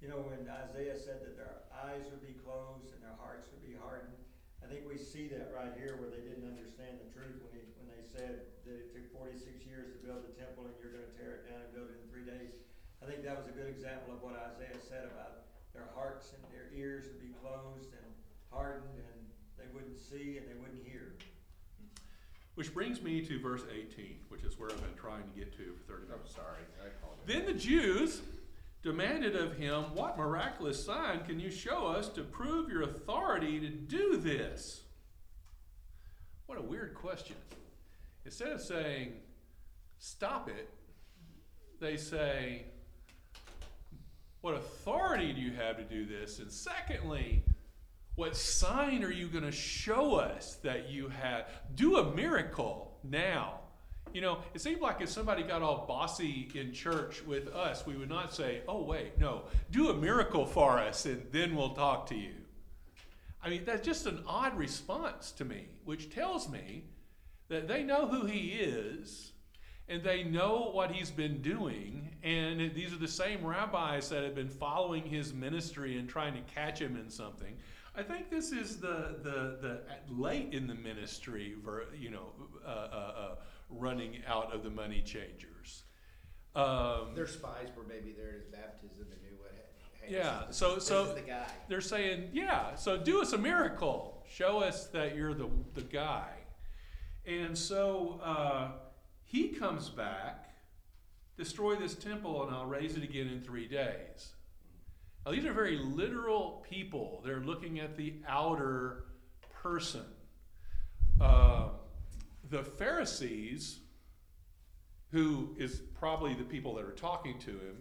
you 0.05 0.09
know, 0.13 0.21
when 0.29 0.45
Isaiah 0.45 1.01
said 1.01 1.25
that 1.25 1.37
their 1.41 1.65
eyes 1.73 2.05
would 2.13 2.21
be 2.21 2.37
closed 2.45 2.93
and 2.93 3.01
their 3.01 3.17
hearts 3.17 3.49
would 3.53 3.65
be 3.65 3.73
hardened. 3.73 4.13
I 4.61 4.69
think 4.69 4.85
we 4.85 5.01
see 5.01 5.33
that 5.33 5.49
right 5.57 5.73
here 5.81 5.97
where 5.97 6.13
they 6.13 6.21
didn't 6.21 6.45
understand 6.45 7.01
the 7.01 7.09
truth 7.09 7.41
when 7.41 7.57
he, 7.57 7.65
when 7.81 7.89
they 7.89 8.05
said 8.05 8.45
that 8.69 8.75
it 8.77 8.93
took 8.93 9.09
forty-six 9.17 9.65
years 9.65 9.89
to 9.97 9.99
build 10.05 10.21
the 10.29 10.37
temple 10.37 10.69
and 10.69 10.77
you're 10.77 10.93
gonna 10.93 11.09
tear 11.17 11.41
it 11.41 11.49
down 11.49 11.65
and 11.65 11.73
build 11.73 11.89
it 11.89 12.05
in 12.05 12.07
three 12.13 12.29
days. 12.29 12.61
I 13.01 13.09
think 13.09 13.25
that 13.25 13.33
was 13.35 13.49
a 13.49 13.57
good 13.57 13.67
example 13.73 14.13
of 14.13 14.21
what 14.21 14.37
Isaiah 14.37 14.77
said 14.77 15.09
about 15.09 15.49
their 15.75 15.89
hearts 15.95 16.33
and 16.35 16.43
their 16.53 16.69
ears 16.79 17.05
would 17.07 17.21
be 17.21 17.33
closed 17.43 17.93
and 17.93 18.13
hardened 18.51 18.85
and 18.97 19.21
they 19.59 19.65
wouldn't 19.75 19.99
see 19.99 20.39
and 20.39 20.47
they 20.49 20.55
wouldn't 20.61 20.85
hear. 20.87 21.15
which 22.57 22.75
brings 22.75 23.01
me 23.01 23.25
to 23.25 23.41
verse 23.41 23.63
18, 23.73 24.17
which 24.29 24.43
is 24.43 24.59
where 24.59 24.71
I've 24.71 24.83
been 24.83 24.95
trying 25.01 25.23
to 25.23 25.39
get 25.39 25.53
to 25.57 25.73
for 25.87 25.93
30 25.95 26.03
Oh, 26.09 26.17
minutes. 26.17 26.35
sorry, 26.35 26.63
I 26.83 26.87
apologize. 26.89 27.27
Then 27.27 27.47
the 27.47 27.55
Jews 27.55 28.21
demanded 28.83 29.37
of 29.37 29.57
him, 29.57 29.95
What 29.95 30.19
miraculous 30.19 30.85
sign 30.85 31.25
can 31.25 31.39
you 31.41 31.51
show 31.51 31.87
us 31.87 32.09
to 32.11 32.23
prove 32.23 32.69
your 32.69 32.83
authority 32.83 33.61
to 33.61 33.69
do 33.69 34.17
this? 34.17 34.83
What 36.47 36.59
a 36.59 36.63
weird 36.63 36.95
question. 36.95 37.37
Instead 38.25 38.49
of 38.49 38.61
saying, 38.61 39.13
Stop 39.99 40.49
it, 40.49 40.69
they 41.79 41.97
say, 41.97 42.65
What 44.41 44.55
authority 44.55 45.33
do 45.33 45.41
you 45.41 45.53
have 45.53 45.77
to 45.77 45.85
do 45.85 46.07
this? 46.07 46.39
And 46.39 46.51
secondly, 46.51 47.45
what 48.15 48.37
sign 48.37 49.05
are 49.05 49.13
you 49.13 49.29
going 49.29 49.45
to 49.45 49.53
show 49.53 50.15
us 50.15 50.59
that 50.63 50.89
you 50.89 51.09
have? 51.09 51.47
Do 51.75 51.99
a 51.99 52.15
miracle 52.15 52.99
now. 53.03 53.61
You 54.13 54.23
know, 54.23 54.39
it 54.55 54.61
seemed 54.61 54.81
like 54.81 55.01
if 55.01 55.09
somebody 55.09 55.43
got 55.43 55.63
all 55.63 55.87
bossy 55.87 56.51
in 56.55 56.73
church 56.73 57.23
with 57.25 57.49
us, 57.49 57.87
we 57.87 57.97
would 57.97 58.09
not 58.09 58.35
say, 58.35 58.63
oh, 58.67 58.83
wait, 58.83 59.19
no, 59.19 59.45
do 59.71 59.91
a 59.91 59.95
miracle 59.95 60.47
for 60.47 60.79
us 60.79 61.07
and 61.07 61.27
then 61.31 61.55
we'll 61.55 61.75
talk 61.75 62.07
to 62.09 62.17
you. 62.17 62.33
I 63.43 63.51
mean, 63.51 63.65
that's 63.65 63.87
just 63.87 64.07
an 64.07 64.23
odd 64.27 64.59
response 64.59 65.33
to 65.33 65.45
me, 65.45 65.69
which 65.85 66.11
tells 66.11 66.49
me 66.49 66.85
that 67.49 67.69
they 67.69 67.83
know 67.83 68.09
who 68.09 68.27
he 68.27 68.49
is 68.49 69.33
and 69.91 70.03
they 70.03 70.23
know 70.23 70.71
what 70.73 70.91
he's 70.93 71.11
been 71.11 71.43
doing, 71.43 72.09
and 72.23 72.73
these 72.75 72.93
are 72.93 72.99
the 72.99 73.09
same 73.09 73.45
rabbis 73.45 74.09
that 74.11 74.23
have 74.23 74.35
been 74.35 74.49
following 74.49 75.03
his 75.05 75.35
ministry 75.35 75.99
and 75.99 76.09
trying 76.09 76.33
to 76.35 76.41
catch 76.55 76.81
him 76.81 76.97
in 76.97 77.11
something. 77.11 77.55
I 77.97 78.03
think 78.05 78.31
this 78.31 78.53
is 78.53 78.77
the 78.79 79.17
the, 79.23 79.59
the 79.61 79.81
late 80.09 80.55
in 80.55 80.67
the 80.69 80.75
ministry, 80.77 81.57
ver, 81.63 81.87
you 81.99 82.11
know, 82.11 82.27
uh, 82.65 82.69
uh, 82.69 83.15
uh, 83.19 83.35
running 83.69 84.21
out 84.27 84.55
of 84.55 84.63
the 84.63 84.71
money 84.71 85.03
changers. 85.03 85.83
Um, 86.55 87.15
Their 87.15 87.27
spies 87.27 87.69
were 87.77 87.85
maybe 87.85 88.13
there 88.17 88.29
at 88.31 88.35
his 88.37 88.45
baptism 88.47 89.07
and 89.11 89.21
knew 89.23 89.37
what. 89.39 89.51
Hey, 90.01 90.15
Yeah, 90.15 90.45
this 90.47 90.51
is- 90.51 90.57
so- 90.57 90.75
this 90.77 90.87
so- 90.87 91.15
the 91.15 91.21
guy. 91.21 91.47
they're 91.69 91.81
saying, 91.81 92.31
yeah, 92.33 92.75
so 92.77 92.97
do 92.97 93.21
us 93.23 93.33
a 93.33 93.39
miracle. 93.39 94.25
Show 94.29 94.61
us 94.63 94.87
that 94.89 95.17
you're 95.17 95.35
the, 95.35 95.49
the 95.75 95.83
guy. 95.83 96.31
And 97.27 97.57
so 97.59 98.21
uh, 98.23 98.69
he 99.31 99.51
comes 99.51 99.89
back, 99.89 100.51
destroy 101.37 101.77
this 101.77 101.95
temple, 101.95 102.43
and 102.43 102.53
I'll 102.53 102.67
raise 102.67 102.97
it 102.97 103.05
again 103.05 103.29
in 103.29 103.41
three 103.41 103.69
days. 103.69 104.33
Now, 105.25 105.31
these 105.31 105.45
are 105.45 105.53
very 105.53 105.79
literal 105.79 106.67
people. 106.69 107.23
They're 107.25 107.39
looking 107.39 107.79
at 107.79 107.97
the 107.97 108.15
outer 108.27 109.05
person. 109.63 110.05
Uh, 111.21 111.69
the 112.51 112.65
Pharisees, 112.65 113.79
who 115.13 115.55
is 115.57 115.81
probably 115.95 116.35
the 116.35 116.43
people 116.43 116.75
that 116.75 116.85
are 116.85 116.91
talking 116.91 117.39
to 117.39 117.51
him, 117.51 117.77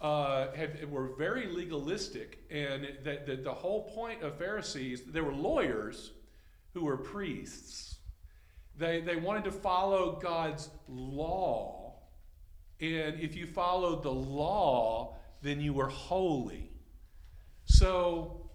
uh, 0.00 0.52
had, 0.52 0.88
were 0.88 1.16
very 1.18 1.48
legalistic, 1.48 2.44
and 2.48 2.86
that, 3.02 3.26
that 3.26 3.42
the 3.42 3.54
whole 3.54 3.90
point 3.90 4.22
of 4.22 4.38
Pharisees, 4.38 5.02
they 5.08 5.20
were 5.20 5.34
lawyers 5.34 6.12
who 6.74 6.84
were 6.84 6.96
priests. 6.96 7.95
They, 8.78 9.00
they 9.00 9.16
wanted 9.16 9.44
to 9.44 9.52
follow 9.52 10.18
God's 10.20 10.68
law, 10.88 11.94
and 12.80 13.18
if 13.20 13.34
you 13.34 13.46
followed 13.46 14.02
the 14.02 14.12
law, 14.12 15.16
then 15.42 15.60
you 15.60 15.72
were 15.72 15.88
holy. 15.88 16.70
So, 17.64 18.46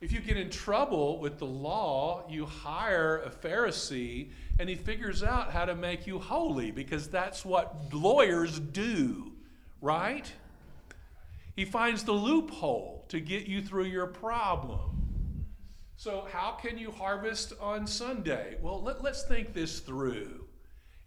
if 0.00 0.12
you 0.12 0.20
get 0.20 0.36
in 0.36 0.48
trouble 0.48 1.18
with 1.18 1.38
the 1.38 1.46
law, 1.46 2.24
you 2.30 2.46
hire 2.46 3.18
a 3.18 3.30
Pharisee 3.30 4.30
and 4.58 4.68
he 4.68 4.76
figures 4.76 5.22
out 5.22 5.50
how 5.50 5.64
to 5.64 5.74
make 5.74 6.06
you 6.06 6.18
holy 6.18 6.70
because 6.70 7.08
that's 7.08 7.44
what 7.44 7.92
lawyers 7.92 8.60
do, 8.60 9.32
right? 9.80 10.30
He 11.56 11.64
finds 11.64 12.04
the 12.04 12.12
loophole 12.12 13.04
to 13.08 13.18
get 13.18 13.46
you 13.46 13.60
through 13.60 13.86
your 13.86 14.06
problem. 14.06 15.07
So, 15.98 16.28
how 16.30 16.52
can 16.52 16.78
you 16.78 16.92
harvest 16.92 17.54
on 17.60 17.84
Sunday? 17.84 18.56
Well, 18.62 18.80
let, 18.80 19.04
us 19.04 19.24
think 19.24 19.52
this 19.52 19.80
through. 19.80 20.44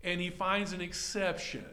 And 0.03 0.19
he 0.19 0.29
finds 0.29 0.73
an 0.73 0.81
exception. 0.81 1.63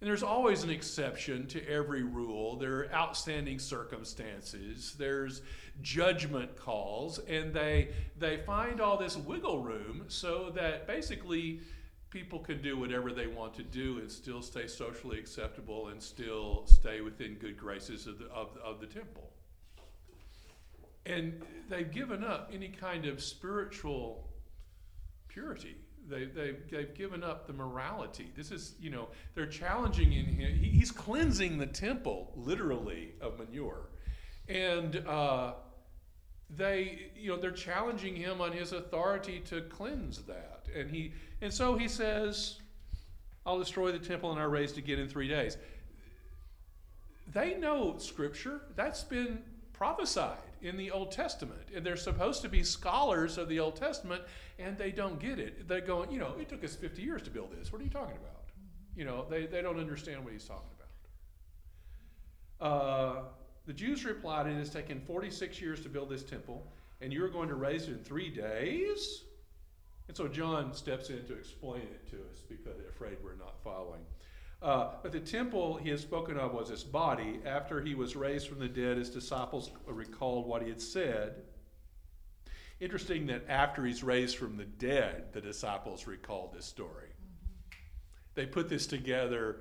And 0.00 0.10
there's 0.10 0.24
always 0.24 0.64
an 0.64 0.70
exception 0.70 1.46
to 1.46 1.64
every 1.68 2.02
rule. 2.02 2.56
There 2.56 2.80
are 2.80 2.92
outstanding 2.92 3.60
circumstances, 3.60 4.96
there's 4.98 5.42
judgment 5.82 6.56
calls, 6.56 7.20
and 7.20 7.54
they, 7.54 7.90
they 8.18 8.38
find 8.38 8.80
all 8.80 8.96
this 8.96 9.16
wiggle 9.16 9.62
room 9.62 10.06
so 10.08 10.50
that 10.56 10.88
basically 10.88 11.60
people 12.10 12.40
can 12.40 12.60
do 12.60 12.76
whatever 12.76 13.12
they 13.12 13.28
want 13.28 13.54
to 13.54 13.62
do 13.62 13.98
and 14.00 14.10
still 14.10 14.42
stay 14.42 14.66
socially 14.66 15.20
acceptable 15.20 15.86
and 15.86 16.02
still 16.02 16.66
stay 16.66 17.02
within 17.02 17.34
good 17.34 17.56
graces 17.56 18.08
of 18.08 18.18
the, 18.18 18.24
of, 18.32 18.48
of 18.64 18.80
the 18.80 18.86
temple. 18.86 19.30
And 21.06 21.42
they've 21.68 21.90
given 21.90 22.24
up 22.24 22.50
any 22.52 22.68
kind 22.68 23.06
of 23.06 23.22
spiritual 23.22 24.28
purity. 25.28 25.76
They, 26.08 26.26
they, 26.26 26.56
they've 26.70 26.94
given 26.94 27.22
up 27.22 27.46
the 27.46 27.52
morality. 27.52 28.30
This 28.36 28.50
is, 28.50 28.74
you 28.78 28.90
know, 28.90 29.08
they're 29.34 29.46
challenging 29.46 30.12
in 30.12 30.26
him. 30.26 30.54
He, 30.54 30.68
he's 30.68 30.90
cleansing 30.90 31.58
the 31.58 31.66
temple, 31.66 32.32
literally, 32.36 33.12
of 33.20 33.38
manure. 33.38 33.88
And 34.48 34.96
uh, 35.06 35.54
they, 36.54 37.10
you 37.16 37.30
know, 37.30 37.36
they're 37.38 37.50
challenging 37.50 38.14
him 38.16 38.40
on 38.40 38.52
his 38.52 38.72
authority 38.72 39.40
to 39.46 39.62
cleanse 39.62 40.22
that. 40.22 40.66
And 40.74 40.90
he, 40.90 41.12
and 41.40 41.52
so 41.52 41.76
he 41.76 41.88
says, 41.88 42.58
I'll 43.46 43.58
destroy 43.58 43.92
the 43.92 43.98
temple 43.98 44.30
and 44.32 44.40
I'll 44.40 44.48
raise 44.48 44.72
it 44.72 44.78
again 44.78 44.98
in 44.98 45.08
three 45.08 45.28
days. 45.28 45.56
They 47.32 47.54
know 47.54 47.96
Scripture. 47.98 48.60
That's 48.76 49.02
been 49.02 49.38
prophesied 49.72 50.36
in 50.64 50.76
the 50.76 50.90
Old 50.90 51.12
Testament. 51.12 51.68
And 51.74 51.84
they're 51.84 51.96
supposed 51.96 52.42
to 52.42 52.48
be 52.48 52.62
scholars 52.62 53.38
of 53.38 53.48
the 53.48 53.60
Old 53.60 53.76
Testament, 53.76 54.22
and 54.58 54.76
they 54.78 54.90
don't 54.90 55.20
get 55.20 55.38
it. 55.38 55.68
They're 55.68 55.80
going, 55.80 56.10
you 56.10 56.18
know, 56.18 56.34
it 56.40 56.48
took 56.48 56.64
us 56.64 56.74
50 56.74 57.02
years 57.02 57.22
to 57.22 57.30
build 57.30 57.52
this. 57.58 57.72
What 57.72 57.80
are 57.80 57.84
you 57.84 57.90
talking 57.90 58.16
about? 58.16 58.42
You 58.96 59.04
know, 59.04 59.26
they, 59.28 59.46
they 59.46 59.62
don't 59.62 59.78
understand 59.78 60.24
what 60.24 60.32
he's 60.32 60.44
talking 60.44 60.70
about. 62.60 62.72
Uh, 62.72 63.22
the 63.66 63.72
Jews 63.72 64.04
replied, 64.04 64.46
It 64.46 64.56
has 64.56 64.70
taken 64.70 65.00
46 65.00 65.60
years 65.60 65.80
to 65.80 65.88
build 65.88 66.08
this 66.08 66.22
temple, 66.22 66.66
and 67.00 67.12
you're 67.12 67.28
going 67.28 67.48
to 67.48 67.54
raise 67.54 67.88
it 67.88 67.92
in 67.92 67.98
three 67.98 68.30
days? 68.30 69.24
And 70.08 70.16
so 70.16 70.28
John 70.28 70.74
steps 70.74 71.10
in 71.10 71.24
to 71.24 71.34
explain 71.34 71.82
it 71.82 72.08
to 72.10 72.16
us 72.16 72.42
because 72.48 72.76
they're 72.78 72.90
afraid 72.90 73.16
we're 73.22 73.36
not 73.36 73.54
following. 73.64 74.02
Uh, 74.64 74.88
but 75.02 75.12
the 75.12 75.20
temple 75.20 75.76
he 75.76 75.90
has 75.90 76.00
spoken 76.00 76.38
of 76.38 76.54
was 76.54 76.70
his 76.70 76.82
body. 76.82 77.38
After 77.44 77.82
he 77.82 77.94
was 77.94 78.16
raised 78.16 78.48
from 78.48 78.58
the 78.58 78.68
dead, 78.68 78.96
his 78.96 79.10
disciples 79.10 79.70
recalled 79.86 80.46
what 80.46 80.62
he 80.62 80.70
had 80.70 80.80
said. 80.80 81.34
Interesting 82.80 83.26
that 83.26 83.44
after 83.46 83.84
he's 83.84 84.02
raised 84.02 84.38
from 84.38 84.56
the 84.56 84.64
dead, 84.64 85.34
the 85.34 85.42
disciples 85.42 86.06
recalled 86.06 86.54
this 86.54 86.64
story. 86.64 87.10
They 88.34 88.46
put 88.46 88.70
this 88.70 88.86
together 88.86 89.58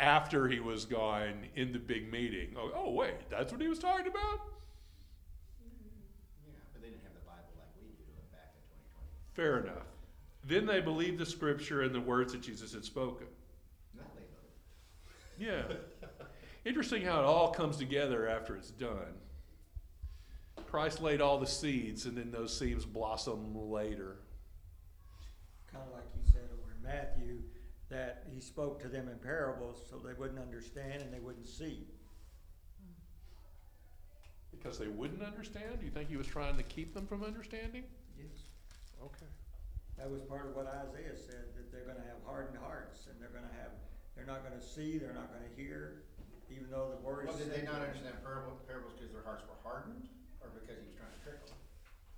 after 0.00 0.48
he 0.48 0.60
was 0.60 0.86
gone 0.86 1.44
in 1.54 1.74
the 1.74 1.78
big 1.78 2.10
meeting. 2.10 2.54
Oh, 2.56 2.72
oh, 2.74 2.90
wait, 2.90 3.28
that's 3.28 3.52
what 3.52 3.60
he 3.60 3.68
was 3.68 3.78
talking 3.78 4.06
about? 4.06 4.40
Yeah, 6.46 6.54
but 6.72 6.80
they 6.80 6.88
didn't 6.88 7.02
have 7.02 7.12
the 7.12 7.26
Bible 7.26 7.52
like 7.58 7.68
we 7.78 7.88
do 7.88 8.10
back 8.32 8.54
in 8.56 8.62
2020. 8.80 9.34
Fair 9.34 9.58
enough. 9.58 9.86
Then 10.42 10.64
they 10.64 10.80
believed 10.80 11.18
the 11.18 11.26
scripture 11.26 11.82
and 11.82 11.94
the 11.94 12.00
words 12.00 12.32
that 12.32 12.40
Jesus 12.40 12.72
had 12.72 12.86
spoken. 12.86 13.26
Not 15.38 15.46
they 15.46 15.62
voted. 15.62 15.80
Yeah. 16.00 16.08
Interesting 16.64 17.02
how 17.02 17.20
it 17.20 17.24
all 17.24 17.50
comes 17.50 17.76
together 17.76 18.28
after 18.28 18.56
it's 18.56 18.70
done. 18.70 19.14
Christ 20.66 21.02
laid 21.02 21.20
all 21.20 21.38
the 21.38 21.46
seeds, 21.46 22.06
and 22.06 22.16
then 22.16 22.30
those 22.30 22.56
seeds 22.56 22.84
blossom 22.84 23.54
later. 23.70 24.18
Kind 25.70 25.84
of 25.86 25.92
like 25.92 26.04
you 26.14 26.22
said 26.30 26.48
over 26.52 26.72
in 26.76 26.82
Matthew, 26.82 27.42
that 27.90 28.24
he 28.32 28.40
spoke 28.40 28.80
to 28.82 28.88
them 28.88 29.08
in 29.08 29.18
parables 29.18 29.82
so 29.90 29.98
they 29.98 30.14
wouldn't 30.14 30.38
understand 30.38 31.02
and 31.02 31.12
they 31.12 31.20
wouldn't 31.20 31.48
see. 31.48 31.86
Because 34.50 34.78
they 34.78 34.86
wouldn't 34.86 35.22
understand? 35.22 35.80
Do 35.80 35.84
you 35.84 35.90
think 35.90 36.08
he 36.08 36.16
was 36.16 36.26
trying 36.26 36.56
to 36.56 36.62
keep 36.62 36.94
them 36.94 37.06
from 37.06 37.24
understanding? 37.24 37.84
Yes. 38.16 38.46
Okay. 39.02 39.26
That 39.98 40.10
was 40.10 40.22
part 40.22 40.46
of 40.46 40.54
what 40.56 40.66
Isaiah 40.66 41.16
said, 41.16 41.54
that 41.56 41.72
they're 41.72 41.84
gonna 41.84 42.06
have 42.06 42.24
hardened 42.24 42.58
hearts 42.62 43.08
and 43.10 43.20
they're 43.20 43.28
gonna 43.28 43.52
have, 43.60 43.72
they're 44.16 44.26
not 44.26 44.42
gonna 44.44 44.60
see, 44.60 44.98
they're 44.98 45.14
not 45.14 45.32
gonna 45.32 45.50
hear, 45.56 46.02
even 46.50 46.70
though 46.70 46.90
the 46.90 47.00
word 47.06 47.26
Well, 47.26 47.34
is. 47.34 47.40
did 47.42 47.50
they 47.52 47.56
said 47.56 47.64
not 47.64 47.80
them. 47.80 47.90
understand 47.90 48.14
parable, 48.22 48.60
parables 48.66 48.92
because 48.98 49.12
their 49.12 49.22
hearts 49.22 49.42
were 49.48 49.56
hardened, 49.62 50.08
or 50.40 50.48
because 50.50 50.76
he 50.78 50.86
was 50.86 50.96
trying 50.96 51.12
to 51.12 51.20
trick 51.24 51.44
them? 51.46 51.56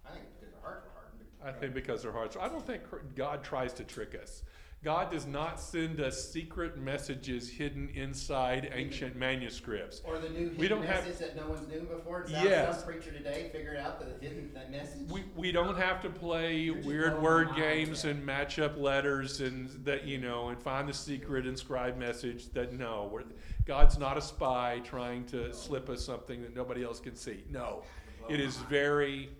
I 0.04 0.10
think 0.12 0.24
it's 0.26 0.34
because 0.34 0.52
their 0.52 0.60
hearts 0.62 0.84
were 0.84 0.92
hardened. 0.92 1.20
I 1.44 1.52
think 1.52 1.74
because 1.74 2.02
their 2.02 2.12
hearts. 2.12 2.36
I 2.40 2.48
don't 2.48 2.66
think 2.66 2.84
cr- 2.84 3.04
God 3.14 3.44
tries 3.44 3.72
to 3.74 3.84
trick 3.84 4.14
us. 4.20 4.42
God 4.84 5.10
does 5.10 5.26
not 5.26 5.58
send 5.58 5.98
us 5.98 6.30
secret 6.30 6.76
messages 6.76 7.48
hidden 7.48 7.88
inside 7.94 8.70
ancient 8.74 9.16
manuscripts. 9.16 10.02
Or 10.04 10.18
the 10.18 10.28
new 10.28 10.50
We 10.50 10.64
hidden 10.64 10.68
don't 10.78 10.86
have- 10.86 11.06
message 11.06 11.20
that 11.20 11.36
no 11.36 11.48
one's 11.48 11.66
knew 11.66 11.80
before. 11.80 12.20
It's 12.20 12.30
Yes. 12.32 12.76
some 12.80 12.84
preacher 12.92 13.10
today 13.10 13.48
figured 13.50 13.78
out 13.78 13.98
the 13.98 14.06
hidden 14.24 14.52
that 14.52 14.70
message. 14.70 15.08
We, 15.10 15.24
we 15.34 15.52
don't 15.52 15.76
have 15.78 16.02
to 16.02 16.10
play 16.10 16.70
weird 16.70 17.20
word 17.22 17.56
games 17.56 18.04
and 18.04 18.24
match 18.24 18.58
up 18.58 18.76
letters 18.76 19.40
and 19.40 19.70
that 19.86 20.04
you 20.04 20.18
know 20.18 20.50
and 20.50 20.60
find 20.60 20.86
the 20.86 20.92
secret 20.92 21.46
inscribed 21.46 21.96
message 21.96 22.50
that 22.50 22.74
no 22.74 23.20
God's 23.64 23.96
not 23.96 24.18
a 24.18 24.20
spy 24.20 24.80
trying 24.84 25.24
to 25.26 25.50
slip 25.54 25.88
us 25.88 26.04
something 26.04 26.42
that 26.42 26.54
nobody 26.54 26.84
else 26.84 27.00
can 27.00 27.16
see. 27.16 27.44
No, 27.48 27.84
it 28.28 28.38
is 28.38 28.58
very 28.58 29.30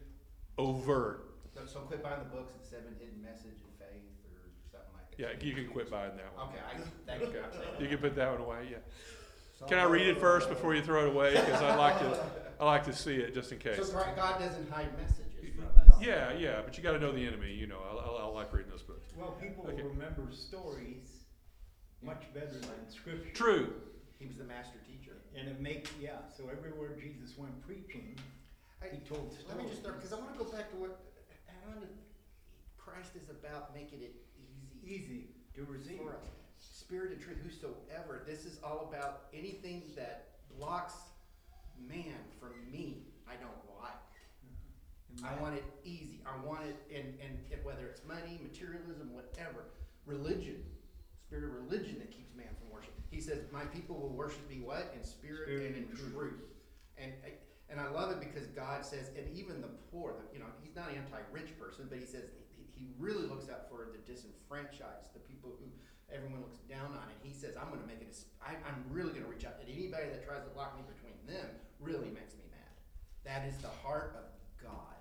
overt. 0.56 1.34
So, 1.54 1.66
so 1.66 1.80
quit 1.80 2.02
buying 2.02 2.20
the 2.20 2.24
books 2.34 2.52
at 2.58 2.64
Seven 2.64 2.96
Hidden 2.98 3.20
Message 3.22 3.60
and 3.62 3.74
Faith 3.78 4.02
or 4.32 4.48
something 4.72 4.88
like 4.94 5.02
that. 5.02 5.03
Yeah, 5.16 5.28
you 5.40 5.54
can 5.54 5.68
quit 5.68 5.90
buying 5.90 6.12
that 6.16 6.36
one. 6.36 6.48
Okay, 6.48 6.58
I, 6.58 6.80
thank 7.06 7.20
you. 7.32 7.40
Okay, 7.40 7.82
you 7.82 7.88
can 7.88 7.98
put 7.98 8.16
that 8.16 8.32
one 8.32 8.40
away. 8.40 8.68
Yeah. 8.70 9.66
Can 9.68 9.78
I 9.78 9.84
read 9.84 10.06
it 10.08 10.18
first 10.18 10.48
before 10.48 10.74
you 10.74 10.82
throw 10.82 11.06
it 11.06 11.08
away? 11.14 11.34
Because 11.34 11.62
I 11.62 11.74
like 11.76 11.98
to 12.00 12.24
I 12.60 12.64
like 12.64 12.84
to 12.84 12.92
see 12.92 13.14
it 13.16 13.34
just 13.34 13.50
in 13.52 13.60
So 13.60 13.70
case. 13.70 13.88
God 13.90 14.16
God 14.16 14.38
doesn't 14.40 14.70
hide 14.70 14.88
messages 14.98 15.54
from 15.54 15.64
us. 15.66 16.02
Yeah, 16.02 16.32
yeah, 16.36 16.60
but 16.64 16.76
you 16.76 16.82
got 16.82 16.92
to 16.92 16.98
know 16.98 17.12
the 17.12 17.24
enemy. 17.26 17.52
You 17.54 17.66
know, 17.66 17.78
I, 17.78 17.94
I, 17.96 18.24
I 18.24 18.26
like 18.26 18.52
reading 18.52 18.70
those 18.70 18.82
books. 18.82 19.08
Well, 19.16 19.36
people 19.40 19.66
Okay. 19.68 19.82
remember 19.82 20.28
stories 20.32 21.22
much 22.02 22.22
better 22.34 22.46
than 22.52 22.90
scripture. 22.90 23.30
True. 23.32 23.72
He 24.18 24.26
was 24.26 24.36
the 24.36 24.44
master 24.44 24.78
teacher. 24.86 25.12
And 25.38 25.48
it 25.48 25.60
makes, 25.60 25.90
yeah, 26.00 26.18
so 26.36 26.44
everywhere 26.50 26.90
Jesus 27.00 27.36
went 27.38 27.54
preaching, 27.66 28.16
I- 28.82 28.88
he 28.88 28.98
told 29.08 29.34
Let 29.48 29.56
me 29.58 29.64
just 29.68 29.80
start, 29.80 29.96
because 29.96 30.12
I 30.12 30.16
want 30.16 30.36
to 30.36 30.44
go 30.44 30.50
back 30.50 30.70
to 30.70 30.76
what, 30.76 31.00
I 31.48 31.68
want 31.68 31.80
to, 31.80 31.88
Christ 32.76 33.16
is 33.16 33.30
about 33.30 33.74
making 33.74 34.02
it 34.02 34.14
easy. 34.86 35.28
To 35.56 35.64
receive 35.64 36.00
spirit 36.58 37.12
and 37.12 37.20
truth, 37.20 37.38
whosoever. 37.44 38.22
This 38.26 38.44
is 38.44 38.58
all 38.64 38.88
about 38.92 39.26
anything 39.32 39.82
that 39.96 40.30
blocks 40.58 40.94
man 41.88 42.14
from 42.40 42.52
me. 42.70 43.04
I 43.28 43.34
don't 43.34 43.54
like. 43.80 43.94
Mm-hmm. 45.14 45.26
I 45.26 45.40
want 45.40 45.54
it 45.56 45.64
easy. 45.84 46.20
I 46.26 46.44
want 46.44 46.62
it, 46.66 46.76
and, 46.94 47.14
and 47.22 47.38
if- 47.50 47.64
whether 47.64 47.86
it's 47.86 48.02
money, 48.06 48.40
materialism, 48.42 49.12
whatever, 49.14 49.66
religion, 50.06 50.62
spirit 51.26 51.44
of 51.44 51.54
religion 51.54 51.98
that 52.00 52.10
keeps 52.10 52.34
man 52.36 52.48
from 52.58 52.70
worship. 52.70 52.92
He 53.10 53.20
says, 53.20 53.38
"My 53.52 53.64
people 53.66 53.96
will 53.96 54.10
worship 54.12 54.48
me 54.48 54.60
what 54.60 54.92
in 54.96 55.04
spirit, 55.04 55.46
Spirit 55.46 55.66
and 55.66 55.76
in 55.76 55.82
and 55.84 55.96
truth." 55.96 56.12
truth. 56.14 56.40
And 56.98 57.12
I- 57.24 57.38
and 57.70 57.80
I 57.80 57.88
love 57.90 58.10
it 58.12 58.20
because 58.20 58.46
God 58.48 58.84
says, 58.84 59.08
and 59.16 59.26
even 59.36 59.60
the 59.60 59.68
poor, 59.90 60.12
the, 60.14 60.32
you 60.34 60.38
know, 60.38 60.50
He's 60.62 60.76
not 60.76 60.90
anti-rich 60.90 61.58
person, 61.58 61.86
but 61.88 61.98
He 61.98 62.04
says 62.04 62.24
he, 62.74 62.88
really 62.98 63.26
looks 63.26 63.48
out 63.48 63.68
for 63.68 63.88
the 63.92 63.98
disenfranchised, 64.10 65.12
the 65.14 65.20
people 65.20 65.50
who 65.58 65.66
everyone 66.14 66.40
looks 66.40 66.58
down 66.68 66.92
on. 66.92 67.06
And 67.10 67.20
He 67.22 67.32
says, 67.34 67.56
"I'm 67.56 67.68
going 67.68 67.80
to 67.80 67.86
make 67.86 68.00
it. 68.00 68.16
I, 68.40 68.54
I'm 68.66 68.84
really 68.90 69.10
going 69.10 69.24
to 69.24 69.30
reach 69.30 69.44
out. 69.44 69.54
And 69.60 69.68
anybody 69.68 70.08
that 70.10 70.24
tries 70.24 70.42
to 70.44 70.50
block 70.50 70.76
me 70.76 70.82
between 70.86 71.14
them 71.26 71.46
really 71.80 72.10
makes 72.10 72.34
me 72.34 72.44
mad. 72.50 72.74
That 73.24 73.46
is 73.48 73.56
the 73.58 73.74
heart 73.82 74.16
of 74.16 74.24
God." 74.62 74.94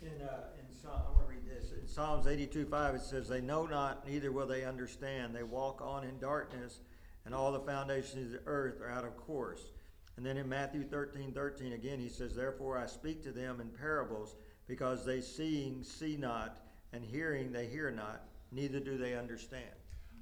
In, 0.00 0.22
uh, 0.22 0.54
in 0.54 0.76
Psalm, 0.80 1.02
I'm 1.08 1.14
gonna 1.14 1.26
read 1.26 1.44
this, 1.44 1.72
in 1.72 1.88
Psalms 1.88 2.28
eighty-two 2.28 2.66
five, 2.66 2.94
it 2.94 3.00
says, 3.02 3.26
"They 3.26 3.40
know 3.40 3.66
not, 3.66 4.06
neither 4.06 4.30
will 4.30 4.46
they 4.46 4.64
understand, 4.64 5.34
they 5.34 5.42
walk 5.42 5.82
on 5.82 6.04
in 6.04 6.20
darkness, 6.20 6.78
and 7.24 7.34
all 7.34 7.50
the 7.50 7.58
foundations 7.58 8.26
of 8.26 8.32
the 8.32 8.46
earth 8.46 8.80
are 8.80 8.88
out 8.88 9.04
of 9.04 9.16
course." 9.16 9.72
And 10.16 10.24
then 10.24 10.36
in 10.36 10.48
Matthew 10.48 10.84
thirteen 10.84 11.32
thirteen, 11.32 11.72
again, 11.72 11.98
he 11.98 12.08
says, 12.08 12.36
"Therefore 12.36 12.78
I 12.78 12.86
speak 12.86 13.24
to 13.24 13.32
them 13.32 13.60
in 13.60 13.70
parables, 13.70 14.36
because 14.68 15.04
they 15.04 15.20
seeing 15.20 15.82
see 15.82 16.16
not, 16.16 16.60
and 16.92 17.04
hearing 17.04 17.52
they 17.52 17.66
hear 17.66 17.90
not, 17.90 18.24
neither 18.50 18.80
do 18.80 18.96
they 18.98 19.14
understand." 19.14 19.74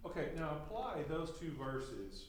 Okay, 0.05 0.31
now 0.37 0.51
apply 0.51 1.03
those 1.09 1.39
two 1.39 1.51
verses 1.53 2.27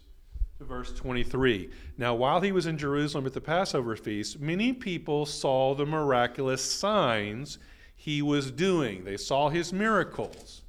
to 0.58 0.64
verse 0.64 0.92
23. 0.94 1.70
Now, 1.98 2.16
while 2.16 2.42
he 2.42 2.52
was 2.52 2.66
in 2.66 2.78
Jerusalem 2.78 3.26
at 3.26 3.34
the 3.34 3.42
Passover 3.42 3.96
feast, 3.96 4.40
many 4.40 4.74
people 4.74 5.26
saw 5.26 5.76
the 5.76 5.86
miraculous 5.86 6.64
signs 6.64 7.60
he 7.96 8.22
was 8.22 8.52
doing. 8.52 9.04
They 9.04 9.18
saw 9.18 9.50
his 9.50 9.72
miracles 9.72 10.64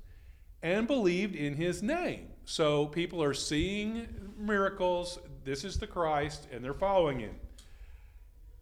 and 0.62 0.86
believed 0.86 1.34
in 1.34 1.54
his 1.54 1.82
name. 1.82 2.28
So 2.44 2.86
people 2.86 3.22
are 3.22 3.34
seeing 3.34 4.32
miracles. 4.36 5.18
This 5.44 5.64
is 5.64 5.78
the 5.78 5.86
Christ, 5.86 6.48
and 6.52 6.64
they're 6.64 6.74
following 6.74 7.20
him. 7.20 7.36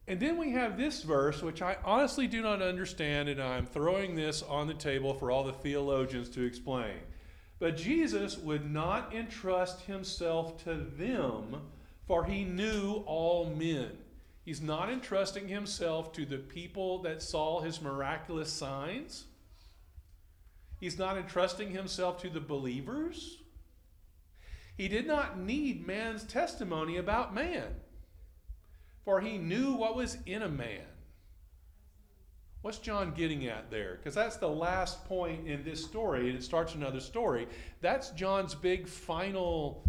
And 0.08 0.20
then 0.20 0.38
we 0.38 0.52
have 0.52 0.76
this 0.76 1.02
verse, 1.02 1.42
which 1.42 1.62
I 1.62 1.76
honestly 1.84 2.28
do 2.28 2.40
not 2.40 2.62
understand, 2.62 3.28
and 3.28 3.42
I'm 3.42 3.66
throwing 3.66 4.14
this 4.14 4.42
on 4.42 4.68
the 4.68 4.74
table 4.74 5.14
for 5.14 5.30
all 5.30 5.42
the 5.42 5.52
theologians 5.52 6.28
to 6.30 6.44
explain. 6.44 6.94
But 7.58 7.76
Jesus 7.76 8.36
would 8.38 8.70
not 8.70 9.14
entrust 9.14 9.82
himself 9.82 10.62
to 10.64 10.74
them, 10.74 11.56
for 12.06 12.24
he 12.24 12.44
knew 12.44 13.02
all 13.06 13.50
men. 13.50 13.90
He's 14.44 14.60
not 14.60 14.90
entrusting 14.90 15.48
himself 15.48 16.12
to 16.12 16.24
the 16.24 16.38
people 16.38 17.02
that 17.02 17.20
saw 17.20 17.60
his 17.60 17.82
miraculous 17.82 18.52
signs. 18.52 19.24
He's 20.78 20.98
not 20.98 21.16
entrusting 21.16 21.70
himself 21.70 22.22
to 22.22 22.30
the 22.30 22.40
believers. 22.40 23.38
He 24.76 24.86
did 24.86 25.06
not 25.06 25.38
need 25.38 25.84
man's 25.84 26.22
testimony 26.22 26.96
about 26.96 27.34
man, 27.34 27.74
for 29.06 29.20
he 29.20 29.38
knew 29.38 29.72
what 29.72 29.94
was 29.94 30.18
in 30.26 30.42
a 30.42 30.48
man. 30.48 30.82
What's 32.62 32.78
John 32.78 33.12
getting 33.12 33.46
at 33.46 33.70
there? 33.70 33.94
Because 33.94 34.16
that's 34.16 34.36
the 34.36 34.48
last 34.48 35.04
point 35.04 35.46
in 35.46 35.62
this 35.62 35.82
story, 35.82 36.28
and 36.28 36.36
it 36.36 36.42
starts 36.42 36.74
another 36.74 36.98
story. 36.98 37.46
That's 37.80 38.10
John's 38.10 38.56
big 38.56 38.88
final, 38.88 39.84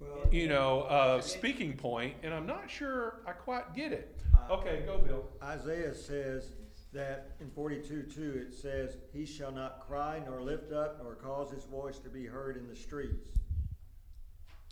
Well, 0.00 0.26
you 0.32 0.48
know, 0.48 0.82
uh, 0.82 1.20
speaking 1.20 1.76
point, 1.76 2.14
and 2.22 2.32
I'm 2.32 2.46
not 2.46 2.70
sure 2.70 3.20
I 3.26 3.32
quite 3.32 3.74
get 3.74 3.92
it. 3.92 4.18
Uh, 4.34 4.54
Okay, 4.54 4.84
go, 4.86 4.96
Bill. 4.98 5.28
Isaiah 5.42 5.94
says 5.94 6.52
that 6.94 7.32
in 7.40 7.50
forty-two 7.50 8.04
two, 8.04 8.46
it 8.48 8.54
says, 8.54 8.96
"He 9.12 9.26
shall 9.26 9.52
not 9.52 9.80
cry 9.86 10.22
nor 10.26 10.40
lift 10.40 10.72
up 10.72 11.02
nor 11.02 11.14
cause 11.14 11.50
his 11.50 11.64
voice 11.64 11.98
to 11.98 12.08
be 12.08 12.24
heard 12.24 12.56
in 12.56 12.66
the 12.68 12.76
streets." 12.76 13.38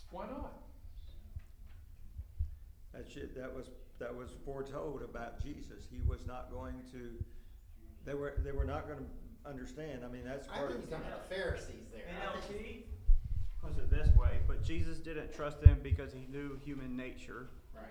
Why 0.09 0.25
not? 0.25 0.62
That 2.93 3.09
shit, 3.11 3.35
that 3.35 3.53
was, 3.53 3.67
that 3.99 4.13
was 4.15 4.29
foretold 4.45 5.01
about 5.01 5.41
Jesus. 5.41 5.83
He 5.91 5.99
was 6.07 6.25
not 6.27 6.51
going 6.51 6.75
to, 6.91 7.11
they 8.05 8.13
were, 8.13 8.35
they 8.43 8.51
were 8.51 8.65
not 8.65 8.87
gonna 8.87 9.05
understand. 9.45 10.03
I 10.05 10.11
mean, 10.11 10.23
that's 10.25 10.47
I 10.49 10.57
part 10.57 10.69
think 10.69 10.83
of. 10.83 10.85
he's 10.85 10.91
talking 10.91 11.07
about 11.07 11.29
the 11.29 11.35
Pharisees 11.35 11.87
there. 11.91 12.03
I 12.07 12.39
think- 12.47 12.61
NLT 12.61 12.83
puts 13.61 13.79
it 13.79 13.89
this 13.89 14.09
way, 14.17 14.39
but 14.47 14.61
Jesus 14.63 14.99
didn't 14.99 15.33
trust 15.33 15.61
them 15.61 15.79
because 15.81 16.11
he 16.13 16.27
knew 16.29 16.59
human 16.63 16.95
nature. 16.95 17.47
Right. 17.73 17.85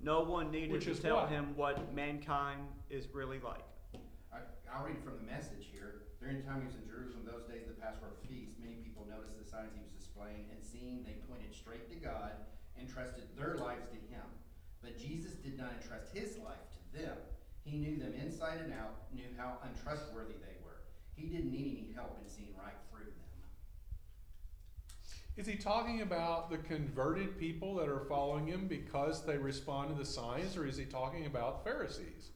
No 0.00 0.22
one 0.22 0.50
needed 0.50 0.72
Which 0.72 0.84
to 0.86 0.92
is 0.92 1.00
tell 1.00 1.16
what? 1.16 1.28
him 1.28 1.52
what 1.54 1.94
mankind 1.94 2.66
is 2.90 3.06
really 3.12 3.38
like. 3.38 3.62
I, 4.32 4.38
I'll 4.72 4.84
read 4.86 4.98
from 5.04 5.14
the 5.20 5.30
message 5.30 5.68
here. 5.70 6.02
During 6.18 6.38
the 6.40 6.42
time 6.42 6.60
he 6.62 6.66
was 6.66 6.74
in 6.80 6.88
Jerusalem, 6.88 7.22
those 7.28 7.44
days 7.46 7.68
of 7.68 7.76
the 7.76 7.80
Passover 7.82 8.16
feast, 8.26 8.56
many 8.58 8.74
people 8.82 9.06
noticed 9.06 9.38
the 9.38 9.44
signs 9.46 9.70
he 9.74 9.82
was 9.84 9.92
displaying, 9.92 10.48
and 10.50 10.58
seeing 10.64 11.04
they 11.04 11.18
pointed 11.28 11.54
straight 11.54 11.86
to 11.92 11.96
God 12.00 12.32
and 12.78 12.88
trusted 12.88 13.24
their 13.36 13.56
lives 13.56 13.86
to 13.90 13.96
him. 14.14 14.24
But 14.82 14.98
Jesus 14.98 15.32
did 15.32 15.56
not 15.58 15.72
entrust 15.80 16.14
his 16.14 16.38
life 16.38 16.66
to 16.72 17.02
them. 17.02 17.16
He 17.64 17.76
knew 17.76 17.96
them 17.96 18.12
inside 18.14 18.58
and 18.64 18.72
out, 18.72 19.12
knew 19.14 19.28
how 19.36 19.58
untrustworthy 19.64 20.34
they 20.34 20.56
were. 20.64 20.82
He 21.14 21.28
didn't 21.28 21.52
need 21.52 21.84
any 21.84 21.92
help 21.94 22.18
in 22.22 22.28
seeing 22.28 22.54
right 22.58 22.74
through 22.90 23.04
them. 23.04 23.12
Is 25.36 25.46
he 25.46 25.56
talking 25.56 26.02
about 26.02 26.50
the 26.50 26.58
converted 26.58 27.38
people 27.38 27.76
that 27.76 27.88
are 27.88 28.04
following 28.08 28.46
him 28.46 28.66
because 28.66 29.24
they 29.24 29.38
respond 29.38 29.90
to 29.90 29.94
the 29.94 30.04
signs, 30.04 30.56
or 30.56 30.66
is 30.66 30.76
he 30.76 30.84
talking 30.84 31.26
about 31.26 31.64
Pharisees? 31.64 32.30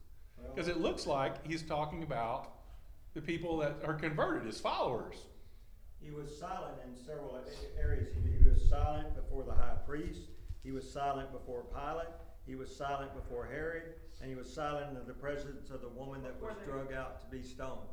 Because 0.54 0.68
it 0.68 0.78
looks 0.78 1.06
like 1.06 1.46
he's 1.46 1.62
talking 1.62 2.02
about 2.02 2.52
the 3.14 3.20
people 3.20 3.56
that 3.58 3.76
are 3.84 3.94
converted, 3.94 4.46
as 4.46 4.60
followers. 4.60 5.16
He 6.06 6.12
was 6.14 6.30
silent 6.38 6.78
in 6.86 6.94
several 6.94 7.36
areas. 7.82 8.14
He, 8.14 8.30
he 8.30 8.48
was 8.48 8.62
silent 8.70 9.16
before 9.16 9.42
the 9.42 9.52
high 9.52 9.74
priest. 9.84 10.30
He 10.62 10.70
was 10.70 10.88
silent 10.88 11.32
before 11.32 11.64
Pilate. 11.74 12.14
He 12.46 12.54
was 12.54 12.70
silent 12.70 13.10
before 13.12 13.44
Herod, 13.44 13.94
and 14.20 14.30
he 14.30 14.36
was 14.36 14.46
silent 14.46 14.96
in 14.96 15.04
the 15.04 15.14
presence 15.18 15.68
of 15.70 15.80
the 15.80 15.88
woman 15.88 16.22
that 16.22 16.40
was 16.40 16.54
Were 16.54 16.60
they- 16.60 16.70
drug 16.70 16.92
out 16.92 17.20
to 17.22 17.26
be 17.26 17.42
stoned. 17.42 17.90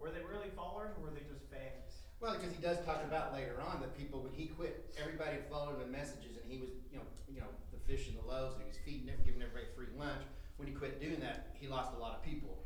Were 0.00 0.10
they 0.10 0.24
really 0.26 0.50
followers 0.56 0.90
or 0.98 1.04
were 1.04 1.14
they 1.14 1.22
just 1.30 1.46
fans? 1.46 2.02
Well, 2.18 2.34
because 2.34 2.50
he 2.50 2.60
does 2.60 2.84
talk 2.84 3.04
about 3.04 3.32
later 3.32 3.62
on 3.62 3.80
that 3.82 3.96
people, 3.96 4.20
when 4.20 4.32
he 4.32 4.46
quit, 4.46 4.92
everybody 4.98 5.38
followed 5.48 5.78
the 5.80 5.86
messages, 5.86 6.36
and 6.42 6.50
he 6.50 6.58
was, 6.58 6.70
you 6.90 6.98
know, 6.98 7.04
you 7.32 7.38
know, 7.38 7.46
the 7.70 7.78
fish 7.86 8.08
and 8.08 8.18
the 8.18 8.26
loaves, 8.26 8.54
and 8.56 8.64
he 8.64 8.68
was 8.68 8.78
feeding, 8.84 9.06
them, 9.06 9.18
giving 9.24 9.42
everybody 9.42 9.66
free 9.76 9.94
lunch. 9.96 10.22
When 10.56 10.66
he 10.66 10.74
quit 10.74 11.00
doing 11.00 11.20
that, 11.20 11.54
he 11.54 11.68
lost 11.68 11.94
a 11.94 11.98
lot 12.00 12.16
of 12.18 12.22
people. 12.24 12.58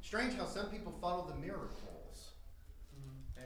Strange 0.00 0.32
how 0.34 0.46
some 0.46 0.68
people 0.70 0.96
follow 1.00 1.26
the 1.28 1.36
miracles, 1.36 1.95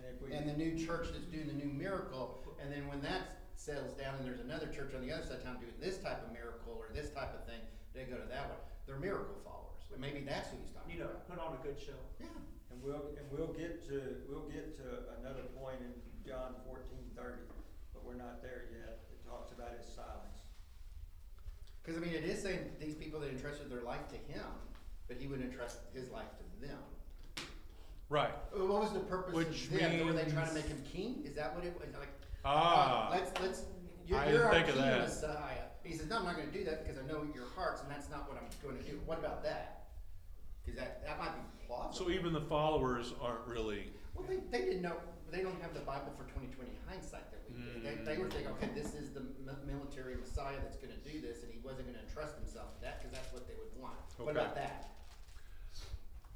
And 0.01 0.09
if 0.09 0.17
we, 0.25 0.33
and 0.33 0.49
the 0.49 0.57
new 0.57 0.73
church 0.81 1.13
that's 1.13 1.29
doing 1.29 1.47
the 1.47 1.59
new 1.61 1.69
miracle, 1.69 2.41
and 2.57 2.73
then 2.73 2.89
when 2.89 3.05
that 3.05 3.45
settles 3.57 3.93
down, 3.93 4.17
and 4.17 4.25
there's 4.25 4.41
another 4.41 4.67
church 4.73 4.97
on 4.97 5.05
the 5.05 5.13
other 5.13 5.25
side 5.29 5.45
of 5.45 5.45
town 5.45 5.61
doing 5.61 5.77
this 5.77 6.01
type 6.01 6.25
of 6.25 6.33
miracle 6.33 6.73
or 6.73 6.89
this 6.97 7.13
type 7.13 7.37
of 7.37 7.45
thing, 7.45 7.61
they 7.93 8.09
go 8.09 8.17
to 8.17 8.25
that 8.33 8.49
one. 8.49 8.61
They're 8.89 8.97
miracle 8.97 9.37
followers. 9.45 9.85
But 9.93 10.01
maybe 10.01 10.25
that's 10.25 10.49
who 10.49 10.57
he's 10.65 10.73
talking 10.73 10.97
You 10.97 11.05
know, 11.05 11.13
about. 11.13 11.29
put 11.29 11.37
on 11.37 11.53
a 11.53 11.61
good 11.61 11.77
show. 11.77 12.01
Yeah. 12.17 12.33
and 12.73 12.81
we'll, 12.81 13.13
and 13.21 13.27
we'll 13.29 13.53
get 13.53 13.85
to, 13.93 14.25
we'll 14.25 14.49
get 14.49 14.73
to 14.81 15.13
another 15.21 15.45
point 15.53 15.85
in 15.85 15.93
John 16.25 16.57
fourteen 16.65 17.05
thirty, 17.13 17.45
but 17.93 18.01
we're 18.07 18.17
not 18.17 18.41
there 18.41 18.73
yet. 18.73 19.05
It 19.13 19.21
talks 19.29 19.53
about 19.53 19.77
his 19.77 19.85
silence. 19.85 20.41
Because 21.83 22.01
I 22.01 22.01
mean, 22.05 22.15
it 22.15 22.25
is 22.25 22.41
saying 22.41 22.71
these 22.81 22.95
people 22.95 23.21
that 23.21 23.31
entrusted 23.31 23.69
their 23.69 23.83
life 23.83 24.07
to 24.15 24.19
him, 24.33 24.47
but 25.09 25.17
he 25.19 25.27
wouldn't 25.27 25.51
entrust 25.51 25.79
his 25.93 26.09
life 26.11 26.31
to 26.39 26.45
them. 26.67 26.79
Right. 28.11 28.33
What 28.53 28.83
was 28.83 28.93
the 28.93 29.01
purpose 29.01 29.35
Which 29.35 29.67
of 29.67 29.79
them? 29.79 30.07
Were 30.07 30.13
they 30.13 30.25
trying 30.25 30.49
to 30.49 30.53
means- 30.53 30.55
make 30.55 30.67
him 30.67 30.83
king? 30.93 31.23
Is 31.25 31.35
that 31.37 31.55
what 31.55 31.65
it 31.65 31.73
was? 31.79 31.89
Like, 31.95 32.09
Ah. 32.45 33.07
uh, 33.07 33.11
let's 33.13 33.31
let's. 33.41 33.63
You're, 34.07 34.19
I 34.19 34.25
you're 34.25 34.33
didn't 34.33 34.47
our 34.47 34.53
think 34.53 34.69
of 34.69 34.75
king 34.75 34.83
that. 34.85 35.01
Messiah. 35.03 35.63
He 35.85 35.95
says, 35.97 36.09
no, 36.11 36.19
I'm 36.19 36.25
not 36.25 36.37
going 36.37 36.51
to 36.51 36.57
do 36.59 36.65
that 36.65 36.85
because 36.85 36.99
I 37.01 37.07
know 37.07 37.25
your 37.35 37.47
hearts, 37.57 37.81
and 37.83 37.91
that's 37.91 38.11
not 38.11 38.29
what 38.29 38.37
I'm 38.37 38.49
going 38.63 38.77
to 38.83 38.85
do. 38.91 39.01
What 39.07 39.19
about 39.19 39.43
that? 39.45 39.89
Because 40.65 40.79
that 40.81 41.07
that 41.07 41.19
might 41.19 41.33
be 41.39 41.67
plausible. 41.67 42.07
So 42.07 42.11
even 42.11 42.33
the 42.33 42.41
followers 42.43 43.15
aren't 43.23 43.47
really. 43.47 43.93
Well, 44.15 44.27
they, 44.27 44.43
they 44.51 44.65
didn't 44.67 44.83
know. 44.83 44.97
They 45.31 45.43
don't 45.47 45.61
have 45.63 45.73
the 45.73 45.87
Bible 45.87 46.11
for 46.19 46.25
2020 46.35 46.67
hindsight 46.91 47.31
that 47.31 47.39
we 47.47 47.55
do. 47.63 47.79
They, 47.87 47.95
they 48.03 48.19
were 48.19 48.29
thinking, 48.29 48.51
okay, 48.59 48.71
this 48.75 48.95
is 48.99 49.15
the 49.15 49.23
mi- 49.47 49.55
military 49.65 50.17
Messiah 50.19 50.59
that's 50.59 50.75
going 50.77 50.91
to 50.91 51.03
do 51.07 51.23
this, 51.23 51.45
and 51.47 51.53
he 51.55 51.61
wasn't 51.63 51.87
going 51.87 51.95
to 51.95 52.03
entrust 52.03 52.35
himself 52.35 52.75
to 52.75 52.81
that 52.83 52.99
because 52.99 53.15
that's 53.15 53.31
what 53.33 53.47
they 53.47 53.55
would 53.55 53.71
want. 53.79 53.95
What 54.19 54.35
Okay. 54.35 54.41
about 54.43 54.57
that? 54.59 54.91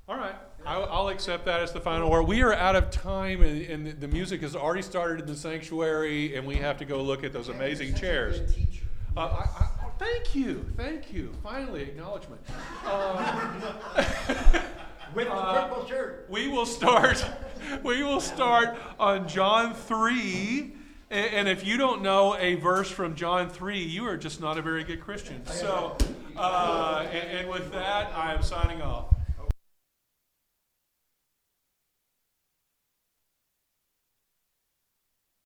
All 0.06 0.16
right, 0.16 0.34
I'll, 0.66 0.84
I'll 0.90 1.08
accept 1.08 1.46
that 1.46 1.60
as 1.60 1.72
the 1.72 1.80
final 1.80 2.10
word. 2.10 2.22
We 2.24 2.42
are 2.42 2.52
out 2.52 2.76
of 2.76 2.90
time, 2.90 3.40
and, 3.40 3.62
and 3.62 3.86
the- 3.86 3.92
the 3.92 4.08
music 4.08 4.42
has 4.42 4.54
already 4.54 4.82
started 4.82 5.20
in 5.20 5.26
the 5.26 5.34
sanctuary, 5.36 6.36
and 6.36 6.46
we 6.46 6.56
have 6.56 6.76
to 6.78 6.84
go 6.84 7.02
look 7.02 7.24
at 7.24 7.32
those 7.32 7.48
amazing 7.48 7.92
Such 7.92 7.98
a 7.98 8.00
chairs. 8.00 8.40
good 8.40 8.54
teacher. 8.54 8.84
Uh, 9.16 9.20
I, 9.20 9.24
I, 9.24 9.68
oh, 9.84 9.92
thank 9.98 10.34
you, 10.34 10.66
thank 10.76 11.10
you. 11.12 11.32
Finally, 11.42 11.82
acknowledgement. 11.84 12.40
Um, 12.86 13.62
With 15.14 15.28
the 15.28 15.32
Uh, 15.32 15.68
purple 15.68 15.86
shirt. 15.86 16.26
we 16.28 16.48
will 16.48 16.66
start. 16.66 17.24
we 17.84 18.02
will 18.02 18.20
start 18.20 18.76
on 18.98 19.26
John 19.28 19.72
3. 19.72 20.72
A- 21.10 21.14
And 21.14 21.48
if 21.48 21.64
you 21.64 21.76
don't 21.78 22.02
know 22.02 22.36
a 22.36 22.56
verse 22.56 22.90
from 22.90 23.14
John 23.14 23.48
3, 23.48 23.78
you 23.80 24.06
are 24.06 24.16
just 24.16 24.40
not 24.40 24.58
a 24.58 24.62
very 24.62 24.82
good 24.84 25.00
Christian. 25.00 25.46
So, 25.46 25.96
uh, 26.36 27.06
and, 27.12 27.38
and 27.38 27.48
with 27.48 27.70
that, 27.72 28.12
I 28.14 28.34
am 28.34 28.42
signing 28.42 28.82
off. 28.82 29.14